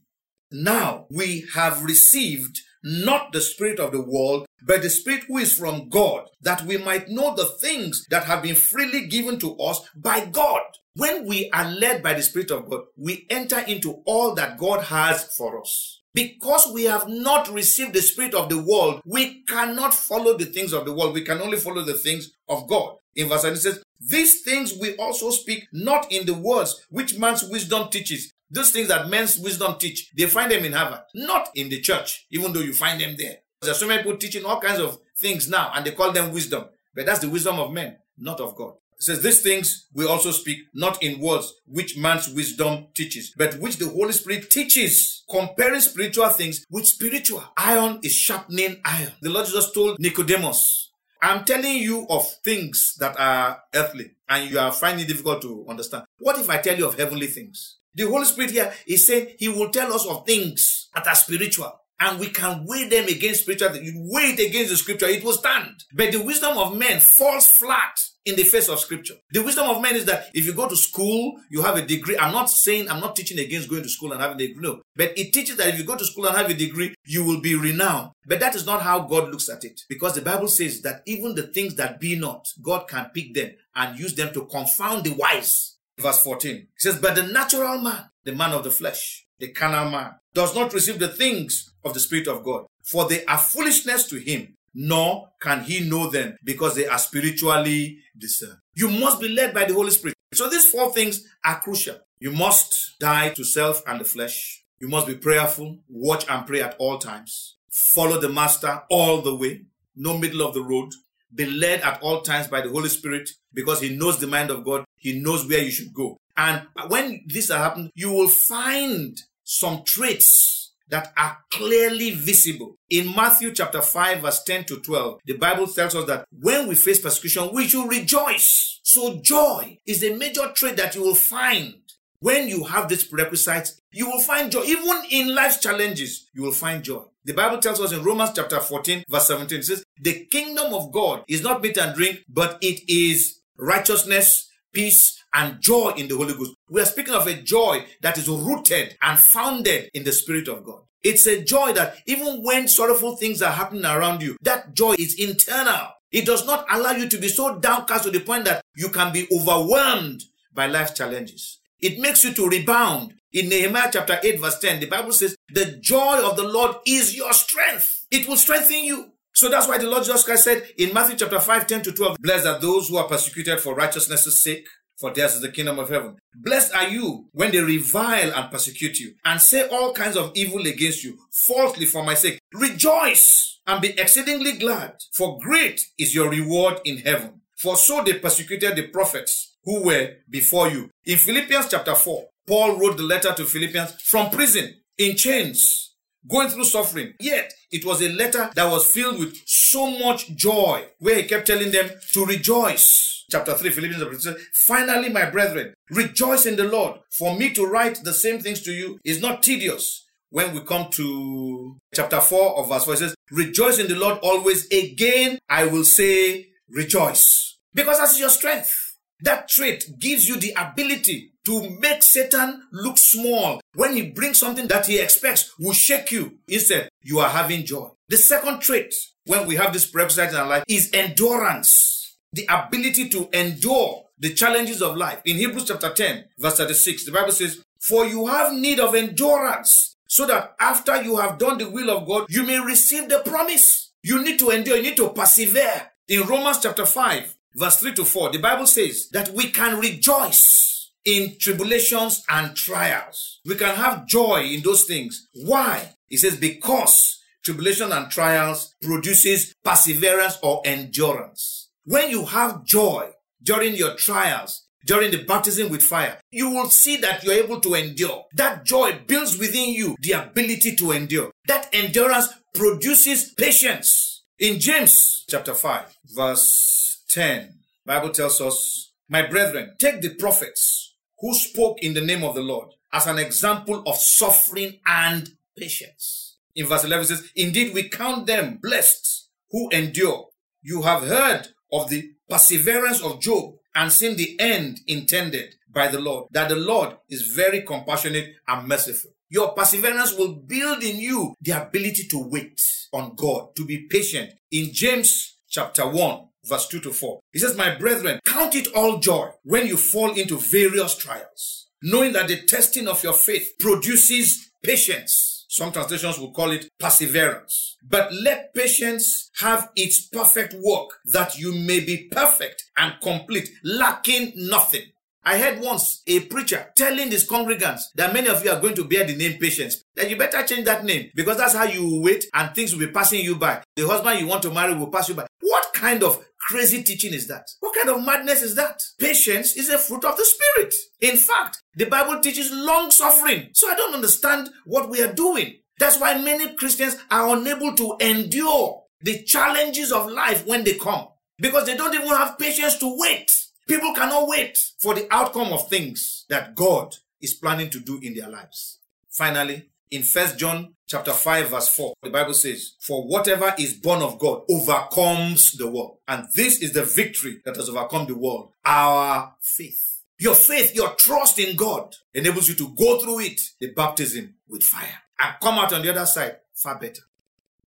Now 0.50 1.06
we 1.10 1.46
have 1.54 1.84
received 1.84 2.60
not 2.82 3.32
the 3.32 3.40
spirit 3.40 3.78
of 3.80 3.92
the 3.92 4.00
world, 4.00 4.46
but 4.66 4.82
the 4.82 4.90
spirit 4.90 5.24
who 5.28 5.38
is 5.38 5.52
from 5.52 5.88
God, 5.88 6.28
that 6.42 6.62
we 6.62 6.78
might 6.78 7.08
know 7.08 7.34
the 7.34 7.46
things 7.46 8.06
that 8.10 8.24
have 8.24 8.42
been 8.42 8.54
freely 8.54 9.06
given 9.06 9.38
to 9.40 9.56
us 9.56 9.80
by 9.94 10.24
God. 10.24 10.60
When 10.94 11.26
we 11.26 11.48
are 11.52 11.70
led 11.70 12.02
by 12.02 12.14
the 12.14 12.22
spirit 12.22 12.50
of 12.50 12.68
God, 12.68 12.82
we 12.96 13.26
enter 13.30 13.60
into 13.60 14.02
all 14.04 14.34
that 14.34 14.58
God 14.58 14.84
has 14.84 15.24
for 15.36 15.60
us. 15.60 16.00
Because 16.14 16.72
we 16.72 16.84
have 16.84 17.08
not 17.08 17.48
received 17.52 17.92
the 17.92 18.02
spirit 18.02 18.34
of 18.34 18.48
the 18.48 18.60
world, 18.60 19.00
we 19.04 19.44
cannot 19.44 19.94
follow 19.94 20.36
the 20.36 20.46
things 20.46 20.72
of 20.72 20.84
the 20.84 20.92
world. 20.92 21.14
We 21.14 21.22
can 21.22 21.40
only 21.40 21.58
follow 21.58 21.82
the 21.82 21.94
things 21.94 22.32
of 22.48 22.66
God. 22.66 22.96
In 23.14 23.28
verse 23.28 23.44
9 23.44 23.52
it 23.52 23.56
says, 23.58 23.82
These 24.00 24.42
things 24.42 24.74
we 24.80 24.96
also 24.96 25.30
speak 25.30 25.68
not 25.72 26.10
in 26.10 26.26
the 26.26 26.34
words 26.34 26.84
which 26.90 27.18
man's 27.18 27.44
wisdom 27.44 27.88
teaches, 27.90 28.32
those 28.50 28.70
things 28.70 28.88
that 28.88 29.08
men's 29.08 29.38
wisdom 29.38 29.76
teach, 29.78 30.10
they 30.16 30.26
find 30.26 30.50
them 30.50 30.64
in 30.64 30.72
Harvard, 30.72 31.00
not 31.14 31.50
in 31.54 31.68
the 31.68 31.80
church, 31.80 32.26
even 32.30 32.52
though 32.52 32.60
you 32.60 32.72
find 32.72 33.00
them 33.00 33.14
there. 33.18 33.38
There's 33.60 33.78
so 33.78 33.86
many 33.88 34.02
people 34.02 34.18
teaching 34.18 34.44
all 34.44 34.60
kinds 34.60 34.80
of 34.80 34.98
things 35.18 35.48
now, 35.48 35.72
and 35.74 35.84
they 35.84 35.90
call 35.92 36.12
them 36.12 36.32
wisdom. 36.32 36.64
But 36.94 37.06
that's 37.06 37.20
the 37.20 37.28
wisdom 37.28 37.58
of 37.58 37.72
men, 37.72 37.96
not 38.16 38.40
of 38.40 38.54
God. 38.56 38.74
It 38.98 39.04
says 39.04 39.22
these 39.22 39.42
things 39.42 39.86
we 39.94 40.06
also 40.06 40.32
speak 40.32 40.58
not 40.74 41.00
in 41.02 41.20
words 41.20 41.54
which 41.66 41.96
man's 41.96 42.28
wisdom 42.28 42.88
teaches, 42.94 43.32
but 43.36 43.54
which 43.58 43.76
the 43.76 43.88
Holy 43.88 44.12
Spirit 44.12 44.50
teaches, 44.50 45.22
comparing 45.30 45.80
spiritual 45.80 46.28
things 46.30 46.66
with 46.68 46.86
spiritual. 46.86 47.44
Iron 47.56 48.00
is 48.02 48.12
sharpening 48.12 48.80
iron. 48.84 49.12
The 49.20 49.30
Lord 49.30 49.46
Jesus 49.46 49.70
told 49.72 50.00
Nicodemus, 50.00 50.90
I'm 51.22 51.44
telling 51.44 51.76
you 51.76 52.06
of 52.10 52.28
things 52.44 52.96
that 52.98 53.18
are 53.18 53.60
earthly 53.74 54.12
and 54.28 54.50
you 54.50 54.58
are 54.58 54.72
finding 54.72 55.06
difficult 55.06 55.42
to 55.42 55.64
understand. 55.68 56.04
What 56.18 56.38
if 56.38 56.50
I 56.50 56.58
tell 56.58 56.76
you 56.76 56.86
of 56.86 56.98
heavenly 56.98 57.26
things? 57.26 57.77
The 57.94 58.04
Holy 58.04 58.24
Spirit 58.24 58.50
here 58.50 58.72
is 58.86 59.06
saying 59.06 59.34
He 59.38 59.48
will 59.48 59.70
tell 59.70 59.92
us 59.92 60.06
of 60.06 60.26
things 60.26 60.88
that 60.94 61.06
are 61.06 61.14
spiritual. 61.14 61.72
And 62.00 62.20
we 62.20 62.28
can 62.28 62.64
weigh 62.64 62.88
them 62.88 63.08
against 63.08 63.40
spiritual. 63.40 63.74
You 63.76 63.92
weigh 64.12 64.34
it 64.36 64.48
against 64.48 64.70
the 64.70 64.76
scripture, 64.76 65.06
it 65.06 65.24
will 65.24 65.32
stand. 65.32 65.82
But 65.92 66.12
the 66.12 66.22
wisdom 66.22 66.56
of 66.56 66.76
men 66.76 67.00
falls 67.00 67.48
flat 67.48 67.98
in 68.24 68.36
the 68.36 68.44
face 68.44 68.68
of 68.68 68.78
scripture. 68.78 69.14
The 69.32 69.42
wisdom 69.42 69.66
of 69.66 69.82
men 69.82 69.96
is 69.96 70.04
that 70.04 70.28
if 70.32 70.46
you 70.46 70.52
go 70.52 70.68
to 70.68 70.76
school, 70.76 71.40
you 71.50 71.62
have 71.62 71.76
a 71.76 71.84
degree. 71.84 72.16
I'm 72.16 72.32
not 72.32 72.50
saying, 72.50 72.88
I'm 72.88 73.00
not 73.00 73.16
teaching 73.16 73.38
against 73.38 73.68
going 73.68 73.82
to 73.82 73.88
school 73.88 74.12
and 74.12 74.20
having 74.20 74.36
a 74.36 74.46
degree. 74.46 74.62
No. 74.62 74.82
But 74.94 75.18
it 75.18 75.32
teaches 75.32 75.56
that 75.56 75.68
if 75.68 75.78
you 75.78 75.84
go 75.84 75.96
to 75.96 76.04
school 76.04 76.26
and 76.26 76.36
have 76.36 76.50
a 76.50 76.54
degree, 76.54 76.94
you 77.04 77.24
will 77.24 77.40
be 77.40 77.56
renowned. 77.56 78.10
But 78.26 78.38
that 78.40 78.54
is 78.54 78.66
not 78.66 78.82
how 78.82 79.00
God 79.00 79.30
looks 79.30 79.48
at 79.48 79.64
it. 79.64 79.80
Because 79.88 80.14
the 80.14 80.20
Bible 80.22 80.48
says 80.48 80.82
that 80.82 81.02
even 81.06 81.34
the 81.34 81.48
things 81.48 81.74
that 81.76 81.98
be 81.98 82.16
not, 82.16 82.46
God 82.62 82.86
can 82.86 83.10
pick 83.12 83.34
them 83.34 83.50
and 83.74 83.98
use 83.98 84.14
them 84.14 84.32
to 84.34 84.44
confound 84.46 85.04
the 85.04 85.14
wise 85.14 85.77
verse 85.98 86.22
14. 86.22 86.56
He 86.56 86.66
says, 86.76 86.98
But 86.98 87.14
the 87.14 87.24
natural 87.24 87.80
man, 87.80 88.10
the 88.24 88.32
man 88.32 88.52
of 88.52 88.64
the 88.64 88.70
flesh, 88.70 89.26
the 89.38 89.48
carnal 89.48 89.90
man, 89.90 90.12
does 90.34 90.54
not 90.54 90.72
receive 90.72 90.98
the 90.98 91.08
things 91.08 91.72
of 91.84 91.94
the 91.94 92.00
Spirit 92.00 92.28
of 92.28 92.44
God, 92.44 92.66
for 92.84 93.08
they 93.08 93.24
are 93.26 93.38
foolishness 93.38 94.06
to 94.08 94.18
him, 94.18 94.54
nor 94.74 95.28
can 95.40 95.62
he 95.64 95.88
know 95.88 96.08
them 96.10 96.36
because 96.44 96.74
they 96.74 96.86
are 96.86 96.98
spiritually 96.98 97.98
discerned. 98.16 98.58
You 98.74 98.88
must 98.88 99.20
be 99.20 99.28
led 99.28 99.54
by 99.54 99.64
the 99.64 99.74
Holy 99.74 99.90
Spirit. 99.90 100.16
So 100.34 100.48
these 100.48 100.66
four 100.70 100.92
things 100.92 101.24
are 101.44 101.60
crucial. 101.60 101.98
You 102.20 102.32
must 102.32 102.98
die 103.00 103.30
to 103.30 103.44
self 103.44 103.82
and 103.86 104.00
the 104.00 104.04
flesh. 104.04 104.64
You 104.80 104.88
must 104.88 105.06
be 105.06 105.14
prayerful, 105.14 105.78
watch 105.88 106.24
and 106.28 106.46
pray 106.46 106.60
at 106.60 106.76
all 106.78 106.98
times. 106.98 107.56
Follow 107.70 108.20
the 108.20 108.28
master 108.28 108.82
all 108.90 109.20
the 109.20 109.34
way, 109.34 109.62
no 109.96 110.16
middle 110.16 110.42
of 110.42 110.54
the 110.54 110.62
road. 110.62 110.92
Be 111.34 111.46
led 111.46 111.82
at 111.82 112.00
all 112.02 112.22
times 112.22 112.48
by 112.48 112.60
the 112.60 112.70
Holy 112.70 112.88
Spirit 112.88 113.30
because 113.52 113.80
he 113.80 113.96
knows 113.96 114.18
the 114.18 114.26
mind 114.26 114.50
of 114.50 114.64
God. 114.64 114.84
He 114.96 115.20
knows 115.20 115.46
where 115.46 115.62
you 115.62 115.70
should 115.70 115.92
go. 115.92 116.16
And 116.36 116.62
when 116.88 117.24
this 117.26 117.50
happens, 117.50 117.90
you 117.94 118.12
will 118.12 118.28
find 118.28 119.20
some 119.44 119.82
traits 119.84 120.72
that 120.88 121.12
are 121.16 121.38
clearly 121.50 122.12
visible. 122.12 122.76
In 122.90 123.14
Matthew 123.14 123.52
chapter 123.52 123.82
5 123.82 124.20
verse 124.20 124.42
10 124.44 124.64
to 124.64 124.80
12, 124.80 125.20
the 125.26 125.36
Bible 125.36 125.66
tells 125.66 125.94
us 125.94 126.06
that 126.06 126.24
when 126.40 126.66
we 126.66 126.74
face 126.74 127.00
persecution, 127.00 127.50
we 127.52 127.68
should 127.68 127.88
rejoice. 127.88 128.80
So 128.82 129.20
joy 129.20 129.78
is 129.86 130.02
a 130.02 130.16
major 130.16 130.50
trait 130.54 130.76
that 130.76 130.94
you 130.94 131.02
will 131.02 131.14
find 131.14 131.74
when 132.20 132.48
you 132.48 132.64
have 132.64 132.88
these 132.88 133.04
prerequisites, 133.04 133.80
you 133.92 134.06
will 134.06 134.20
find 134.20 134.50
joy. 134.50 134.62
Even 134.64 135.02
in 135.10 135.34
life's 135.34 135.60
challenges, 135.60 136.28
you 136.34 136.42
will 136.42 136.52
find 136.52 136.82
joy. 136.82 137.02
The 137.24 137.34
Bible 137.34 137.58
tells 137.58 137.80
us 137.80 137.92
in 137.92 138.02
Romans 138.02 138.30
chapter 138.34 138.58
14, 138.58 139.04
verse 139.08 139.28
17, 139.28 139.58
it 139.58 139.64
says, 139.64 139.84
The 140.00 140.26
kingdom 140.30 140.72
of 140.72 140.90
God 140.92 141.24
is 141.28 141.42
not 141.42 141.62
meat 141.62 141.76
and 141.76 141.94
drink, 141.94 142.24
but 142.28 142.58
it 142.60 142.80
is 142.88 143.40
righteousness, 143.56 144.48
peace, 144.72 145.22
and 145.34 145.60
joy 145.60 145.92
in 145.96 146.08
the 146.08 146.16
Holy 146.16 146.34
Ghost. 146.34 146.54
We 146.70 146.80
are 146.80 146.86
speaking 146.86 147.14
of 147.14 147.26
a 147.26 147.34
joy 147.34 147.84
that 148.00 148.18
is 148.18 148.28
rooted 148.28 148.96
and 149.02 149.18
founded 149.18 149.90
in 149.94 150.04
the 150.04 150.12
Spirit 150.12 150.48
of 150.48 150.64
God. 150.64 150.80
It's 151.04 151.26
a 151.26 151.42
joy 151.42 151.72
that 151.74 151.96
even 152.06 152.42
when 152.42 152.66
sorrowful 152.66 153.16
things 153.16 153.42
are 153.42 153.52
happening 153.52 153.84
around 153.84 154.22
you, 154.22 154.36
that 154.42 154.74
joy 154.74 154.94
is 154.98 155.14
internal. 155.18 155.88
It 156.10 156.26
does 156.26 156.46
not 156.46 156.66
allow 156.70 156.92
you 156.92 157.08
to 157.08 157.18
be 157.18 157.28
so 157.28 157.58
downcast 157.58 158.04
to 158.04 158.10
the 158.10 158.20
point 158.20 158.46
that 158.46 158.64
you 158.74 158.88
can 158.88 159.12
be 159.12 159.28
overwhelmed 159.30 160.24
by 160.52 160.66
life 160.66 160.94
challenges. 160.94 161.60
It 161.80 161.98
makes 161.98 162.24
you 162.24 162.32
to 162.34 162.48
rebound. 162.48 163.14
In 163.32 163.48
Nehemiah 163.48 163.90
chapter 163.92 164.18
8 164.22 164.40
verse 164.40 164.58
10, 164.58 164.80
the 164.80 164.86
Bible 164.86 165.12
says, 165.12 165.36
the 165.52 165.78
joy 165.80 166.22
of 166.24 166.36
the 166.36 166.48
Lord 166.48 166.76
is 166.86 167.16
your 167.16 167.32
strength. 167.32 168.06
It 168.10 168.26
will 168.26 168.36
strengthen 168.36 168.84
you. 168.84 169.12
So 169.34 169.48
that's 169.48 169.68
why 169.68 169.78
the 169.78 169.88
Lord 169.88 170.04
Jesus 170.04 170.24
Christ 170.24 170.44
said 170.44 170.66
in 170.78 170.92
Matthew 170.92 171.16
chapter 171.16 171.38
5, 171.38 171.66
10 171.66 171.82
to 171.82 171.92
12, 171.92 172.16
blessed 172.20 172.46
are 172.46 172.58
those 172.58 172.88
who 172.88 172.96
are 172.96 173.06
persecuted 173.06 173.60
for 173.60 173.74
righteousness' 173.74 174.42
sake, 174.42 174.66
for 174.98 175.12
theirs 175.12 175.34
is 175.34 175.42
the 175.42 175.50
kingdom 175.50 175.78
of 175.78 175.90
heaven. 175.90 176.16
Blessed 176.34 176.74
are 176.74 176.88
you 176.88 177.28
when 177.32 177.52
they 177.52 177.60
revile 177.60 178.32
and 178.34 178.50
persecute 178.50 178.98
you 178.98 179.14
and 179.24 179.40
say 179.40 179.68
all 179.68 179.92
kinds 179.92 180.16
of 180.16 180.32
evil 180.34 180.66
against 180.66 181.04
you 181.04 181.18
falsely 181.30 181.86
for 181.86 182.02
my 182.02 182.14
sake. 182.14 182.40
Rejoice 182.52 183.60
and 183.66 183.80
be 183.80 183.90
exceedingly 183.90 184.52
glad, 184.52 184.94
for 185.12 185.38
great 185.38 185.82
is 185.98 186.14
your 186.14 186.30
reward 186.30 186.80
in 186.84 186.98
heaven. 186.98 187.42
For 187.56 187.76
so 187.76 188.02
they 188.02 188.14
persecuted 188.14 188.74
the 188.74 188.88
prophets 188.88 189.56
who 189.68 189.82
were 189.84 190.14
before 190.30 190.70
you. 190.70 190.88
In 191.04 191.18
Philippians 191.18 191.68
chapter 191.68 191.94
4, 191.94 192.24
Paul 192.46 192.78
wrote 192.78 192.96
the 192.96 193.02
letter 193.02 193.34
to 193.34 193.44
Philippians 193.44 194.00
from 194.02 194.30
prison, 194.30 194.74
in 194.96 195.14
chains, 195.14 195.94
going 196.26 196.48
through 196.48 196.64
suffering. 196.64 197.12
Yet 197.20 197.52
it 197.70 197.84
was 197.84 198.00
a 198.00 198.08
letter 198.08 198.50
that 198.54 198.70
was 198.70 198.86
filled 198.86 199.18
with 199.18 199.36
so 199.44 199.90
much 199.90 200.34
joy, 200.34 200.86
where 201.00 201.16
he 201.16 201.24
kept 201.24 201.46
telling 201.46 201.70
them 201.70 201.90
to 202.14 202.24
rejoice. 202.24 203.26
Chapter 203.30 203.52
3, 203.52 203.68
Philippians 203.68 204.02
chapter 204.02 204.32
3. 204.32 204.42
Finally, 204.54 205.10
my 205.10 205.28
brethren, 205.28 205.74
rejoice 205.90 206.46
in 206.46 206.56
the 206.56 206.64
Lord. 206.64 207.00
For 207.10 207.36
me 207.36 207.52
to 207.52 207.66
write 207.66 208.02
the 208.02 208.14
same 208.14 208.40
things 208.40 208.62
to 208.62 208.72
you 208.72 208.98
is 209.04 209.20
not 209.20 209.42
tedious. 209.42 210.06
When 210.30 210.54
we 210.54 210.60
come 210.60 210.88
to 210.92 211.76
chapter 211.94 212.22
4 212.22 212.58
of 212.58 212.70
verse 212.70 212.86
4, 212.86 212.94
it 212.94 212.96
says, 212.96 213.14
Rejoice 213.30 213.78
in 213.78 213.88
the 213.88 213.96
Lord 213.96 214.18
always. 214.22 214.66
Again, 214.72 215.38
I 215.46 215.66
will 215.66 215.84
say, 215.84 216.46
Rejoice. 216.70 217.58
Because 217.74 217.98
that's 217.98 218.18
your 218.18 218.30
strength. 218.30 218.87
That 219.22 219.48
trait 219.48 219.98
gives 219.98 220.28
you 220.28 220.36
the 220.36 220.54
ability 220.56 221.32
to 221.46 221.70
make 221.80 222.02
Satan 222.02 222.62
look 222.72 222.98
small. 222.98 223.60
When 223.74 223.94
he 223.94 224.10
brings 224.10 224.38
something 224.38 224.68
that 224.68 224.86
he 224.86 224.98
expects 224.98 225.54
will 225.58 225.72
shake 225.72 226.12
you. 226.12 226.38
Instead, 226.46 226.88
you 227.02 227.18
are 227.18 227.30
having 227.30 227.64
joy. 227.64 227.88
The 228.08 228.16
second 228.16 228.60
trait, 228.60 228.94
when 229.26 229.46
we 229.46 229.56
have 229.56 229.72
this 229.72 229.86
prerequisite 229.86 230.30
in 230.30 230.36
our 230.36 230.46
life, 230.46 230.64
is 230.68 230.90
endurance. 230.92 232.18
The 232.32 232.46
ability 232.48 233.08
to 233.10 233.28
endure 233.32 234.04
the 234.18 234.34
challenges 234.34 234.82
of 234.82 234.96
life. 234.96 235.20
In 235.24 235.36
Hebrews 235.36 235.66
chapter 235.66 235.92
10, 235.92 236.24
verse 236.38 236.56
36, 236.56 237.06
the 237.06 237.12
Bible 237.12 237.32
says, 237.32 237.62
For 237.80 238.06
you 238.06 238.26
have 238.26 238.52
need 238.52 238.80
of 238.80 238.94
endurance, 238.94 239.96
so 240.06 240.26
that 240.26 240.54
after 240.60 241.02
you 241.02 241.16
have 241.16 241.38
done 241.38 241.58
the 241.58 241.70
will 241.70 241.90
of 241.90 242.06
God, 242.06 242.26
you 242.28 242.44
may 242.44 242.58
receive 242.60 243.08
the 243.08 243.22
promise. 243.24 243.92
You 244.02 244.22
need 244.22 244.38
to 244.38 244.50
endure, 244.50 244.76
you 244.76 244.82
need 244.82 244.96
to 244.96 245.10
persevere. 245.10 245.90
In 246.08 246.22
Romans 246.26 246.58
chapter 246.62 246.86
5, 246.86 247.36
verse 247.54 247.80
3 247.80 247.94
to 247.94 248.04
4, 248.04 248.32
the 248.32 248.38
Bible 248.38 248.66
says 248.66 249.08
that 249.12 249.30
we 249.30 249.50
can 249.50 249.78
rejoice 249.78 250.92
in 251.04 251.36
tribulations 251.38 252.24
and 252.28 252.54
trials. 252.54 253.40
We 253.44 253.54
can 253.54 253.74
have 253.76 254.06
joy 254.06 254.42
in 254.42 254.62
those 254.62 254.84
things. 254.84 255.28
Why? 255.32 255.94
It 256.10 256.18
says 256.18 256.36
because 256.36 257.18
tribulation 257.42 257.92
and 257.92 258.10
trials 258.10 258.74
produces 258.82 259.54
perseverance 259.64 260.38
or 260.42 260.60
endurance. 260.64 261.70
When 261.84 262.10
you 262.10 262.26
have 262.26 262.64
joy 262.64 263.10
during 263.42 263.74
your 263.74 263.94
trials, 263.94 264.66
during 264.84 265.10
the 265.10 265.24
baptism 265.24 265.70
with 265.70 265.82
fire, 265.82 266.18
you 266.30 266.50
will 266.50 266.68
see 266.68 266.96
that 266.96 267.22
you're 267.24 267.44
able 267.44 267.60
to 267.60 267.74
endure. 267.74 268.24
That 268.34 268.64
joy 268.64 269.00
builds 269.06 269.38
within 269.38 269.70
you 269.70 269.96
the 270.00 270.12
ability 270.12 270.76
to 270.76 270.92
endure. 270.92 271.30
That 271.46 271.68
endurance 271.72 272.28
produces 272.54 273.32
patience. 273.32 274.24
In 274.38 274.60
James 274.60 275.24
chapter 275.28 275.54
5, 275.54 275.96
verse 276.14 276.77
10, 277.08 277.58
Bible 277.84 278.10
tells 278.10 278.40
us, 278.40 278.92
My 279.08 279.26
brethren, 279.26 279.74
take 279.78 280.00
the 280.00 280.14
prophets 280.14 280.94
who 281.20 281.34
spoke 281.34 281.82
in 281.82 281.94
the 281.94 282.00
name 282.00 282.22
of 282.22 282.34
the 282.34 282.42
Lord 282.42 282.68
as 282.92 283.06
an 283.06 283.18
example 283.18 283.82
of 283.86 283.96
suffering 283.96 284.80
and 284.86 285.30
patience. 285.56 286.36
In 286.54 286.66
verse 286.66 286.84
11 286.84 287.04
it 287.04 287.08
says, 287.08 287.30
Indeed, 287.34 287.74
we 287.74 287.88
count 287.88 288.26
them 288.26 288.58
blessed 288.62 289.28
who 289.50 289.68
endure. 289.70 290.28
You 290.62 290.82
have 290.82 291.02
heard 291.02 291.48
of 291.72 291.88
the 291.88 292.12
perseverance 292.28 293.02
of 293.02 293.20
Job 293.20 293.54
and 293.74 293.92
seen 293.92 294.16
the 294.16 294.38
end 294.40 294.80
intended 294.86 295.54
by 295.72 295.88
the 295.88 296.00
Lord, 296.00 296.28
that 296.32 296.48
the 296.48 296.56
Lord 296.56 296.96
is 297.08 297.22
very 297.34 297.62
compassionate 297.62 298.34
and 298.46 298.66
merciful. 298.66 299.12
Your 299.28 299.52
perseverance 299.52 300.16
will 300.16 300.34
build 300.34 300.82
in 300.82 300.96
you 300.96 301.34
the 301.40 301.62
ability 301.62 302.08
to 302.08 302.28
wait 302.28 302.60
on 302.92 303.14
God, 303.14 303.54
to 303.56 303.64
be 303.64 303.86
patient. 303.88 304.32
In 304.50 304.72
James 304.72 305.36
chapter 305.48 305.86
1, 305.86 306.28
verse 306.48 306.66
2 306.68 306.80
to 306.80 306.92
4. 306.92 307.20
He 307.32 307.38
says, 307.38 307.56
My 307.56 307.74
brethren, 307.76 308.20
count 308.24 308.54
it 308.54 308.68
all 308.74 308.98
joy 308.98 309.28
when 309.42 309.66
you 309.66 309.76
fall 309.76 310.12
into 310.14 310.38
various 310.38 310.96
trials, 310.96 311.68
knowing 311.82 312.12
that 312.14 312.28
the 312.28 312.42
testing 312.46 312.88
of 312.88 313.02
your 313.02 313.12
faith 313.12 313.52
produces 313.58 314.50
patience. 314.62 315.46
Some 315.48 315.72
translations 315.72 316.18
will 316.18 316.32
call 316.32 316.50
it 316.50 316.68
perseverance. 316.78 317.76
But 317.82 318.12
let 318.12 318.52
patience 318.54 319.30
have 319.40 319.70
its 319.76 320.06
perfect 320.08 320.54
work, 320.62 320.90
that 321.06 321.38
you 321.38 321.52
may 321.52 321.80
be 321.80 322.08
perfect 322.10 322.64
and 322.76 322.94
complete, 323.02 323.50
lacking 323.64 324.32
nothing. 324.36 324.82
I 325.28 325.36
heard 325.36 325.60
once 325.60 326.02
a 326.06 326.20
preacher 326.20 326.72
telling 326.74 327.10
his 327.10 327.28
congregants 327.28 327.82
that 327.96 328.14
many 328.14 328.30
of 328.30 328.42
you 328.42 328.50
are 328.50 328.58
going 328.58 328.74
to 328.76 328.84
bear 328.84 329.04
the 329.04 329.14
name 329.14 329.38
patience. 329.38 329.84
That 329.94 330.08
you 330.08 330.16
better 330.16 330.42
change 330.42 330.64
that 330.64 330.86
name 330.86 331.10
because 331.14 331.36
that's 331.36 331.52
how 331.52 331.64
you 331.64 332.00
wait 332.00 332.24
and 332.32 332.54
things 332.54 332.72
will 332.72 332.86
be 332.86 332.90
passing 332.90 333.22
you 333.22 333.36
by. 333.36 333.62
The 333.76 333.86
husband 333.86 334.20
you 334.20 334.26
want 334.26 334.40
to 334.44 334.50
marry 334.50 334.72
will 334.72 334.90
pass 334.90 335.10
you 335.10 335.14
by. 335.14 335.26
What 335.42 335.66
kind 335.74 336.02
of 336.02 336.24
crazy 336.38 336.82
teaching 336.82 337.12
is 337.12 337.26
that? 337.26 337.46
What 337.60 337.76
kind 337.76 337.90
of 337.90 338.02
madness 338.06 338.40
is 338.40 338.54
that? 338.54 338.80
Patience 338.98 339.54
is 339.54 339.68
a 339.68 339.76
fruit 339.76 340.06
of 340.06 340.16
the 340.16 340.24
Spirit. 340.24 340.74
In 341.02 341.18
fact, 341.18 341.58
the 341.76 341.84
Bible 341.84 342.20
teaches 342.20 342.50
long 342.50 342.90
suffering. 342.90 343.50
So 343.52 343.70
I 343.70 343.74
don't 343.74 343.94
understand 343.94 344.48
what 344.64 344.88
we 344.88 345.02
are 345.02 345.12
doing. 345.12 345.56
That's 345.78 346.00
why 346.00 346.16
many 346.16 346.54
Christians 346.54 346.96
are 347.10 347.36
unable 347.36 347.74
to 347.74 347.96
endure 348.00 348.82
the 349.02 349.22
challenges 349.24 349.92
of 349.92 350.10
life 350.10 350.46
when 350.46 350.64
they 350.64 350.78
come 350.78 351.08
because 351.38 351.66
they 351.66 351.76
don't 351.76 351.94
even 351.94 352.08
have 352.08 352.38
patience 352.38 352.78
to 352.78 352.96
wait. 352.98 353.30
People 353.68 353.92
cannot 353.94 354.26
wait 354.26 354.58
for 354.78 354.94
the 354.94 355.06
outcome 355.10 355.52
of 355.52 355.68
things 355.68 356.24
that 356.30 356.54
God 356.54 356.96
is 357.20 357.34
planning 357.34 357.68
to 357.70 357.80
do 357.80 358.00
in 358.02 358.14
their 358.14 358.28
lives. 358.28 358.78
Finally, 359.10 359.68
in 359.90 360.02
First 360.02 360.38
John 360.38 360.74
chapter 360.86 361.12
5 361.12 361.50
verse 361.50 361.68
4, 361.68 361.94
the 362.02 362.08
Bible 362.08 362.32
says, 362.32 362.72
For 362.80 363.06
whatever 363.06 363.54
is 363.58 363.74
born 363.74 364.00
of 364.00 364.18
God 364.18 364.42
overcomes 364.50 365.52
the 365.52 365.70
world. 365.70 365.98
And 366.08 366.26
this 366.34 366.62
is 366.62 366.72
the 366.72 366.84
victory 366.84 367.42
that 367.44 367.56
has 367.56 367.68
overcome 367.68 368.06
the 368.06 368.16
world. 368.16 368.52
Our 368.64 369.34
faith. 369.40 370.02
Your 370.18 370.34
faith, 370.34 370.74
your 370.74 370.94
trust 370.94 371.38
in 371.38 371.54
God 371.54 371.94
enables 372.14 372.48
you 372.48 372.54
to 372.56 372.74
go 372.74 372.98
through 372.98 373.20
it, 373.20 373.40
the 373.60 373.70
baptism 373.72 374.34
with 374.48 374.62
fire, 374.62 375.02
and 375.20 375.34
come 375.42 375.58
out 375.58 375.74
on 375.74 375.82
the 375.82 375.90
other 375.90 376.06
side 376.06 376.38
far 376.54 376.78
better. 376.78 377.02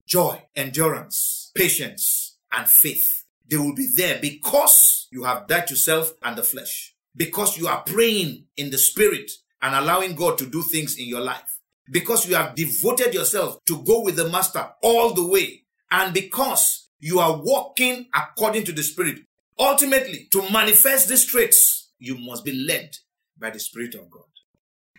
Joy, 0.05 0.41
endurance, 0.55 1.51
patience, 1.55 2.37
and 2.51 2.67
faith. 2.67 3.12
They 3.49 3.57
will 3.57 3.75
be 3.75 3.87
there 3.95 4.19
because 4.21 5.07
you 5.11 5.23
have 5.23 5.47
died 5.47 5.69
yourself 5.69 6.13
and 6.23 6.37
the 6.37 6.43
flesh. 6.43 6.95
Because 7.15 7.57
you 7.57 7.67
are 7.67 7.83
praying 7.83 8.45
in 8.57 8.71
the 8.71 8.77
spirit 8.77 9.29
and 9.61 9.75
allowing 9.75 10.15
God 10.15 10.37
to 10.39 10.45
do 10.45 10.61
things 10.61 10.97
in 10.97 11.07
your 11.07 11.21
life. 11.21 11.59
Because 11.91 12.27
you 12.27 12.35
have 12.35 12.55
devoted 12.55 13.13
yourself 13.13 13.57
to 13.65 13.83
go 13.83 14.01
with 14.01 14.15
the 14.15 14.29
master 14.29 14.67
all 14.81 15.13
the 15.13 15.27
way. 15.27 15.63
And 15.91 16.13
because 16.13 16.83
you 17.03 17.19
are 17.19 17.37
walking 17.37 18.07
according 18.15 18.63
to 18.63 18.71
the 18.71 18.81
spirit. 18.81 19.19
Ultimately, 19.59 20.29
to 20.31 20.49
manifest 20.49 21.09
these 21.09 21.25
traits, 21.25 21.91
you 21.99 22.17
must 22.17 22.45
be 22.45 22.53
led 22.53 22.95
by 23.37 23.49
the 23.49 23.59
spirit 23.59 23.93
of 23.93 24.09
God. 24.09 24.23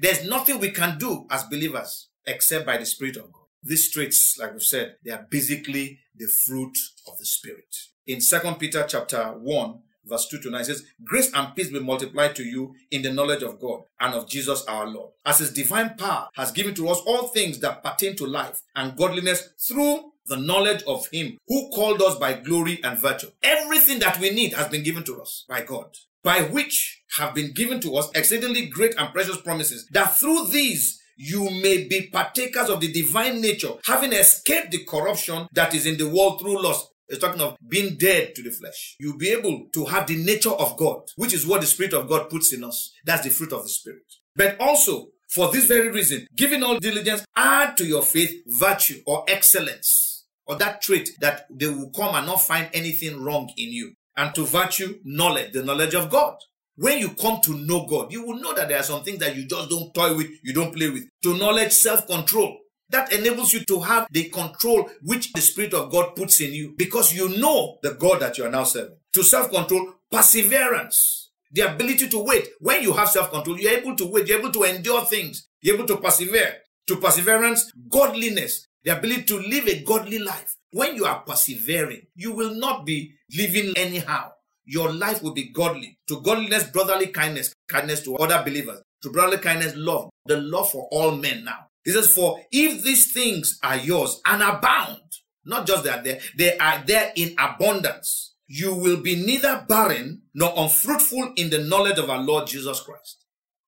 There's 0.00 0.28
nothing 0.28 0.60
we 0.60 0.70
can 0.70 0.98
do 0.98 1.26
as 1.30 1.44
believers 1.44 2.08
except 2.26 2.66
by 2.66 2.76
the 2.76 2.84
spirit 2.84 3.16
of 3.16 3.32
God. 3.32 3.46
These 3.62 3.90
traits, 3.90 4.36
like 4.38 4.52
we've 4.52 4.62
said, 4.62 4.96
they 5.02 5.12
are 5.12 5.26
basically 5.30 6.00
the 6.14 6.26
fruit 6.26 6.76
of 7.08 7.18
the 7.18 7.24
spirit. 7.24 7.74
In 8.06 8.20
Second 8.20 8.56
Peter 8.56 8.84
chapter 8.86 9.32
1, 9.32 9.78
verse 10.04 10.28
2 10.28 10.38
to 10.40 10.50
9 10.50 10.64
says, 10.64 10.84
Grace 11.02 11.30
and 11.32 11.54
peace 11.56 11.70
be 11.70 11.80
multiplied 11.80 12.36
to 12.36 12.44
you 12.44 12.74
in 12.90 13.00
the 13.00 13.10
knowledge 13.10 13.42
of 13.42 13.58
God 13.58 13.84
and 13.98 14.14
of 14.14 14.28
Jesus 14.28 14.62
our 14.66 14.86
Lord, 14.86 15.12
as 15.24 15.38
his 15.38 15.52
divine 15.54 15.96
power 15.96 16.28
has 16.34 16.52
given 16.52 16.74
to 16.74 16.88
us 16.90 17.00
all 17.06 17.28
things 17.28 17.60
that 17.60 17.82
pertain 17.82 18.14
to 18.16 18.26
life 18.26 18.60
and 18.76 18.96
godliness 18.96 19.48
through 19.66 20.12
the 20.26 20.36
knowledge 20.36 20.82
of 20.86 21.06
him 21.12 21.38
who 21.48 21.70
called 21.70 22.02
us 22.02 22.16
by 22.16 22.34
glory 22.34 22.78
and 22.84 22.98
virtue. 22.98 23.28
Everything 23.42 24.00
that 24.00 24.20
we 24.20 24.28
need 24.30 24.52
has 24.52 24.68
been 24.68 24.82
given 24.82 25.04
to 25.04 25.22
us 25.22 25.46
by 25.48 25.62
God, 25.62 25.86
by 26.22 26.42
which 26.42 27.02
have 27.16 27.34
been 27.34 27.54
given 27.54 27.80
to 27.80 27.96
us 27.96 28.10
exceedingly 28.14 28.66
great 28.66 28.94
and 28.98 29.14
precious 29.14 29.40
promises, 29.40 29.88
that 29.92 30.14
through 30.16 30.48
these 30.48 31.00
you 31.16 31.44
may 31.62 31.86
be 31.88 32.08
partakers 32.12 32.68
of 32.68 32.80
the 32.80 32.92
divine 32.92 33.40
nature, 33.40 33.72
having 33.84 34.12
escaped 34.12 34.72
the 34.72 34.84
corruption 34.84 35.46
that 35.52 35.74
is 35.74 35.86
in 35.86 35.96
the 35.96 36.08
world 36.08 36.40
through 36.40 36.60
lust. 36.60 36.90
It's 37.08 37.18
talking 37.18 37.40
of 37.40 37.56
being 37.68 37.96
dead 37.96 38.34
to 38.34 38.42
the 38.42 38.50
flesh. 38.50 38.96
You'll 38.98 39.18
be 39.18 39.30
able 39.30 39.66
to 39.74 39.84
have 39.86 40.06
the 40.06 40.16
nature 40.16 40.50
of 40.50 40.76
God, 40.76 41.02
which 41.16 41.34
is 41.34 41.46
what 41.46 41.60
the 41.60 41.66
Spirit 41.66 41.92
of 41.92 42.08
God 42.08 42.30
puts 42.30 42.52
in 42.52 42.64
us. 42.64 42.92
That's 43.04 43.24
the 43.24 43.30
fruit 43.30 43.52
of 43.52 43.62
the 43.62 43.68
Spirit. 43.68 44.04
But 44.34 44.58
also, 44.60 45.08
for 45.28 45.50
this 45.52 45.66
very 45.66 45.90
reason, 45.90 46.26
giving 46.34 46.62
all 46.62 46.78
diligence, 46.78 47.24
add 47.36 47.76
to 47.76 47.84
your 47.84 48.02
faith 48.02 48.42
virtue 48.46 49.02
or 49.06 49.24
excellence, 49.28 50.24
or 50.46 50.56
that 50.56 50.80
trait 50.80 51.10
that 51.20 51.46
they 51.50 51.66
will 51.66 51.90
come 51.90 52.14
and 52.14 52.26
not 52.26 52.40
find 52.40 52.70
anything 52.72 53.22
wrong 53.22 53.50
in 53.56 53.70
you. 53.70 53.92
And 54.16 54.34
to 54.36 54.46
virtue, 54.46 55.00
knowledge, 55.04 55.52
the 55.52 55.62
knowledge 55.62 55.94
of 55.94 56.08
God. 56.08 56.36
When 56.76 56.98
you 56.98 57.10
come 57.10 57.40
to 57.42 57.56
know 57.56 57.86
God, 57.86 58.12
you 58.12 58.26
will 58.26 58.40
know 58.40 58.54
that 58.54 58.68
there 58.68 58.78
are 58.78 58.84
some 58.84 59.02
things 59.02 59.18
that 59.18 59.36
you 59.36 59.46
just 59.46 59.70
don't 59.70 59.92
toy 59.94 60.16
with, 60.16 60.28
you 60.42 60.52
don't 60.52 60.74
play 60.74 60.88
with. 60.88 61.04
To 61.22 61.36
knowledge, 61.36 61.72
self-control. 61.72 62.58
That 62.94 63.12
enables 63.12 63.52
you 63.52 63.64
to 63.64 63.80
have 63.80 64.06
the 64.12 64.28
control 64.28 64.88
which 65.02 65.32
the 65.32 65.40
Spirit 65.40 65.74
of 65.74 65.90
God 65.90 66.14
puts 66.14 66.40
in 66.40 66.54
you 66.54 66.74
because 66.78 67.12
you 67.12 67.28
know 67.40 67.78
the 67.82 67.94
God 67.94 68.20
that 68.20 68.38
you 68.38 68.44
are 68.44 68.50
now 68.50 68.62
serving. 68.62 68.94
To 69.14 69.24
self 69.24 69.50
control, 69.50 69.94
perseverance. 70.12 71.32
The 71.50 71.62
ability 71.62 72.08
to 72.10 72.22
wait. 72.22 72.50
When 72.60 72.84
you 72.84 72.92
have 72.92 73.08
self-control, 73.08 73.58
you're 73.58 73.78
able 73.80 73.96
to 73.96 74.06
wait. 74.06 74.28
You're 74.28 74.38
able 74.38 74.52
to 74.52 74.62
endure 74.62 75.04
things. 75.06 75.48
You're 75.60 75.74
able 75.74 75.88
to 75.88 75.96
persevere. 75.96 76.58
To 76.86 76.96
perseverance, 76.98 77.72
godliness. 77.90 78.68
The 78.84 78.96
ability 78.96 79.24
to 79.24 79.40
live 79.40 79.66
a 79.66 79.82
godly 79.82 80.20
life. 80.20 80.54
When 80.70 80.94
you 80.94 81.04
are 81.04 81.24
persevering, 81.26 82.06
you 82.14 82.30
will 82.30 82.54
not 82.54 82.86
be 82.86 83.14
living 83.36 83.72
anyhow. 83.76 84.30
Your 84.66 84.92
life 84.92 85.20
will 85.20 85.34
be 85.34 85.48
godly. 85.48 85.98
To 86.06 86.20
godliness, 86.20 86.70
brotherly 86.70 87.08
kindness, 87.08 87.52
kindness 87.68 88.02
to 88.04 88.16
other 88.18 88.40
believers. 88.44 88.82
To 89.02 89.10
brotherly 89.10 89.38
kindness, 89.38 89.74
love. 89.74 90.10
The 90.26 90.36
love 90.36 90.70
for 90.70 90.86
all 90.92 91.16
men 91.16 91.44
now. 91.44 91.66
He 91.84 91.92
says, 91.92 92.12
For 92.12 92.40
if 92.50 92.82
these 92.82 93.12
things 93.12 93.58
are 93.62 93.76
yours 93.76 94.20
and 94.26 94.42
abound, 94.42 95.00
not 95.44 95.66
just 95.66 95.84
that 95.84 96.04
they, 96.04 96.12
are 96.12 96.18
there, 96.18 96.20
they 96.36 96.58
are 96.58 96.82
there 96.86 97.12
in 97.16 97.34
abundance, 97.38 98.34
you 98.46 98.74
will 98.74 99.00
be 99.00 99.16
neither 99.16 99.64
barren 99.68 100.22
nor 100.34 100.52
unfruitful 100.56 101.32
in 101.36 101.50
the 101.50 101.58
knowledge 101.58 101.98
of 101.98 102.10
our 102.10 102.20
Lord 102.20 102.46
Jesus 102.46 102.80
Christ. 102.80 103.24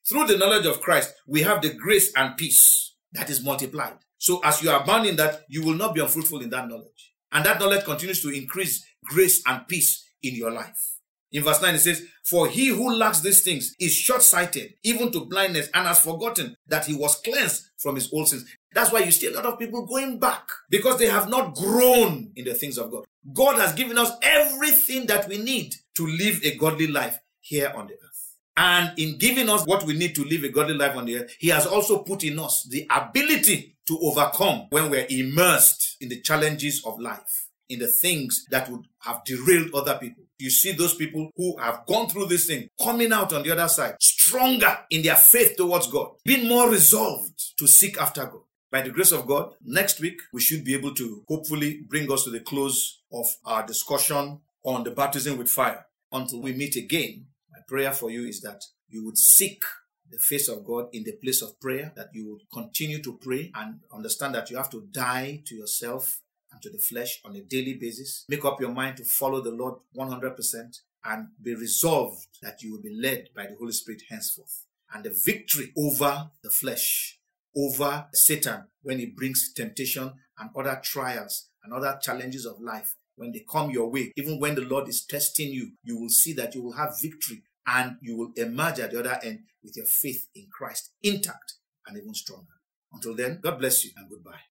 Through 0.09 0.27
the 0.27 0.39
knowledge 0.39 0.67
of 0.67 0.81
Christ, 0.81 1.13
we 1.27 1.43
have 1.43 1.63
the 1.63 1.75
grace 1.75 2.13
and 2.17 2.37
peace 2.37 2.95
that 3.13 3.29
is 3.31 3.43
multiplied. 3.43 3.99
So 4.19 4.41
as 4.45 4.63
you 4.63 4.71
are 4.71 4.85
bound 4.85 5.07
in 5.07 5.17
that, 5.17 5.43
you 5.49 5.65
will 5.65 5.75
not 5.75 5.95
be 5.95 6.01
unfruitful 6.01 6.41
in 6.41 6.51
that 6.51 6.69
knowledge. 6.69 7.13
And 7.33 7.45
that 7.45 7.61
knowledge 7.61 7.85
continues 7.85 8.23
to 8.23 8.31
increase 8.31 8.85
grace 9.05 9.43
and 9.47 9.67
peace 9.67 10.09
in 10.23 10.35
your 10.35 10.51
life. 10.51 10.96
In 11.33 11.43
verse 11.43 11.61
9, 11.61 11.75
it 11.75 11.81
says, 11.81 12.03
For 12.25 12.47
he 12.47 12.69
who 12.69 12.95
lacks 12.95 13.21
these 13.21 13.43
things 13.43 13.75
is 13.81 13.93
short 13.93 14.23
sighted, 14.23 14.75
even 14.85 15.11
to 15.13 15.27
blindness, 15.27 15.69
and 15.75 15.87
has 15.87 15.99
forgotten 15.99 16.57
that 16.69 16.87
he 16.87 16.95
was 16.95 17.17
cleansed 17.17 17.71
from 17.79 17.97
his 17.97 18.13
old 18.13 18.29
sins. 18.29 18.45
That's 18.73 18.93
why 18.93 19.01
you 19.01 19.11
see 19.11 19.27
a 19.27 19.33
lot 19.33 19.47
of 19.47 19.59
people 19.59 19.87
going 19.87 20.19
back 20.19 20.49
because 20.71 20.99
they 20.99 21.07
have 21.07 21.29
not 21.29 21.55
grown 21.55 22.33
in 22.37 22.45
the 22.45 22.55
things 22.55 22.79
of 22.79 22.91
God. 22.91 23.05
God 23.33 23.57
has 23.57 23.73
given 23.73 23.99
us 23.99 24.13
everything 24.23 25.07
that 25.07 25.29
we 25.29 25.39
need 25.39 25.75
to 25.97 26.07
live 26.07 26.41
a 26.45 26.57
godly 26.57 26.87
life 26.87 27.19
here 27.41 27.73
on 27.75 27.87
the 27.87 27.95
earth. 27.95 28.37
And 28.57 28.99
in 28.99 29.19
giving 29.19 29.51
us 29.51 29.67
what 29.67 29.85
we 29.85 29.97
need 29.97 30.15
to 30.15 30.25
live 30.25 30.45
a 30.45 30.49
godly 30.49 30.75
life 30.75 30.97
on 30.97 31.07
the 31.07 31.19
earth, 31.19 31.37
He 31.39 31.49
has 31.49 31.67
also 31.67 32.03
put 32.03 32.25
in 32.25 32.39
us 32.39 32.67
the 32.71 32.87
ability 32.91 33.77
to 33.89 33.99
overcome 34.01 34.67
when 34.71 34.91
we're 34.91 35.07
immersed 35.09 35.97
in 36.01 36.09
the 36.09 36.21
challenges 36.21 36.83
of 36.85 36.99
life, 36.99 37.49
in 37.69 37.79
the 37.79 37.89
things 37.89 38.47
that 38.51 38.71
would 38.71 38.87
have 39.01 39.25
derailed 39.25 39.75
other 39.75 39.99
people. 39.99 40.25
You 40.39 40.51
see 40.51 40.73
those 40.73 40.95
people 40.95 41.31
who 41.37 41.57
have 41.59 41.87
gone 41.87 42.09
through 42.09 42.27
this 42.27 42.47
thing 42.47 42.69
coming 42.83 43.13
out 43.13 43.33
on 43.33 43.43
the 43.43 43.53
other 43.53 43.69
side, 43.69 43.97
stronger 44.01 44.79
in 44.91 45.03
their 45.03 45.17
faith 45.17 45.57
towards 45.57 45.87
God, 45.87 46.11
being 46.25 46.49
more 46.49 46.71
resolved 46.71 47.59
to 47.59 47.67
seek 47.67 47.99
after 47.99 48.25
God. 48.25 48.43
By 48.71 48.83
the 48.83 48.91
grace 48.91 49.13
of 49.13 49.27
God, 49.27 49.55
next 49.65 50.01
week 50.01 50.21
we 50.33 50.41
should 50.41 50.65
be 50.65 50.75
able 50.75 50.93
to 50.95 51.25
hopefully 51.29 51.81
bring 51.89 52.11
us 52.13 52.25
to 52.25 52.31
the 52.31 52.41
close 52.41 53.01
of 53.13 53.27
our 53.45 53.65
discussion 53.65 54.41
on 54.65 54.85
the 54.85 54.91
baptism 54.91 55.39
with 55.39 55.49
fire. 55.49 55.87
Until 56.13 56.43
we 56.43 56.53
meet 56.53 56.77
again, 56.77 57.27
my 57.51 57.61
prayer 57.67 57.93
for 57.93 58.11
you 58.11 58.27
is 58.27 58.41
that 58.43 58.63
you 58.89 59.05
would 59.05 59.17
seek 59.17 59.63
the 60.11 60.19
face 60.19 60.49
of 60.49 60.65
God 60.65 60.89
in 60.93 61.05
the 61.05 61.13
place 61.13 61.43
of 61.43 61.59
prayer, 61.61 61.93
that 61.97 62.09
you 62.13 62.31
would 62.31 62.43
continue 62.53 63.03
to 63.03 63.19
pray 63.19 63.51
and 63.55 63.81
understand 63.93 64.35
that 64.35 64.51
you 64.51 64.57
have 64.57 64.71
to 64.71 64.87
die 64.91 65.43
to 65.47 65.55
yourself 65.55 66.21
and 66.53 66.63
to 66.63 66.71
the 66.71 66.79
flesh 66.79 67.21
on 67.25 67.37
a 67.37 67.41
daily 67.41 67.75
basis. 67.75 68.25
Make 68.29 68.45
up 68.45 68.61
your 68.61 68.73
mind 68.73 68.97
to 68.99 69.05
follow 69.05 69.41
the 69.41 69.51
Lord 69.51 69.75
100% 69.97 70.81
and 71.05 71.29
be 71.43 71.55
resolved 71.55 72.27
that 72.43 72.63
you 72.63 72.73
will 72.73 72.83
be 72.83 72.95
led 72.95 73.29
by 73.35 73.47
the 73.47 73.57
Holy 73.57 73.73
Spirit 73.73 74.03
henceforth. 74.09 74.65
And 74.93 75.05
the 75.05 75.17
victory 75.25 75.73
over 75.77 76.31
the 76.43 76.51
flesh, 76.51 77.19
over 77.57 78.07
Satan 78.13 78.65
when 78.83 78.99
he 78.99 79.07
brings 79.07 79.53
temptation 79.53 80.13
and 80.39 80.51
other 80.57 80.81
trials 80.83 81.49
and 81.65 81.73
other 81.73 81.99
challenges 82.03 82.47
of 82.47 82.61
life, 82.61 82.95
when 83.17 83.33
they 83.33 83.45
come 83.51 83.71
your 83.71 83.91
way, 83.91 84.13
even 84.17 84.39
when 84.39 84.55
the 84.55 84.61
Lord 84.61 84.89
is 84.89 85.05
testing 85.05 85.51
you, 85.51 85.73
you 85.83 85.99
will 85.99 86.11
see 86.11 86.35
that 86.35 86.55
you 86.55 86.63
will 86.63 86.73
have 86.73 87.01
victory 87.01 87.43
and 87.67 87.97
you 88.01 88.17
will 88.17 88.33
emerge 88.37 88.79
at 88.79 88.93
the 88.93 89.01
other 89.01 89.19
end 89.23 89.41
with 89.65 89.77
your 89.77 89.87
faith 89.87 90.29
in 90.35 90.47
Christ 90.53 90.91
intact 91.03 91.55
and 91.87 91.97
even 91.97 92.15
stronger. 92.15 92.45
Until 92.93 93.15
then, 93.15 93.41
God 93.43 93.59
bless 93.59 93.85
you 93.85 93.91
and 93.97 94.09
goodbye. 94.09 94.41